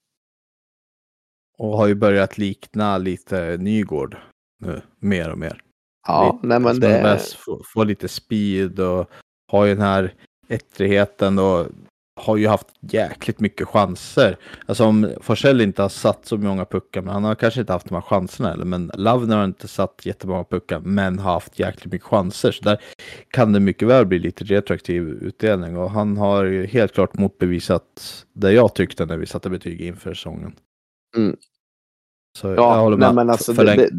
Och 1.57 1.77
har 1.77 1.87
ju 1.87 1.95
börjat 1.95 2.37
likna 2.37 2.97
lite 2.97 3.57
Nygård 3.57 4.17
nu, 4.59 4.81
mer 4.99 5.31
och 5.31 5.37
mer. 5.37 5.61
Ja, 6.07 6.33
lite, 6.33 6.47
nej 6.47 6.59
men 6.59 6.79
det... 6.79 7.35
Få, 7.45 7.61
få 7.73 7.83
lite 7.83 8.07
speed 8.07 8.79
och 8.79 9.09
har 9.51 9.65
ju 9.65 9.73
den 9.73 9.83
här 9.83 10.13
ettrigheten 10.47 11.39
och 11.39 11.67
har 12.19 12.37
ju 12.37 12.47
haft 12.47 12.67
jäkligt 12.79 13.39
mycket 13.39 13.67
chanser. 13.67 14.37
Alltså 14.65 14.85
om 14.85 15.11
Forsell 15.21 15.61
inte 15.61 15.81
har 15.81 15.89
satt 15.89 16.25
så 16.25 16.37
många 16.37 16.65
puckar, 16.65 17.01
men 17.01 17.13
han 17.13 17.23
har 17.23 17.35
kanske 17.35 17.59
inte 17.59 17.73
haft 17.73 17.89
de 17.89 17.95
här 17.95 18.01
chanserna 18.01 18.49
heller. 18.49 18.65
Men 18.65 18.91
Lavner 18.93 19.37
har 19.37 19.45
inte 19.45 19.67
satt 19.67 20.05
jättemånga 20.05 20.43
puckar, 20.43 20.79
men 20.79 21.19
har 21.19 21.33
haft 21.33 21.59
jäkligt 21.59 21.93
mycket 21.93 22.07
chanser. 22.07 22.51
Så 22.51 22.63
där 22.63 22.77
kan 23.29 23.53
det 23.53 23.59
mycket 23.59 23.87
väl 23.87 24.05
bli 24.05 24.19
lite 24.19 24.43
retroaktiv 24.43 25.03
utdelning. 25.03 25.77
Och 25.77 25.91
han 25.91 26.17
har 26.17 26.43
ju 26.43 26.65
helt 26.65 26.93
klart 26.93 27.17
motbevisat 27.17 28.25
det 28.33 28.51
jag 28.51 28.75
tyckte 28.75 29.05
när 29.05 29.17
vi 29.17 29.25
satte 29.25 29.49
betyg 29.49 29.81
inför 29.81 30.13
säsongen. 30.13 30.55
Mm. 31.17 31.37
Så 32.37 32.47
ja, 32.47 32.53
jag 32.53 32.81
håller 32.81 32.97
med. 32.97 33.07
Nej, 33.07 33.15
men 33.15 33.29
alltså, 33.29 33.53
det, 33.53 33.75
det, 33.75 33.89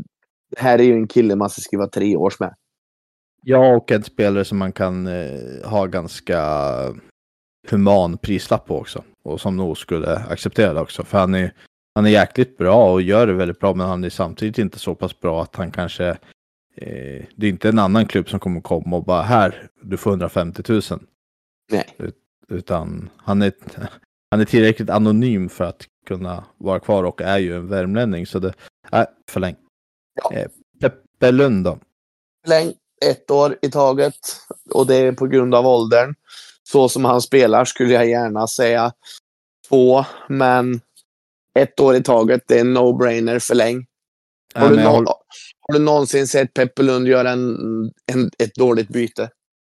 det, 0.50 0.60
här 0.60 0.78
är 0.78 0.82
ju 0.82 0.92
en 0.92 1.08
kille 1.08 1.36
man 1.36 1.50
ska 1.50 1.60
skriva 1.60 1.86
tre 1.86 2.16
års 2.16 2.40
med. 2.40 2.54
Ja, 3.42 3.76
och 3.76 3.90
en 3.90 4.02
spelare 4.02 4.44
som 4.44 4.58
man 4.58 4.72
kan 4.72 5.06
eh, 5.06 5.68
ha 5.70 5.86
ganska 5.86 6.40
human 7.72 8.18
prislapp 8.18 8.66
på 8.66 8.78
också. 8.78 9.04
Och 9.22 9.40
som 9.40 9.56
nog 9.56 9.78
skulle 9.78 10.16
acceptera 10.16 10.72
det 10.72 10.80
också. 10.80 11.04
För 11.04 11.18
han 11.18 11.34
är, 11.34 11.54
han 11.94 12.06
är 12.06 12.10
jäkligt 12.10 12.58
bra 12.58 12.92
och 12.92 13.02
gör 13.02 13.26
det 13.26 13.32
väldigt 13.32 13.60
bra. 13.60 13.74
Men 13.74 13.86
han 13.86 14.04
är 14.04 14.10
samtidigt 14.10 14.58
inte 14.58 14.78
så 14.78 14.94
pass 14.94 15.20
bra 15.20 15.42
att 15.42 15.56
han 15.56 15.70
kanske... 15.70 16.08
Eh, 16.76 17.24
det 17.36 17.46
är 17.46 17.50
inte 17.50 17.68
en 17.68 17.78
annan 17.78 18.06
klubb 18.06 18.28
som 18.28 18.40
kommer 18.40 18.60
komma 18.60 18.96
och 18.96 19.04
bara 19.04 19.22
här, 19.22 19.68
du 19.82 19.96
får 19.96 20.10
150 20.10 20.62
000. 20.68 20.82
Nej. 21.72 21.94
Ut, 21.98 22.16
utan 22.48 23.10
han 23.16 23.42
är, 23.42 23.52
han 24.30 24.40
är 24.40 24.44
tillräckligt 24.44 24.90
anonym 24.90 25.48
för 25.48 25.64
att 25.64 25.86
kunna 26.06 26.44
vara 26.58 26.80
kvar 26.80 27.04
och 27.04 27.20
är 27.20 27.38
ju 27.38 27.56
en 27.56 27.68
värmlänning. 27.68 28.26
Så 28.26 28.38
det, 28.38 28.54
äh, 28.92 29.04
förläng. 29.28 29.56
Ja. 30.22 30.32
Eh, 30.32 30.48
Peppe 30.80 31.32
Lund 31.32 31.64
då? 31.64 31.78
Förläng 32.44 32.74
ett 33.06 33.30
år 33.30 33.56
i 33.62 33.70
taget. 33.70 34.14
Och 34.70 34.86
det 34.86 34.96
är 34.96 35.12
på 35.12 35.26
grund 35.26 35.54
av 35.54 35.66
åldern 35.66 36.14
så 36.72 36.88
som 36.88 37.04
han 37.04 37.20
spelar 37.20 37.64
skulle 37.64 37.94
jag 37.94 38.08
gärna 38.08 38.46
säga 38.46 38.92
två, 39.68 40.04
men 40.28 40.80
ett 41.58 41.80
år 41.80 41.96
i 41.96 42.02
taget, 42.02 42.42
det 42.48 42.56
är 42.56 42.60
en 42.60 42.76
no-brainer 42.76 43.38
förläng. 43.38 43.86
Har, 44.54 44.70
du 44.70 44.76
no 44.76 45.04
har 45.60 45.72
du 45.72 45.78
någonsin 45.78 46.26
sett 46.26 46.54
Peppe 46.54 46.82
Lund 46.82 47.08
göra 47.08 47.30
en, 47.30 47.56
en, 48.12 48.30
ett 48.38 48.54
dåligt 48.54 48.88
byte? 48.88 49.30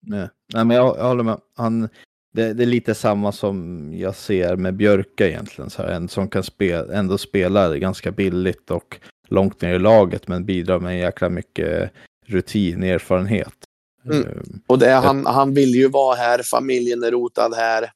Nej, 0.07 0.29
Nej 0.55 0.65
men 0.65 0.77
jag, 0.77 0.99
jag 0.99 1.05
håller 1.05 1.25
med. 1.25 1.41
Han, 1.57 1.89
det, 2.33 2.53
det, 2.53 2.65
är 2.65 2.67
lite 2.67 2.95
samma 2.95 3.33
som 3.33 3.89
jag 3.97 4.15
ser 4.15 4.57
med 4.57 4.75
Björka 4.75 5.29
egentligen. 5.29 5.71
Så 5.71 5.83
här, 5.83 5.89
en 5.89 6.09
som 6.09 6.29
kan 6.29 6.43
spela, 6.43 6.95
ändå 6.95 7.19
spela 7.19 7.77
ganska 7.77 8.11
billigt 8.11 8.71
och 8.71 9.01
långt 9.29 9.61
ner 9.61 9.75
i 9.75 9.79
laget 9.79 10.29
men 10.29 10.45
bidrar 10.45 10.81
med 10.81 10.99
jäkla 10.99 11.29
mycket 11.29 11.91
rutin, 12.27 12.83
erfarenhet. 12.83 13.66
Mm. 14.07 14.27
Ehm, 14.27 14.61
och 14.67 14.79
det, 14.79 14.91
han, 14.91 15.27
han 15.27 15.55
vill 15.55 15.75
ju 15.75 15.89
vara 15.89 16.17
här, 16.17 16.43
familjen 16.43 17.03
är 17.03 17.11
rotad 17.11 17.55
här. 17.57 17.91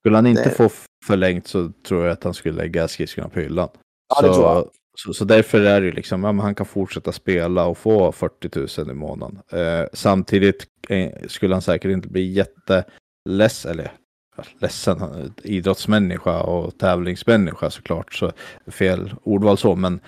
Skulle 0.00 0.16
han 0.16 0.26
inte 0.26 0.44
det... 0.44 0.50
få 0.50 0.70
förlängt 1.06 1.48
så 1.48 1.72
tror 1.88 2.04
jag 2.04 2.12
att 2.12 2.24
han 2.24 2.34
skulle 2.34 2.54
lägga 2.54 2.88
skridskorna 2.88 3.28
på 3.28 3.40
hyllan. 3.40 3.68
Ja, 4.08 4.16
så, 4.16 4.26
det 4.26 4.34
tror 4.34 4.44
jag. 4.44 4.68
Så, 4.98 5.14
så 5.14 5.24
därför 5.24 5.60
är 5.60 5.80
det 5.80 5.92
liksom, 5.92 6.24
ja, 6.24 6.32
han 6.32 6.54
kan 6.54 6.66
fortsätta 6.66 7.12
spela 7.12 7.66
och 7.66 7.78
få 7.78 8.12
40 8.12 8.80
000 8.80 8.90
i 8.90 8.94
månaden. 8.94 9.38
Eh, 9.52 9.86
samtidigt 9.92 10.66
eh, 10.88 11.10
skulle 11.28 11.54
han 11.54 11.62
säkert 11.62 11.90
inte 11.90 12.08
bli 12.08 12.32
jätteledsen, 12.32 13.70
eller 13.70 13.92
ledsen, 14.60 15.32
idrottsmänniska 15.42 16.42
och 16.42 16.78
tävlingsmänniska 16.78 17.70
såklart, 17.70 18.14
så 18.14 18.32
fel 18.66 19.14
ordval 19.22 19.58
så, 19.58 19.76
men 19.76 20.00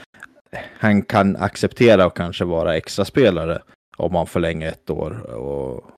han 0.79 1.03
kan 1.03 1.37
acceptera 1.37 2.07
och 2.07 2.17
kanske 2.17 2.45
vara 2.45 2.77
extra 2.77 3.05
spelare 3.05 3.63
om 3.97 4.13
man 4.13 4.27
förlänger 4.27 4.69
ett 4.69 4.91
år 4.91 5.31
och 5.31 5.91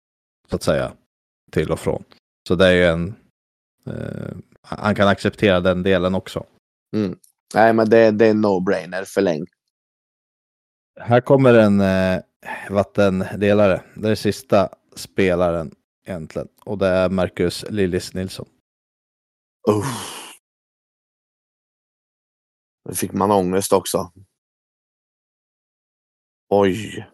så 0.48 0.56
att 0.56 0.62
säga 0.62 0.92
till 1.52 1.72
och 1.72 1.80
från. 1.80 2.04
Så 2.48 2.54
det 2.54 2.66
är 2.66 2.72
ju 2.72 2.84
en, 2.84 3.14
eh, 3.86 4.36
han 4.62 4.94
kan 4.94 5.08
acceptera 5.08 5.60
den 5.60 5.82
delen 5.82 6.14
också. 6.14 6.46
Mm. 6.96 7.18
Nej, 7.54 7.72
men 7.72 7.90
det, 7.90 8.10
det 8.10 8.26
är 8.26 8.30
en 8.30 8.44
no-brainer, 8.44 9.04
förläng. 9.04 9.46
Här 11.00 11.20
kommer 11.20 11.54
en 11.54 11.80
eh, 11.80 12.20
vattendelare. 12.70 13.82
Det 13.94 14.10
är 14.10 14.14
sista 14.14 14.68
spelaren 14.94 15.74
egentligen 16.06 16.48
och 16.64 16.78
det 16.78 16.86
är 16.86 17.08
Marcus 17.08 17.64
Lillis 17.70 18.14
Nilsson. 18.14 18.48
Uh. 19.68 19.86
Nu 22.84 22.94
fick 22.94 23.12
man 23.12 23.30
ångest 23.30 23.72
också. 23.72 24.12
Oj. 26.48 27.06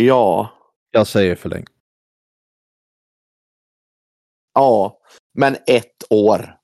Ja. 0.00 0.50
Jag 0.90 1.06
säger 1.06 1.36
förläng. 1.36 1.66
Ja, 4.54 5.00
men 5.32 5.56
ett 5.66 6.04
år. 6.10 6.58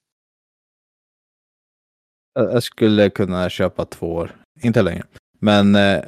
Jag 2.32 2.62
skulle 2.62 3.10
kunna 3.10 3.50
köpa 3.50 3.84
två 3.84 4.14
år. 4.14 4.44
Inte 4.60 4.82
längre. 4.82 5.04
Men 5.38 5.74
eh, 5.74 6.04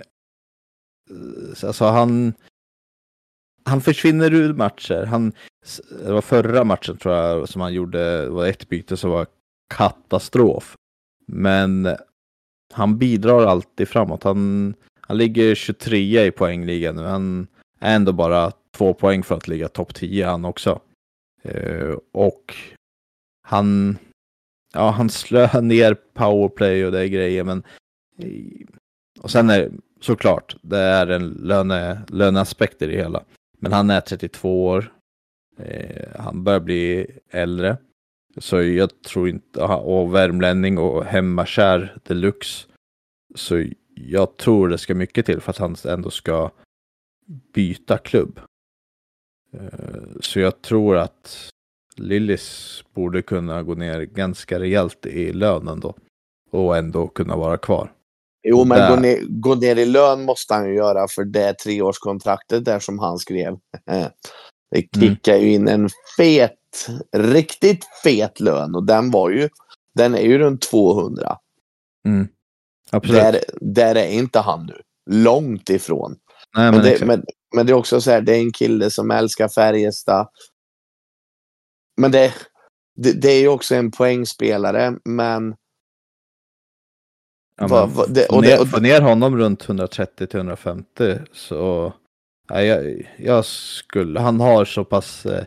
alltså 1.64 1.84
han, 1.84 2.34
han 3.64 3.80
försvinner 3.80 4.34
ur 4.34 4.54
matcher. 4.54 5.04
Han, 5.04 5.32
det 6.04 6.12
var 6.12 6.22
förra 6.22 6.64
matchen 6.64 6.96
tror 6.96 7.14
jag 7.14 7.48
som 7.48 7.60
han 7.60 7.74
gjorde, 7.74 8.22
det 8.22 8.28
var 8.28 8.46
ett 8.46 8.68
byte 8.68 8.96
som 8.96 9.10
var 9.10 9.26
katastrof. 9.74 10.76
Men 11.26 11.96
han 12.72 12.98
bidrar 12.98 13.46
alltid 13.46 13.88
framåt. 13.88 14.22
Han, 14.22 14.74
han 15.07 15.18
ligger 15.18 15.54
23 15.54 16.26
i 16.26 16.30
poängligan 16.30 16.96
nu. 16.96 17.02
Han 17.02 17.46
är 17.80 17.96
ändå 17.96 18.12
bara 18.12 18.52
två 18.76 18.94
poäng 18.94 19.22
för 19.22 19.34
att 19.34 19.48
ligga 19.48 19.68
topp 19.68 19.94
10 19.94 20.26
han 20.26 20.44
också. 20.44 20.80
Eh, 21.42 21.96
och 22.12 22.54
han, 23.42 23.98
ja, 24.74 24.90
han 24.90 25.11
slöar 25.11 25.61
ner 25.62 25.94
powerplay 25.94 26.84
och 26.84 26.92
det 26.92 27.00
är 27.00 27.07
grejer, 27.07 27.44
men 27.44 27.62
eh, 28.18 28.66
och 29.20 29.30
sen 29.30 29.50
är 29.50 29.70
såklart, 30.00 30.57
det 30.62 30.78
är 30.78 31.07
en 31.07 31.28
löne, 31.28 32.02
löneaspekt 32.09 32.82
i 32.82 32.86
det 32.86 32.96
hela. 32.96 33.24
Men 33.59 33.72
han 33.72 33.90
är 33.90 34.00
32 34.00 34.66
år. 34.66 34.92
Eh, 35.59 36.20
han 36.20 36.44
börjar 36.44 36.61
bli 36.61 37.07
äldre. 37.30 37.76
Så 38.38 38.62
jag 38.62 39.02
tror 39.02 39.28
inte, 39.28 39.62
och 39.62 40.14
värmlänning 40.14 40.78
och 40.78 41.04
hemmakär 41.04 41.98
deluxe. 42.02 42.66
Så 43.34 43.64
jag 44.01 44.36
tror 44.36 44.68
det 44.68 44.78
ska 44.78 44.94
mycket 44.94 45.26
till 45.26 45.40
för 45.40 45.51
att 45.51 45.59
han 45.59 45.76
ändå 45.84 46.11
ska 46.11 46.51
byta 47.55 47.99
klubb. 47.99 48.40
Eh, 49.53 50.20
så 50.20 50.40
jag 50.40 50.62
tror 50.62 50.97
att 50.97 51.51
Lillis 51.97 52.82
borde 52.94 53.22
kunna 53.22 53.62
gå 53.62 53.74
ner 53.74 54.01
ganska 54.01 54.61
rejält 54.61 55.07
i 55.07 55.32
lönen 55.32 55.80
då. 55.80 55.94
Och 56.51 56.76
ändå 56.76 57.09
kunna 57.09 57.36
vara 57.36 57.57
kvar. 57.57 57.92
Jo, 58.49 58.64
men 58.64 58.90
gå 58.90 59.01
ner, 59.01 59.20
gå 59.28 59.55
ner, 59.55 59.76
i 59.76 59.84
lön 59.84 60.24
måste 60.24 60.55
han 60.55 60.68
ju 60.68 60.74
göra 60.74 61.09
för 61.09 61.24
det 61.24 61.55
treårskontraktet 61.55 62.64
där 62.64 62.78
som 62.78 62.99
han 62.99 63.18
skrev. 63.18 63.59
Det 64.70 65.01
kickar 65.01 65.34
mm. 65.34 65.47
ju 65.47 65.53
in 65.53 65.68
en 65.68 65.88
fet, 66.16 66.88
riktigt 67.16 67.84
fet 68.05 68.40
lön 68.40 68.74
och 68.74 68.86
den 68.86 69.11
var 69.11 69.30
ju, 69.30 69.49
den 69.94 70.14
är 70.14 70.20
ju 70.20 70.38
runt 70.38 70.62
200. 70.62 71.36
Mm. 72.07 72.28
Absolut. 72.93 73.22
Där, 73.22 73.41
där 73.61 73.95
är 73.95 74.09
inte 74.09 74.39
han 74.39 74.66
nu. 74.66 74.80
Långt 75.11 75.70
ifrån. 75.70 76.16
Nej, 76.57 76.72
men, 76.72 76.74
men, 76.74 76.84
det, 76.84 77.07
men, 77.07 77.24
men, 77.55 77.66
det, 77.66 77.72
är 77.72 77.74
också 77.74 78.01
så 78.01 78.11
här, 78.11 78.20
det 78.20 78.32
är 78.32 78.41
en 78.41 78.53
kille 78.53 78.91
som 78.91 79.11
älskar 79.11 79.49
Färjestad. 79.49 80.28
Men 81.97 82.11
det, 82.11 82.34
det, 82.97 83.12
det 83.12 83.28
är 83.28 83.41
ju 83.41 83.49
också 83.49 83.74
en 83.74 83.91
poängspelare, 83.91 84.95
men 85.05 85.55
Ja, 87.61 87.66
va, 87.66 87.87
va, 87.87 88.07
det, 88.07 88.41
ner, 88.41 88.64
få 88.64 88.80
ner 88.80 89.01
honom 89.01 89.37
runt 89.37 89.66
130-150 89.66 91.26
så 91.32 91.93
ja, 92.49 92.62
jag, 92.62 93.11
jag, 93.18 93.45
skulle, 93.45 94.20
han 94.20 94.41
har 94.41 94.64
så 94.64 94.84
pass 94.84 95.26
eh, 95.26 95.45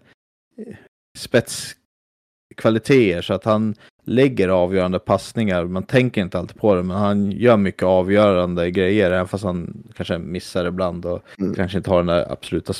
spetskvaliteter 1.18 3.22
så 3.22 3.34
att 3.34 3.44
han 3.44 3.76
lägger 4.10 4.50
avgörande 4.50 5.00
passningar. 5.00 5.66
Man 5.66 5.84
tänker 5.84 6.22
inte 6.22 6.40
alltid 6.40 6.58
på 6.58 6.76
det, 6.76 6.84
men 6.84 6.98
han 6.98 7.32
gör 7.32 7.58
mycket 7.58 7.84
avgörande 7.84 8.72
grejer, 8.72 9.12
även 9.12 9.28
fast 9.28 9.44
han 9.44 9.84
kanske 9.96 10.18
missar 10.18 10.66
ibland 10.66 11.06
och 11.06 11.22
mm. 11.40 11.56
kanske 11.56 11.78
inte 11.78 11.90
har 11.90 11.98
den 11.98 12.06
där 12.06 12.32
absoluta 12.32 12.74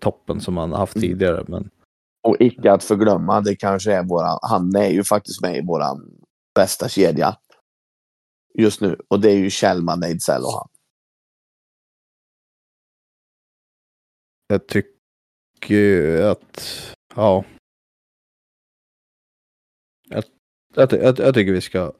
toppen 0.00 0.40
som 0.40 0.56
han 0.56 0.72
haft 0.72 0.96
mm. 0.96 1.08
tidigare. 1.08 1.44
Men... 1.48 1.70
Och 2.22 2.36
icke 2.40 2.72
att 2.72 2.84
förglömma, 2.84 3.40
det 3.40 3.56
kanske 3.56 3.92
är 3.92 4.02
våran, 4.02 4.38
han 4.42 4.76
är 4.76 4.90
ju 4.90 5.04
faktiskt 5.04 5.42
med 5.42 5.56
i 5.56 5.66
våran 5.66 6.10
bästa 6.54 6.88
kedja 6.88 7.36
just 8.58 8.80
nu 8.80 8.96
och 9.08 9.20
det 9.20 9.30
är 9.30 9.36
ju 9.36 9.50
Kjellman, 9.50 10.02
Ejdsell 10.02 10.42
och 10.42 10.52
han. 10.52 10.68
Jag 14.46 14.66
tycker 14.66 16.22
att, 16.22 16.70
ja. 17.14 17.44
Jag, 20.78 20.92
jag, 20.92 21.18
jag 21.18 21.34
tycker 21.34 21.52
vi 21.52 21.60
ska 21.60 21.92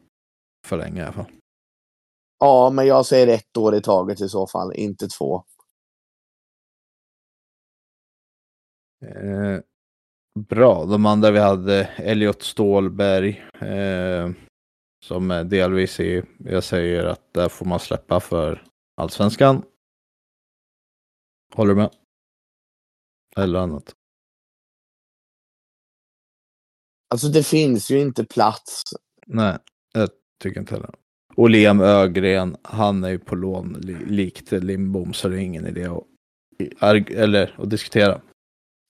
förlänga 0.67 1.03
i 1.03 1.05
alla 1.05 1.13
fall. 1.13 1.31
Ja, 2.39 2.71
men 2.71 2.87
jag 2.87 3.07
säger 3.07 3.29
ett 3.29 3.57
år 3.57 3.75
i 3.75 3.81
taget 3.81 4.21
i 4.21 4.29
så 4.29 4.47
fall, 4.47 4.73
inte 4.75 5.09
två. 5.09 5.45
Eh, 9.07 9.61
bra, 10.49 10.85
de 10.85 11.07
andra 11.07 11.31
vi 11.31 11.39
hade 11.39 11.85
Elliot 11.85 12.43
Stålberg. 12.43 13.45
Eh, 13.61 14.31
som 15.05 15.29
delvis 15.29 16.01
är, 16.01 16.25
jag 16.39 16.65
säger 16.65 17.05
att 17.05 17.35
där 17.35 17.49
får 17.49 17.67
man 17.67 17.81
släppa 17.81 18.21
för 18.21 18.65
allsvenskan. 18.97 19.63
Håller 21.55 21.75
du 21.75 21.81
med? 21.81 21.91
Eller 23.37 23.59
annat? 23.59 23.98
Alltså 27.11 27.29
det 27.29 27.43
finns 27.43 27.91
ju 27.91 28.01
inte 28.01 28.25
plats. 28.25 28.83
Nej, 29.27 29.59
jag 29.95 30.09
tycker 30.43 30.61
inte 30.61 30.75
heller. 30.75 30.91
Och 31.37 31.51
Liam 31.51 31.81
Ögren, 31.81 32.57
han 32.63 33.05
är 33.05 33.09
ju 33.09 33.19
på 33.19 33.35
lån 33.35 33.73
likt 34.07 34.53
Lindbom 34.53 35.13
så 35.13 35.29
det 35.29 35.37
är 35.37 35.41
ingen 35.41 35.67
idé 35.67 35.89
att, 36.79 37.11
eller, 37.11 37.55
att 37.59 37.71
diskutera. 37.71 38.21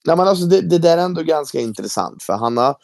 Nej, 0.07 0.17
men 0.17 0.29
alltså 0.29 0.47
det, 0.47 0.61
det 0.61 0.79
där 0.79 0.99
är 0.99 1.03
ändå 1.03 1.23
ganska 1.23 1.61
intressant 1.61 2.23
för 2.23 2.33
han 2.33 2.57
har 2.57 2.77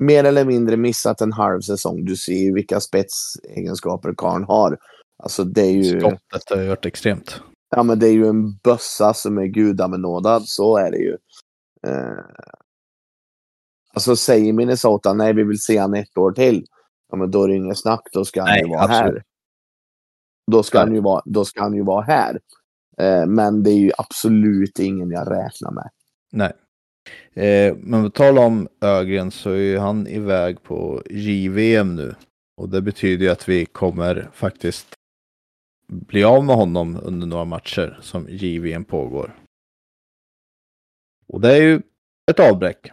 mer 0.00 0.24
eller 0.24 0.44
mindre 0.44 0.76
missat 0.76 1.20
en 1.20 1.32
halv 1.32 1.60
säsong. 1.60 2.04
Du 2.04 2.16
ser 2.16 2.38
ju 2.38 2.54
vilka 2.54 2.80
spetsegenskaper 2.80 4.14
karln 4.16 4.44
har. 4.44 4.78
Alltså 5.22 5.44
det 5.44 5.62
är 5.62 5.70
ju... 5.70 6.00
Skottet 6.00 6.50
har 6.50 6.62
ju 6.62 6.68
varit 6.68 6.86
extremt. 6.86 7.40
Ja, 7.76 7.82
men 7.82 7.98
det 7.98 8.08
är 8.08 8.12
ju 8.12 8.26
en 8.26 8.56
bössa 8.56 9.14
som 9.14 9.38
är 9.38 9.46
gudabenådad. 9.46 10.42
Så 10.46 10.76
är 10.76 10.90
det 10.90 10.98
ju. 10.98 11.16
Eh... 11.86 12.24
Alltså 13.94 14.16
säger 14.16 14.52
Minnesota 14.52 15.12
nej, 15.12 15.32
vi 15.32 15.44
vill 15.44 15.60
se 15.60 15.78
han 15.78 15.94
ett 15.94 16.18
år 16.18 16.32
till. 16.32 16.66
Ja, 17.10 17.16
men 17.16 17.30
då 17.30 17.44
är 17.44 17.48
det 17.48 17.56
inget 17.56 17.78
snack. 17.78 18.08
Då 18.12 18.24
ska 18.24 18.40
han 18.40 18.50
nej, 18.50 18.62
ju 18.62 18.68
vara 18.68 18.82
absolut. 18.82 19.14
här. 19.14 19.22
Då 20.50 20.62
ska, 20.62 20.78
han 20.78 20.94
ju 20.94 21.00
vara, 21.00 21.22
då 21.24 21.44
ska 21.44 21.62
han 21.62 21.74
ju 21.74 21.82
vara 21.82 22.04
här. 22.04 22.40
Eh, 22.98 23.26
men 23.26 23.62
det 23.62 23.70
är 23.70 23.78
ju 23.78 23.90
absolut 23.98 24.78
ingen 24.78 25.10
jag 25.10 25.30
räknar 25.30 25.70
med. 25.70 25.90
Nej. 26.32 26.52
Eh, 27.32 27.76
men 27.76 28.04
på 28.04 28.10
tal 28.10 28.38
om 28.38 28.68
Ögren 28.80 29.30
så 29.30 29.50
är 29.50 29.78
han 29.78 30.06
iväg 30.06 30.62
på 30.62 31.02
JVM 31.10 31.96
nu. 31.96 32.14
Och 32.56 32.68
det 32.68 32.82
betyder 32.82 33.24
ju 33.24 33.32
att 33.32 33.48
vi 33.48 33.66
kommer 33.66 34.30
faktiskt 34.32 34.86
bli 35.88 36.24
av 36.24 36.44
med 36.44 36.56
honom 36.56 37.00
under 37.02 37.26
några 37.26 37.44
matcher 37.44 37.98
som 38.02 38.26
JVM 38.28 38.84
pågår. 38.84 39.36
Och 41.26 41.40
det 41.40 41.56
är 41.56 41.62
ju 41.62 41.82
ett 42.30 42.40
avbräck. 42.40 42.92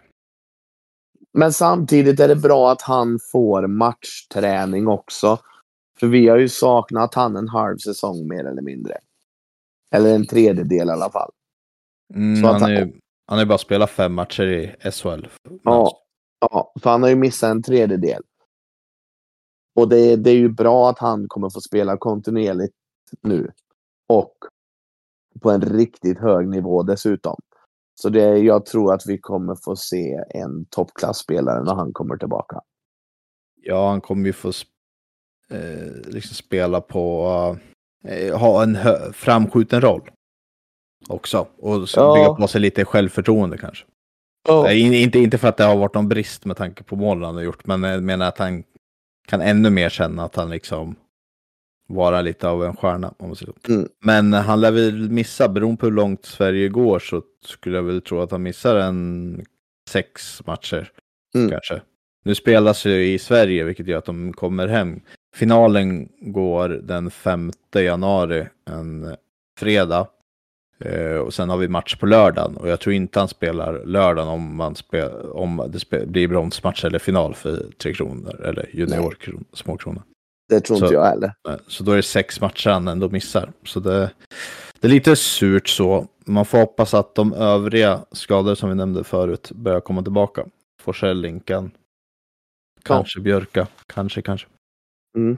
Men 1.38 1.54
samtidigt 1.54 2.20
är 2.20 2.28
det 2.28 2.36
bra 2.36 2.72
att 2.72 2.82
han 2.82 3.20
får 3.32 3.68
matchträning 3.68 4.88
också. 4.88 5.40
För 6.00 6.08
vi 6.08 6.28
har 6.28 6.38
ju 6.38 6.50
saknat 6.50 7.14
han 7.14 7.36
en 7.36 7.48
halv 7.48 7.78
säsong 7.78 8.28
mer 8.28 8.46
eller 8.46 8.62
mindre. 8.62 8.98
Eller 9.92 10.16
en 10.16 10.28
tredjedel 10.28 10.88
i 10.88 10.92
alla 10.92 11.10
fall. 11.10 11.32
Mm, 12.14 12.44
han, 12.44 12.62
han, 12.62 12.72
är, 12.72 12.94
han 13.28 13.40
ju 13.40 13.46
bara 13.46 13.58
spelat 13.58 13.90
fem 13.90 14.14
matcher 14.14 14.44
i 14.44 14.92
SHL. 14.92 15.28
Ja, 15.64 16.00
ja, 16.40 16.74
för 16.82 16.90
han 16.90 17.04
har 17.04 17.10
ju 17.10 17.16
missat 17.16 17.52
en 17.52 17.64
tredjedel. 17.64 18.22
Och 19.76 19.90
det, 19.90 20.16
det 20.16 20.30
är 20.30 20.38
ju 20.38 20.50
bra 20.50 20.90
att 20.90 21.00
han 21.00 21.28
kommer 21.28 21.50
få 21.50 21.62
spela 21.62 21.98
kontinuerligt 21.98 22.76
nu. 23.22 23.52
Och 24.08 24.34
på 25.42 25.52
en 25.52 25.62
riktigt 25.62 26.20
hög 26.20 26.48
nivå 26.48 26.84
dessutom. 26.84 27.40
Så 28.02 28.10
det, 28.10 28.38
jag 28.38 28.66
tror 28.66 28.94
att 28.94 29.06
vi 29.06 29.18
kommer 29.18 29.56
få 29.56 29.76
se 29.76 30.24
en 30.30 30.66
toppklassspelare 30.66 31.64
när 31.64 31.76
han 31.76 31.94
kommer 31.94 32.18
tillbaka. 32.18 32.62
Ja, 33.62 33.90
han 33.90 34.02
kommer 34.02 34.26
ju 34.26 34.34
få 34.34 34.52
eh, 35.52 35.94
liksom 36.08 36.36
spela 36.36 36.82
på, 36.82 37.58
eh, 38.08 38.38
ha 38.40 38.64
en 38.64 38.78
framskjuten 39.14 39.82
roll 39.82 40.12
också. 41.08 41.48
Och 41.58 41.88
ja. 41.96 42.14
bygga 42.16 42.34
på 42.34 42.48
sig 42.48 42.62
lite 42.62 42.86
självförtroende 42.86 43.58
kanske. 43.58 43.86
Ja. 44.48 44.72
Inte, 44.72 45.20
inte 45.20 45.38
för 45.38 45.48
att 45.48 45.58
det 45.58 45.64
har 45.64 45.78
varit 45.78 45.94
någon 45.94 46.10
brist 46.10 46.46
med 46.46 46.58
tanke 46.58 46.84
på 46.84 46.96
målen 46.96 47.24
han 47.24 47.36
har 47.36 47.42
gjort, 47.42 47.68
men 47.68 47.84
jag 47.84 48.04
menar 48.04 48.28
att 48.28 48.38
han 48.38 48.64
kan 49.28 49.42
ännu 49.42 49.70
mer 49.70 49.90
känna 49.90 50.24
att 50.24 50.36
han 50.36 50.50
liksom 50.50 50.96
vara 51.88 52.22
lite 52.22 52.48
av 52.48 52.64
en 52.64 52.76
stjärna. 52.76 53.14
Om 53.18 53.28
man 53.28 53.36
säger. 53.36 53.54
Mm. 53.70 53.90
Men 54.00 54.34
han 54.34 54.62
lär 54.62 54.72
väl 54.72 55.10
missa, 55.10 55.50
beroende 55.50 55.78
på 55.78 55.86
hur 55.86 55.94
långt 55.94 56.26
Sverige 56.26 56.70
går 56.70 57.00
så 57.00 57.22
skulle 57.46 57.76
jag 57.76 57.84
väl 57.84 58.02
tro 58.02 58.22
att 58.22 58.32
han 58.32 58.44
missar 58.44 58.76
en 58.76 59.46
sex 59.90 60.42
matcher. 60.46 60.92
Mm. 61.36 61.50
Kanske. 61.50 61.82
Nu 62.24 62.36
spelas 62.36 62.86
ju 62.86 63.14
i 63.14 63.20
Sverige, 63.20 63.64
vilket 63.64 63.88
gör 63.88 63.98
att 63.98 64.06
de 64.06 64.34
kommer 64.34 64.68
hem. 64.68 65.02
Finalen 65.36 66.10
går 66.20 66.70
den 66.70 67.12
5 67.12 67.52
januari, 67.76 68.48
en 68.70 69.16
fredag. 69.60 70.08
Uh, 70.86 71.18
och 71.18 71.34
sen 71.34 71.50
har 71.50 71.58
vi 71.58 71.68
match 71.68 71.96
på 71.96 72.06
lördagen 72.06 72.58
och 72.58 72.70
jag 72.70 72.80
tror 72.80 72.94
inte 72.94 73.20
han 73.20 73.28
spelar 73.28 73.86
lördagen 73.86 74.30
om, 74.30 74.56
man 74.56 74.76
spel, 74.76 75.12
om 75.32 75.72
det 75.92 76.08
blir 76.08 76.28
bronsmatch 76.28 76.86
eller 76.86 77.00
final 77.00 77.36
för 77.36 77.66
Tre 77.78 77.94
Kronor 77.94 78.42
eller 78.46 78.70
Junior 78.74 79.16
Små 79.54 79.78
Kronor. 79.78 80.02
Det 80.50 80.60
tror 80.60 80.78
så, 80.78 80.86
inte 80.86 80.94
jag 80.94 81.06
heller. 81.06 81.34
Så 81.68 81.84
då 81.84 81.92
är 81.92 81.96
det 81.96 82.04
sex 82.04 82.42
matcher 82.42 82.70
han 82.70 82.88
ändå 82.88 83.10
missar. 83.10 83.52
Så 83.64 83.80
det, 83.80 84.12
det 84.80 84.88
är 84.88 84.92
lite 84.92 85.16
surt 85.16 85.68
så. 85.68 86.08
Man 86.26 86.46
får 86.46 86.58
hoppas 86.58 86.94
att 86.94 87.16
de 87.16 87.34
övriga 87.34 88.06
skador 88.12 88.56
som 88.56 88.70
vi 88.70 88.76
nämnde 88.76 89.04
förut 89.04 89.52
börjar 89.52 89.80
komma 89.80 90.04
tillbaka. 90.04 90.46
Forsell, 90.82 91.22
Linkan, 91.22 91.72
kanske 92.84 93.20
ja. 93.20 93.24
Björka, 93.24 93.68
kanske, 93.88 94.22
kanske. 94.22 94.48
Mm. 95.18 95.38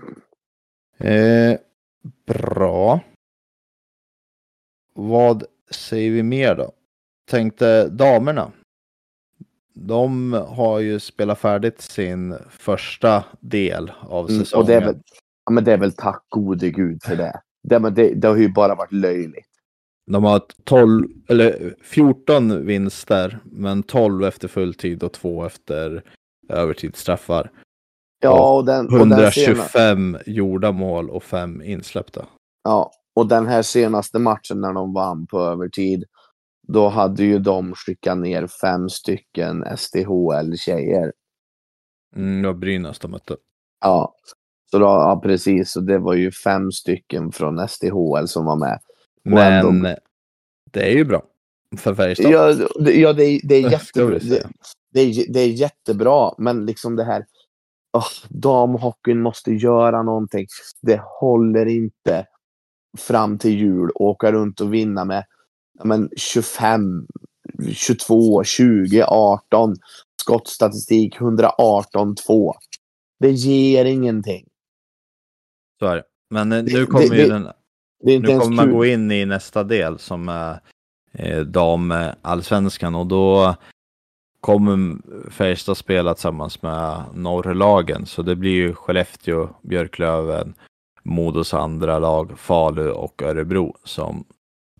Eh, 0.98 1.60
bra. 2.26 3.00
Vad 4.94 5.44
säger 5.72 6.12
vi 6.12 6.24
mer 6.24 6.56
då? 6.56 6.72
Tänkte 7.30 7.88
damerna. 7.90 8.52
De 9.88 10.34
har 10.34 10.80
ju 10.80 11.00
spelat 11.00 11.40
färdigt 11.40 11.82
sin 11.82 12.36
första 12.50 13.24
del 13.40 13.92
av 14.02 14.30
Mm, 14.30 14.40
säsongen. 14.40 14.62
och 14.64 14.68
det 14.68 14.76
är, 14.76 14.82
väl, 14.86 14.96
ja, 15.46 15.52
men 15.52 15.64
det 15.64 15.74
är 15.74 15.78
väl 15.78 15.92
tack 15.94 16.26
gode 16.30 16.70
gud 16.70 17.04
för 17.04 17.16
det. 17.16 17.42
Det, 17.64 17.80
men 17.80 17.94
det. 17.94 18.14
det 18.14 18.28
har 18.28 18.38
ju 18.38 18.50
bara 18.54 18.76
varit 18.76 18.92
löjligt. 18.92 19.46
De 20.12 20.24
har 20.24 20.42
12, 20.64 21.08
eller 21.30 21.76
14 21.84 22.66
vinster, 22.66 23.40
men 23.46 23.84
12 23.84 24.24
efter 24.24 24.48
fulltid 24.48 25.04
och 25.04 25.14
2 25.14 25.46
efter 25.46 26.04
övertidsstraffar. 26.50 27.52
Ja, 28.22 28.56
och 28.58 28.66
den, 28.66 28.86
och 28.86 29.08
den 29.08 29.10
sena, 29.32 29.48
125 29.48 30.18
gjorda 30.26 30.72
mål 30.72 31.10
och 31.10 31.24
5 31.24 31.62
insläppta. 31.62 32.26
ja, 32.64 32.92
och 33.16 33.28
den 33.28 33.48
här 33.48 33.62
senaste 33.62 34.20
matchen 34.20 34.62
när 34.62 34.74
de 34.74 34.94
vann 34.94 35.28
på 35.28 35.40
övertid, 35.40 36.04
då 36.74 36.88
hade 36.90 37.24
ju 37.24 37.40
de 37.40 37.74
skickat 37.76 38.18
ner 38.18 38.48
fem 38.48 38.90
stycken 38.90 39.64
SDHL-tjejer. 39.78 41.14
Mm, 42.16 42.42
det 42.42 42.48
var 42.48 42.56
Brynäs 42.56 43.00
de 43.00 43.12
mötte. 43.12 43.38
Ja, 43.82 44.16
så 44.72 44.80
då, 44.80 44.86
ja, 44.86 45.20
precis. 45.24 45.72
Så 45.72 45.80
det 45.80 45.98
var 45.98 46.14
ju 46.14 46.32
fem 46.32 46.72
stycken 46.72 47.32
från 47.32 47.68
SDHL 47.68 48.28
som 48.28 48.46
var 48.46 48.56
med. 48.56 48.80
Men 49.24 49.54
ändå- 49.54 49.96
det 50.72 50.84
är 50.92 50.92
ju 50.98 51.06
bra 51.06 51.24
för 51.78 51.96
Färjestad. 51.96 52.32
Ja, 52.32 52.54
det, 52.80 52.94
ja, 52.94 53.14
det, 53.14 53.24
är- 53.26 53.42
det 53.44 53.56
är 53.56 53.70
jättebra. 53.72 54.20
Det, 54.20 54.44
det, 54.94 55.00
är, 55.02 55.34
det 55.34 55.40
är 55.40 55.48
jättebra, 55.48 56.32
men 56.38 56.66
liksom 56.66 56.96
det 56.96 57.04
här... 57.04 57.26
Oh, 57.94 58.08
damhockeyn 58.30 59.22
måste 59.22 59.52
göra 59.52 60.04
någonting. 60.04 60.48
Det 60.82 61.02
håller 61.20 61.66
inte 61.66 62.26
fram 62.98 63.38
till 63.38 63.60
jul 63.60 63.90
åka 63.96 64.32
runt 64.32 64.62
och 64.62 64.74
vinna 64.74 65.06
med 65.06 65.24
men 65.84 66.10
25, 66.18 67.08
22, 67.74 68.44
20, 68.44 69.04
18. 69.04 69.76
Skottstatistik 70.22 71.16
118-2. 71.18 72.54
Det 73.20 73.32
ger 73.32 73.86
ingenting. 73.86 74.46
Så 75.80 75.86
är 75.86 75.96
det. 75.96 76.04
Men 76.30 76.52
eh, 76.52 76.64
Det- 76.64 76.74
nu 76.74 76.86
kommer 76.86 77.10
det- 77.10 77.18
ju 77.18 77.28
den, 77.30 77.48
nu 78.04 78.22
kommer 78.22 78.56
man 78.56 78.66
kul. 78.66 78.74
gå 78.76 78.86
in 78.86 79.12
i 79.12 79.26
nästa 79.26 79.64
del 79.64 80.00
som 80.00 80.30
är 80.30 80.60
eh, 81.14 81.40
damallsvenskan 81.40 82.96
och 82.96 83.08
då 83.08 83.56
kommer 84.42 84.98
Färjestad 85.32 85.78
spela 85.78 86.14
tillsammans 86.14 86.62
med 86.62 87.04
norrlagen. 87.14 88.06
Så 88.06 88.22
det 88.22 88.36
blir 88.36 88.52
ju 88.52 88.74
Skellefteå, 88.74 89.50
Björklöven, 89.62 90.54
Modos 91.04 91.54
andra 91.54 92.00
lag, 92.00 92.40
Falu 92.40 92.90
och 92.92 93.22
Örebro 93.22 93.76
som 93.84 94.26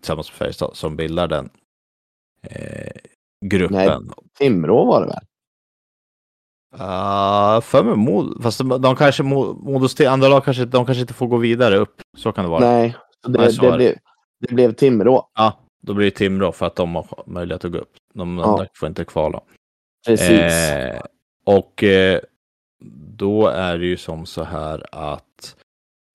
tillsammans 0.00 0.30
med 0.30 0.36
Färjestad 0.36 0.70
som 0.76 0.96
bildar 0.96 1.28
den 1.28 1.50
eh, 2.42 2.92
gruppen. 3.44 4.10
Timrå 4.38 4.84
var 4.84 5.00
det 5.00 5.06
väl? 5.06 5.18
Uh, 6.74 7.60
för 7.60 7.82
mig 7.84 7.96
Mod, 7.96 8.42
fast 8.42 8.58
de, 8.58 8.82
de 8.82 8.96
kanske 8.96 9.22
Mo- 9.22 9.64
Modos 9.64 9.94
till 9.94 10.08
andra 10.08 10.28
lag 10.28 10.44
kanske, 10.44 10.64
de 10.64 10.86
kanske 10.86 11.00
inte 11.00 11.14
får 11.14 11.26
gå 11.26 11.36
vidare 11.36 11.76
upp. 11.76 12.00
Så 12.16 12.32
kan 12.32 12.44
det 12.44 12.50
vara. 12.50 12.60
Nej, 12.60 12.96
det, 13.22 13.38
Nej, 13.38 13.56
det. 13.60 13.76
blev, 13.76 13.96
det 14.40 14.54
blev 14.54 14.72
Timrå. 14.72 15.28
Ja, 15.34 15.60
då 15.82 15.94
blir 15.94 16.04
det 16.04 16.10
Timrå 16.16 16.52
för 16.52 16.66
att 16.66 16.76
de 16.76 16.94
har 16.94 17.22
möjlighet 17.26 17.64
att 17.64 17.72
gå 17.72 17.78
upp. 17.78 17.92
De 18.14 18.38
Ja. 18.38 18.44
andra 18.44 18.66
får 18.74 18.88
inte 18.88 19.04
kvala. 19.04 19.40
Precis. 20.06 20.30
Eh, 20.30 21.00
och 21.46 21.84
eh, 21.84 22.20
då 23.16 23.46
är 23.46 23.78
det 23.78 23.86
ju 23.86 23.96
som 23.96 24.26
så 24.26 24.44
här 24.44 24.86
att 24.92 25.56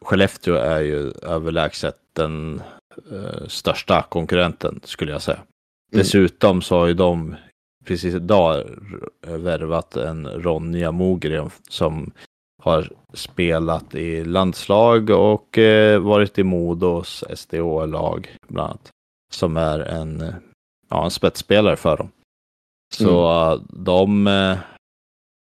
Skellefteå 0.02 0.56
är 0.56 0.82
ju 0.82 1.12
överlägset 1.12 1.98
den 2.14 2.62
eh, 3.12 3.48
största 3.48 4.02
konkurrenten 4.02 4.80
skulle 4.84 5.12
jag 5.12 5.22
säga. 5.22 5.40
Dessutom 5.92 6.62
så 6.62 6.76
har 6.80 6.88
ju 6.88 6.94
de 6.94 7.36
precis 7.86 8.16
idag 8.16 8.64
värvat 9.22 9.98
en 9.98 10.28
Ronja 10.28 10.92
Mogren 10.92 11.50
som 11.70 12.12
har 12.64 12.90
spelat 13.14 13.96
i 13.96 14.26
landslag 14.26 15.10
och 15.10 15.58
eh, 15.58 16.00
varit 16.00 16.40
i 16.40 16.44
Modos 16.44 17.24
SDH-lag 17.36 18.38
bland 18.48 18.70
annat. 18.70 18.92
Som 19.34 19.58
är 19.58 19.80
en, 19.80 20.34
ja, 20.90 21.04
en 21.04 21.12
spetsspelare 21.12 21.76
för 21.76 21.98
dem. 21.98 22.12
Så 22.94 23.26
eh, 23.52 23.62
de 23.70 24.28
eh, 24.28 24.58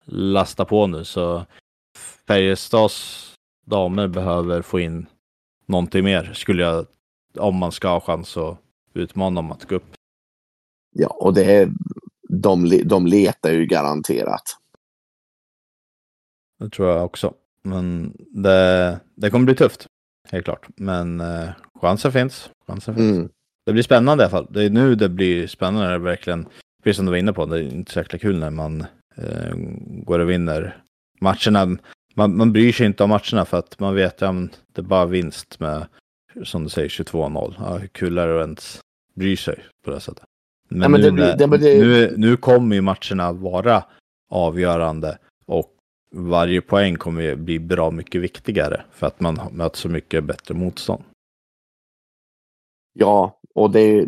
lastar 0.05 0.65
på 0.65 0.87
nu 0.87 1.03
så 1.03 1.45
Färjestads 2.27 3.33
damer 3.65 4.07
behöver 4.07 4.61
få 4.61 4.79
in 4.79 5.05
någonting 5.65 6.03
mer 6.03 6.33
skulle 6.33 6.63
jag, 6.63 6.85
om 7.37 7.55
man 7.55 7.71
ska 7.71 7.87
ha 7.87 8.01
chans 8.01 8.37
att 8.37 8.57
utmana 8.93 9.39
om 9.39 9.51
att 9.51 9.65
gå 9.65 9.75
upp. 9.75 9.95
Ja, 10.95 11.07
och 11.07 11.33
det 11.33 11.55
är, 11.55 11.71
de, 12.29 12.81
de 12.85 13.07
letar 13.07 13.51
ju 13.51 13.65
garanterat. 13.65 14.57
Det 16.59 16.69
tror 16.69 16.89
jag 16.89 17.05
också. 17.05 17.33
Men 17.63 18.17
det, 18.31 18.99
det 19.15 19.29
kommer 19.29 19.45
bli 19.45 19.55
tufft. 19.55 19.87
Helt 20.29 20.45
klart. 20.45 20.67
Men 20.75 21.19
eh, 21.19 21.49
chansen 21.81 22.11
finns. 22.11 22.49
Chansen 22.67 22.95
finns. 22.95 23.17
Mm. 23.17 23.29
Det 23.65 23.73
blir 23.73 23.83
spännande 23.83 24.23
i 24.23 24.25
alla 24.25 24.31
fall. 24.31 24.47
Det 24.49 24.63
är 24.63 24.69
nu 24.69 24.95
det 24.95 25.09
blir 25.09 25.47
spännande. 25.47 25.97
Verkligen, 25.97 26.47
precis 26.83 26.97
som 26.97 27.05
du 27.05 27.11
var 27.11 27.17
inne 27.17 27.33
på, 27.33 27.45
det 27.45 27.57
är 27.57 27.61
inte 27.61 27.91
så 27.91 27.99
jäkla 27.99 28.19
kul 28.19 28.39
när 28.39 28.49
man 28.49 28.81
eh, 29.15 29.53
går 30.03 30.19
och 30.19 30.29
vinner 30.29 30.83
matcherna. 31.19 31.77
Man, 32.15 32.37
man 32.37 32.53
bryr 32.53 32.71
sig 32.71 32.85
inte 32.85 33.03
om 33.03 33.09
matcherna 33.09 33.45
för 33.45 33.57
att 33.57 33.79
man 33.79 33.95
vet 33.95 34.13
att 34.13 34.21
ja, 34.21 34.47
det 34.73 34.81
är 34.81 34.85
bara 34.85 35.05
vinst 35.05 35.59
med, 35.59 35.87
som 36.43 36.63
du 36.63 36.69
säger, 36.69 36.89
22-0. 36.89 37.55
Ja, 37.59 37.77
hur 37.77 37.87
kul 37.87 38.17
är 38.17 38.27
det 38.27 38.35
att 38.41 38.45
ens 38.45 38.79
bry 39.15 39.37
sig 39.37 39.59
på 39.85 39.91
det 39.91 39.99
sättet? 39.99 40.23
Men, 40.69 40.81
Ja, 40.81 40.89
men 40.89 41.01
nu, 41.01 41.05
det 41.07 41.11
blir- 41.11 41.35
det- 41.37 41.47
men 41.47 41.59
det- 41.59 41.79
nu, 41.79 42.13
nu 42.17 42.37
kommer 42.37 42.75
ju 42.75 42.81
matcherna 42.81 43.33
vara 43.33 43.83
avgörande 44.29 45.17
och 45.45 45.69
varje 46.11 46.61
poäng 46.61 46.95
kommer 46.95 47.21
ju 47.21 47.35
bli 47.35 47.59
bra 47.59 47.91
mycket 47.91 48.21
viktigare 48.21 48.81
för 48.91 49.07
att 49.07 49.19
man 49.19 49.39
möter 49.51 49.77
så 49.77 49.89
mycket 49.89 50.23
bättre 50.23 50.53
motstånd. 50.53 51.03
Ja, 52.93 53.39
och 53.55 53.71
det 53.71 53.79
är, 53.79 54.07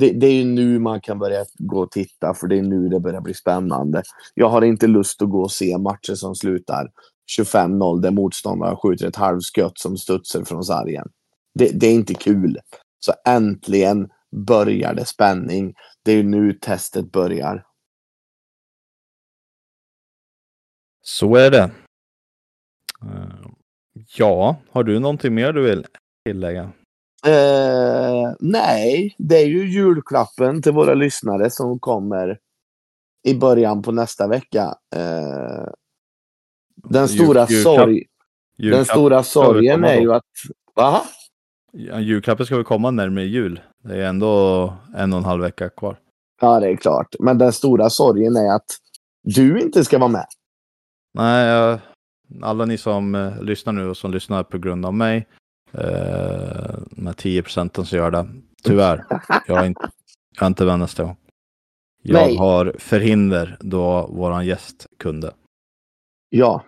det, 0.00 0.12
det 0.12 0.26
är 0.26 0.32
ju 0.34 0.44
nu 0.44 0.78
man 0.78 1.00
kan 1.00 1.18
börja 1.18 1.44
gå 1.58 1.80
och 1.82 1.90
titta, 1.90 2.34
för 2.34 2.46
det 2.46 2.58
är 2.58 2.62
nu 2.62 2.88
det 2.88 3.00
börjar 3.00 3.20
bli 3.20 3.34
spännande. 3.34 4.02
Jag 4.34 4.48
har 4.48 4.62
inte 4.62 4.86
lust 4.86 5.22
att 5.22 5.30
gå 5.30 5.42
och 5.42 5.52
se 5.52 5.78
matcher 5.78 6.14
som 6.14 6.34
slutar 6.34 6.90
25-0 7.38 8.00
där 8.00 8.10
motståndaren 8.10 8.76
skjuter 8.76 9.06
ett 9.06 9.16
halvskott 9.16 9.78
som 9.78 9.96
studsar 9.96 10.44
från 10.44 10.64
sargen. 10.64 11.08
Det, 11.58 11.70
det 11.80 11.86
är 11.86 11.94
inte 11.94 12.14
kul. 12.14 12.58
Så 12.98 13.12
äntligen 13.26 14.08
börjar 14.46 14.94
det 14.94 15.04
spänning. 15.04 15.74
Det 16.04 16.12
är 16.12 16.16
ju 16.16 16.22
nu 16.22 16.52
testet 16.52 17.12
börjar. 17.12 17.66
Så 21.02 21.36
är 21.36 21.50
det. 21.50 21.70
Eh, 23.02 23.48
Ja, 24.16 24.56
har 24.70 24.84
du 24.84 24.98
någonting 24.98 25.34
mer 25.34 25.52
du 25.52 25.62
vill 25.62 25.86
tillägga? 26.24 26.62
Eh, 27.26 28.32
nej, 28.40 29.14
det 29.18 29.36
är 29.36 29.46
ju 29.46 29.68
julklappen 29.68 30.62
till 30.62 30.72
våra 30.72 30.94
lyssnare 30.94 31.50
som 31.50 31.78
kommer 31.78 32.38
i 33.28 33.34
början 33.34 33.82
på 33.82 33.92
nästa 33.92 34.28
vecka. 34.28 34.74
Eh, 34.96 35.68
den 36.76 37.06
Jul- 37.06 37.24
stora 37.24 37.46
julklapp- 37.46 37.62
sorg, 37.62 38.04
den 38.56 38.66
julklapp- 38.66 38.84
stora 38.84 39.22
ska 39.22 39.40
väl 39.40 39.46
sorgen 39.54 39.84
är 39.84 40.00
ju 40.00 40.12
att... 40.14 40.24
Va? 40.74 41.02
Ja, 41.80 42.00
julklappen 42.00 42.46
ska 42.46 42.56
väl 42.56 42.64
komma 42.64 42.90
närmare 42.90 43.24
jul. 43.24 43.60
Det 43.84 43.96
är 43.96 44.08
ändå 44.08 44.72
en 44.96 45.12
och 45.12 45.18
en 45.18 45.24
halv 45.24 45.42
vecka 45.42 45.68
kvar. 45.68 45.98
Ja, 46.40 46.60
det 46.60 46.68
är 46.68 46.76
klart. 46.76 47.14
Men 47.20 47.38
den 47.38 47.52
stora 47.52 47.90
sorgen 47.90 48.36
är 48.36 48.54
att 48.54 48.66
du 49.22 49.60
inte 49.60 49.84
ska 49.84 49.98
vara 49.98 50.10
med. 50.10 50.26
Nej, 51.14 51.78
alla 52.42 52.64
ni 52.64 52.78
som 52.78 53.14
eh, 53.14 53.42
lyssnar 53.42 53.72
nu 53.72 53.88
och 53.88 53.96
som 53.96 54.10
lyssnar 54.10 54.42
på 54.42 54.58
grund 54.58 54.86
av 54.86 54.94
mig, 54.94 55.26
eh, 55.72 56.78
de 56.90 57.06
här 57.06 57.12
10 57.12 57.42
procenten 57.42 57.86
som 57.86 57.98
gör 57.98 58.10
det, 58.10 58.28
tyvärr, 58.62 59.04
jag 59.46 59.60
är 59.62 59.66
inte, 59.66 59.90
jag 60.34 60.42
är 60.42 60.46
inte 60.46 60.64
med 60.64 60.78
nästa 60.78 61.02
gång. 61.02 61.16
Jag 62.02 62.26
Nej. 62.26 62.36
har 62.36 62.74
förhinder 62.78 63.56
då 63.60 64.06
våran 64.06 64.46
gäst 64.46 64.86
kunde. 64.98 65.32
Ja. 66.28 66.64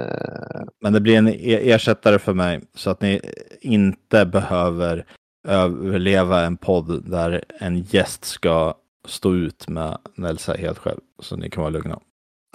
Eh, 0.00 0.62
Men 0.80 0.92
det 0.92 1.00
blir 1.00 1.16
en 1.18 1.28
e- 1.28 1.70
ersättare 1.72 2.18
för 2.18 2.34
mig 2.34 2.60
så 2.74 2.90
att 2.90 3.00
ni 3.00 3.20
inte 3.60 4.26
behöver 4.26 5.06
överleva 5.48 6.40
en 6.44 6.56
podd 6.56 7.10
där 7.10 7.44
en 7.60 7.78
gäst 7.80 8.24
ska 8.24 8.74
stå 9.06 9.34
ut 9.34 9.68
med 9.68 9.98
Nelsa 10.16 10.52
helt 10.54 10.78
själv. 10.78 11.00
Så 11.22 11.36
ni 11.36 11.50
kan 11.50 11.62
vara 11.62 11.70
lugna. 11.70 12.00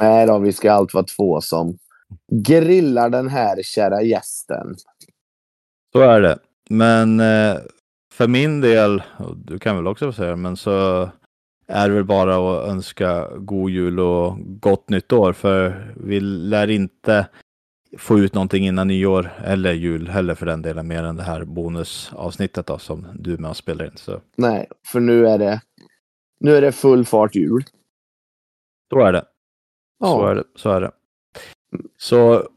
nej 0.01 0.27
då, 0.27 0.39
vi 0.39 0.53
ska 0.53 0.71
allt 0.71 0.93
vara 0.93 1.05
två 1.17 1.41
som 1.41 1.77
grillar 2.31 3.09
den 3.09 3.27
här 3.29 3.61
kära 3.63 4.01
gästen. 4.01 4.75
Så 5.93 5.99
är 6.01 6.21
det. 6.21 6.37
Men 6.69 7.19
eh, 7.19 7.57
för 8.13 8.27
min 8.27 8.61
del, 8.61 9.03
och 9.17 9.37
du 9.37 9.59
kan 9.59 9.75
väl 9.75 9.87
också 9.87 10.11
säga 10.11 10.35
men 10.35 10.57
så 10.57 11.09
är 11.67 11.89
väl 11.89 12.03
bara 12.03 12.35
att 12.35 12.69
önska 12.69 13.27
god 13.37 13.69
jul 13.69 13.99
och 13.99 14.37
gott 14.59 14.89
nytt 14.89 15.13
år. 15.13 15.33
För 15.33 15.93
vi 15.97 16.19
lär 16.19 16.69
inte 16.69 17.27
få 17.97 18.19
ut 18.19 18.33
någonting 18.33 18.67
innan 18.67 18.87
nyår 18.87 19.29
eller 19.43 19.73
jul 19.73 20.07
heller 20.07 20.35
för 20.35 20.45
den 20.45 20.61
delen, 20.61 20.87
mer 20.87 21.03
än 21.03 21.15
det 21.15 21.23
här 21.23 21.43
bonusavsnittet 21.45 22.65
då, 22.67 22.77
som 22.77 23.07
du 23.19 23.37
med 23.37 23.49
och 23.49 23.57
spelar 23.57 23.85
in. 23.85 23.91
Så 23.95 24.21
Nej, 24.35 24.67
för 24.87 24.99
nu 24.99 25.27
är 25.27 25.37
det, 25.37 25.61
nu 26.39 26.55
är 26.55 26.61
det 26.61 26.71
full 26.71 27.05
fart 27.05 27.35
jul. 27.35 27.63
Så 28.93 28.99
är 28.99 29.13
det. 29.13 29.25
Ja. 29.99 30.07
Så 30.07 30.25
är 30.25 30.35
det. 30.35 30.43
Så 30.55 30.69
är 30.69 30.81
det. 30.81 30.91
Så 31.97 32.47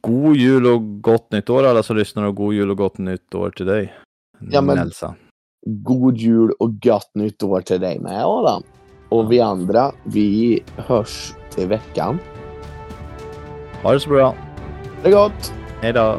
god 0.00 0.36
jul 0.36 0.66
och 0.66 1.02
gott 1.02 1.30
nytt 1.32 1.50
år 1.50 1.64
alla 1.64 1.82
som 1.82 1.96
lyssnar 1.96 2.24
och 2.24 2.34
god 2.36 2.54
jul 2.54 2.70
och 2.70 2.76
gott 2.76 2.98
nytt 2.98 3.34
år 3.34 3.50
till 3.50 3.66
dig. 3.66 3.94
Ja, 4.38 4.60
men- 4.60 4.76
Nelsa. 4.76 5.14
God 5.66 6.16
jul 6.16 6.52
och 6.58 6.82
gott 6.82 7.10
nytt 7.14 7.42
år 7.42 7.60
till 7.60 7.80
dig 7.80 7.98
med 7.98 8.24
Adam. 8.24 8.62
Och 9.08 9.32
vi 9.32 9.40
andra, 9.40 9.92
vi 10.04 10.60
hörs 10.76 11.34
till 11.50 11.68
veckan. 11.68 12.18
Ha 13.82 13.92
det 13.92 14.00
så 14.00 14.08
bra. 14.10 14.34
Det 15.02 15.08
är 15.08 15.12
gott! 15.12 15.52
Hej 15.80 15.92
då. 15.92 16.18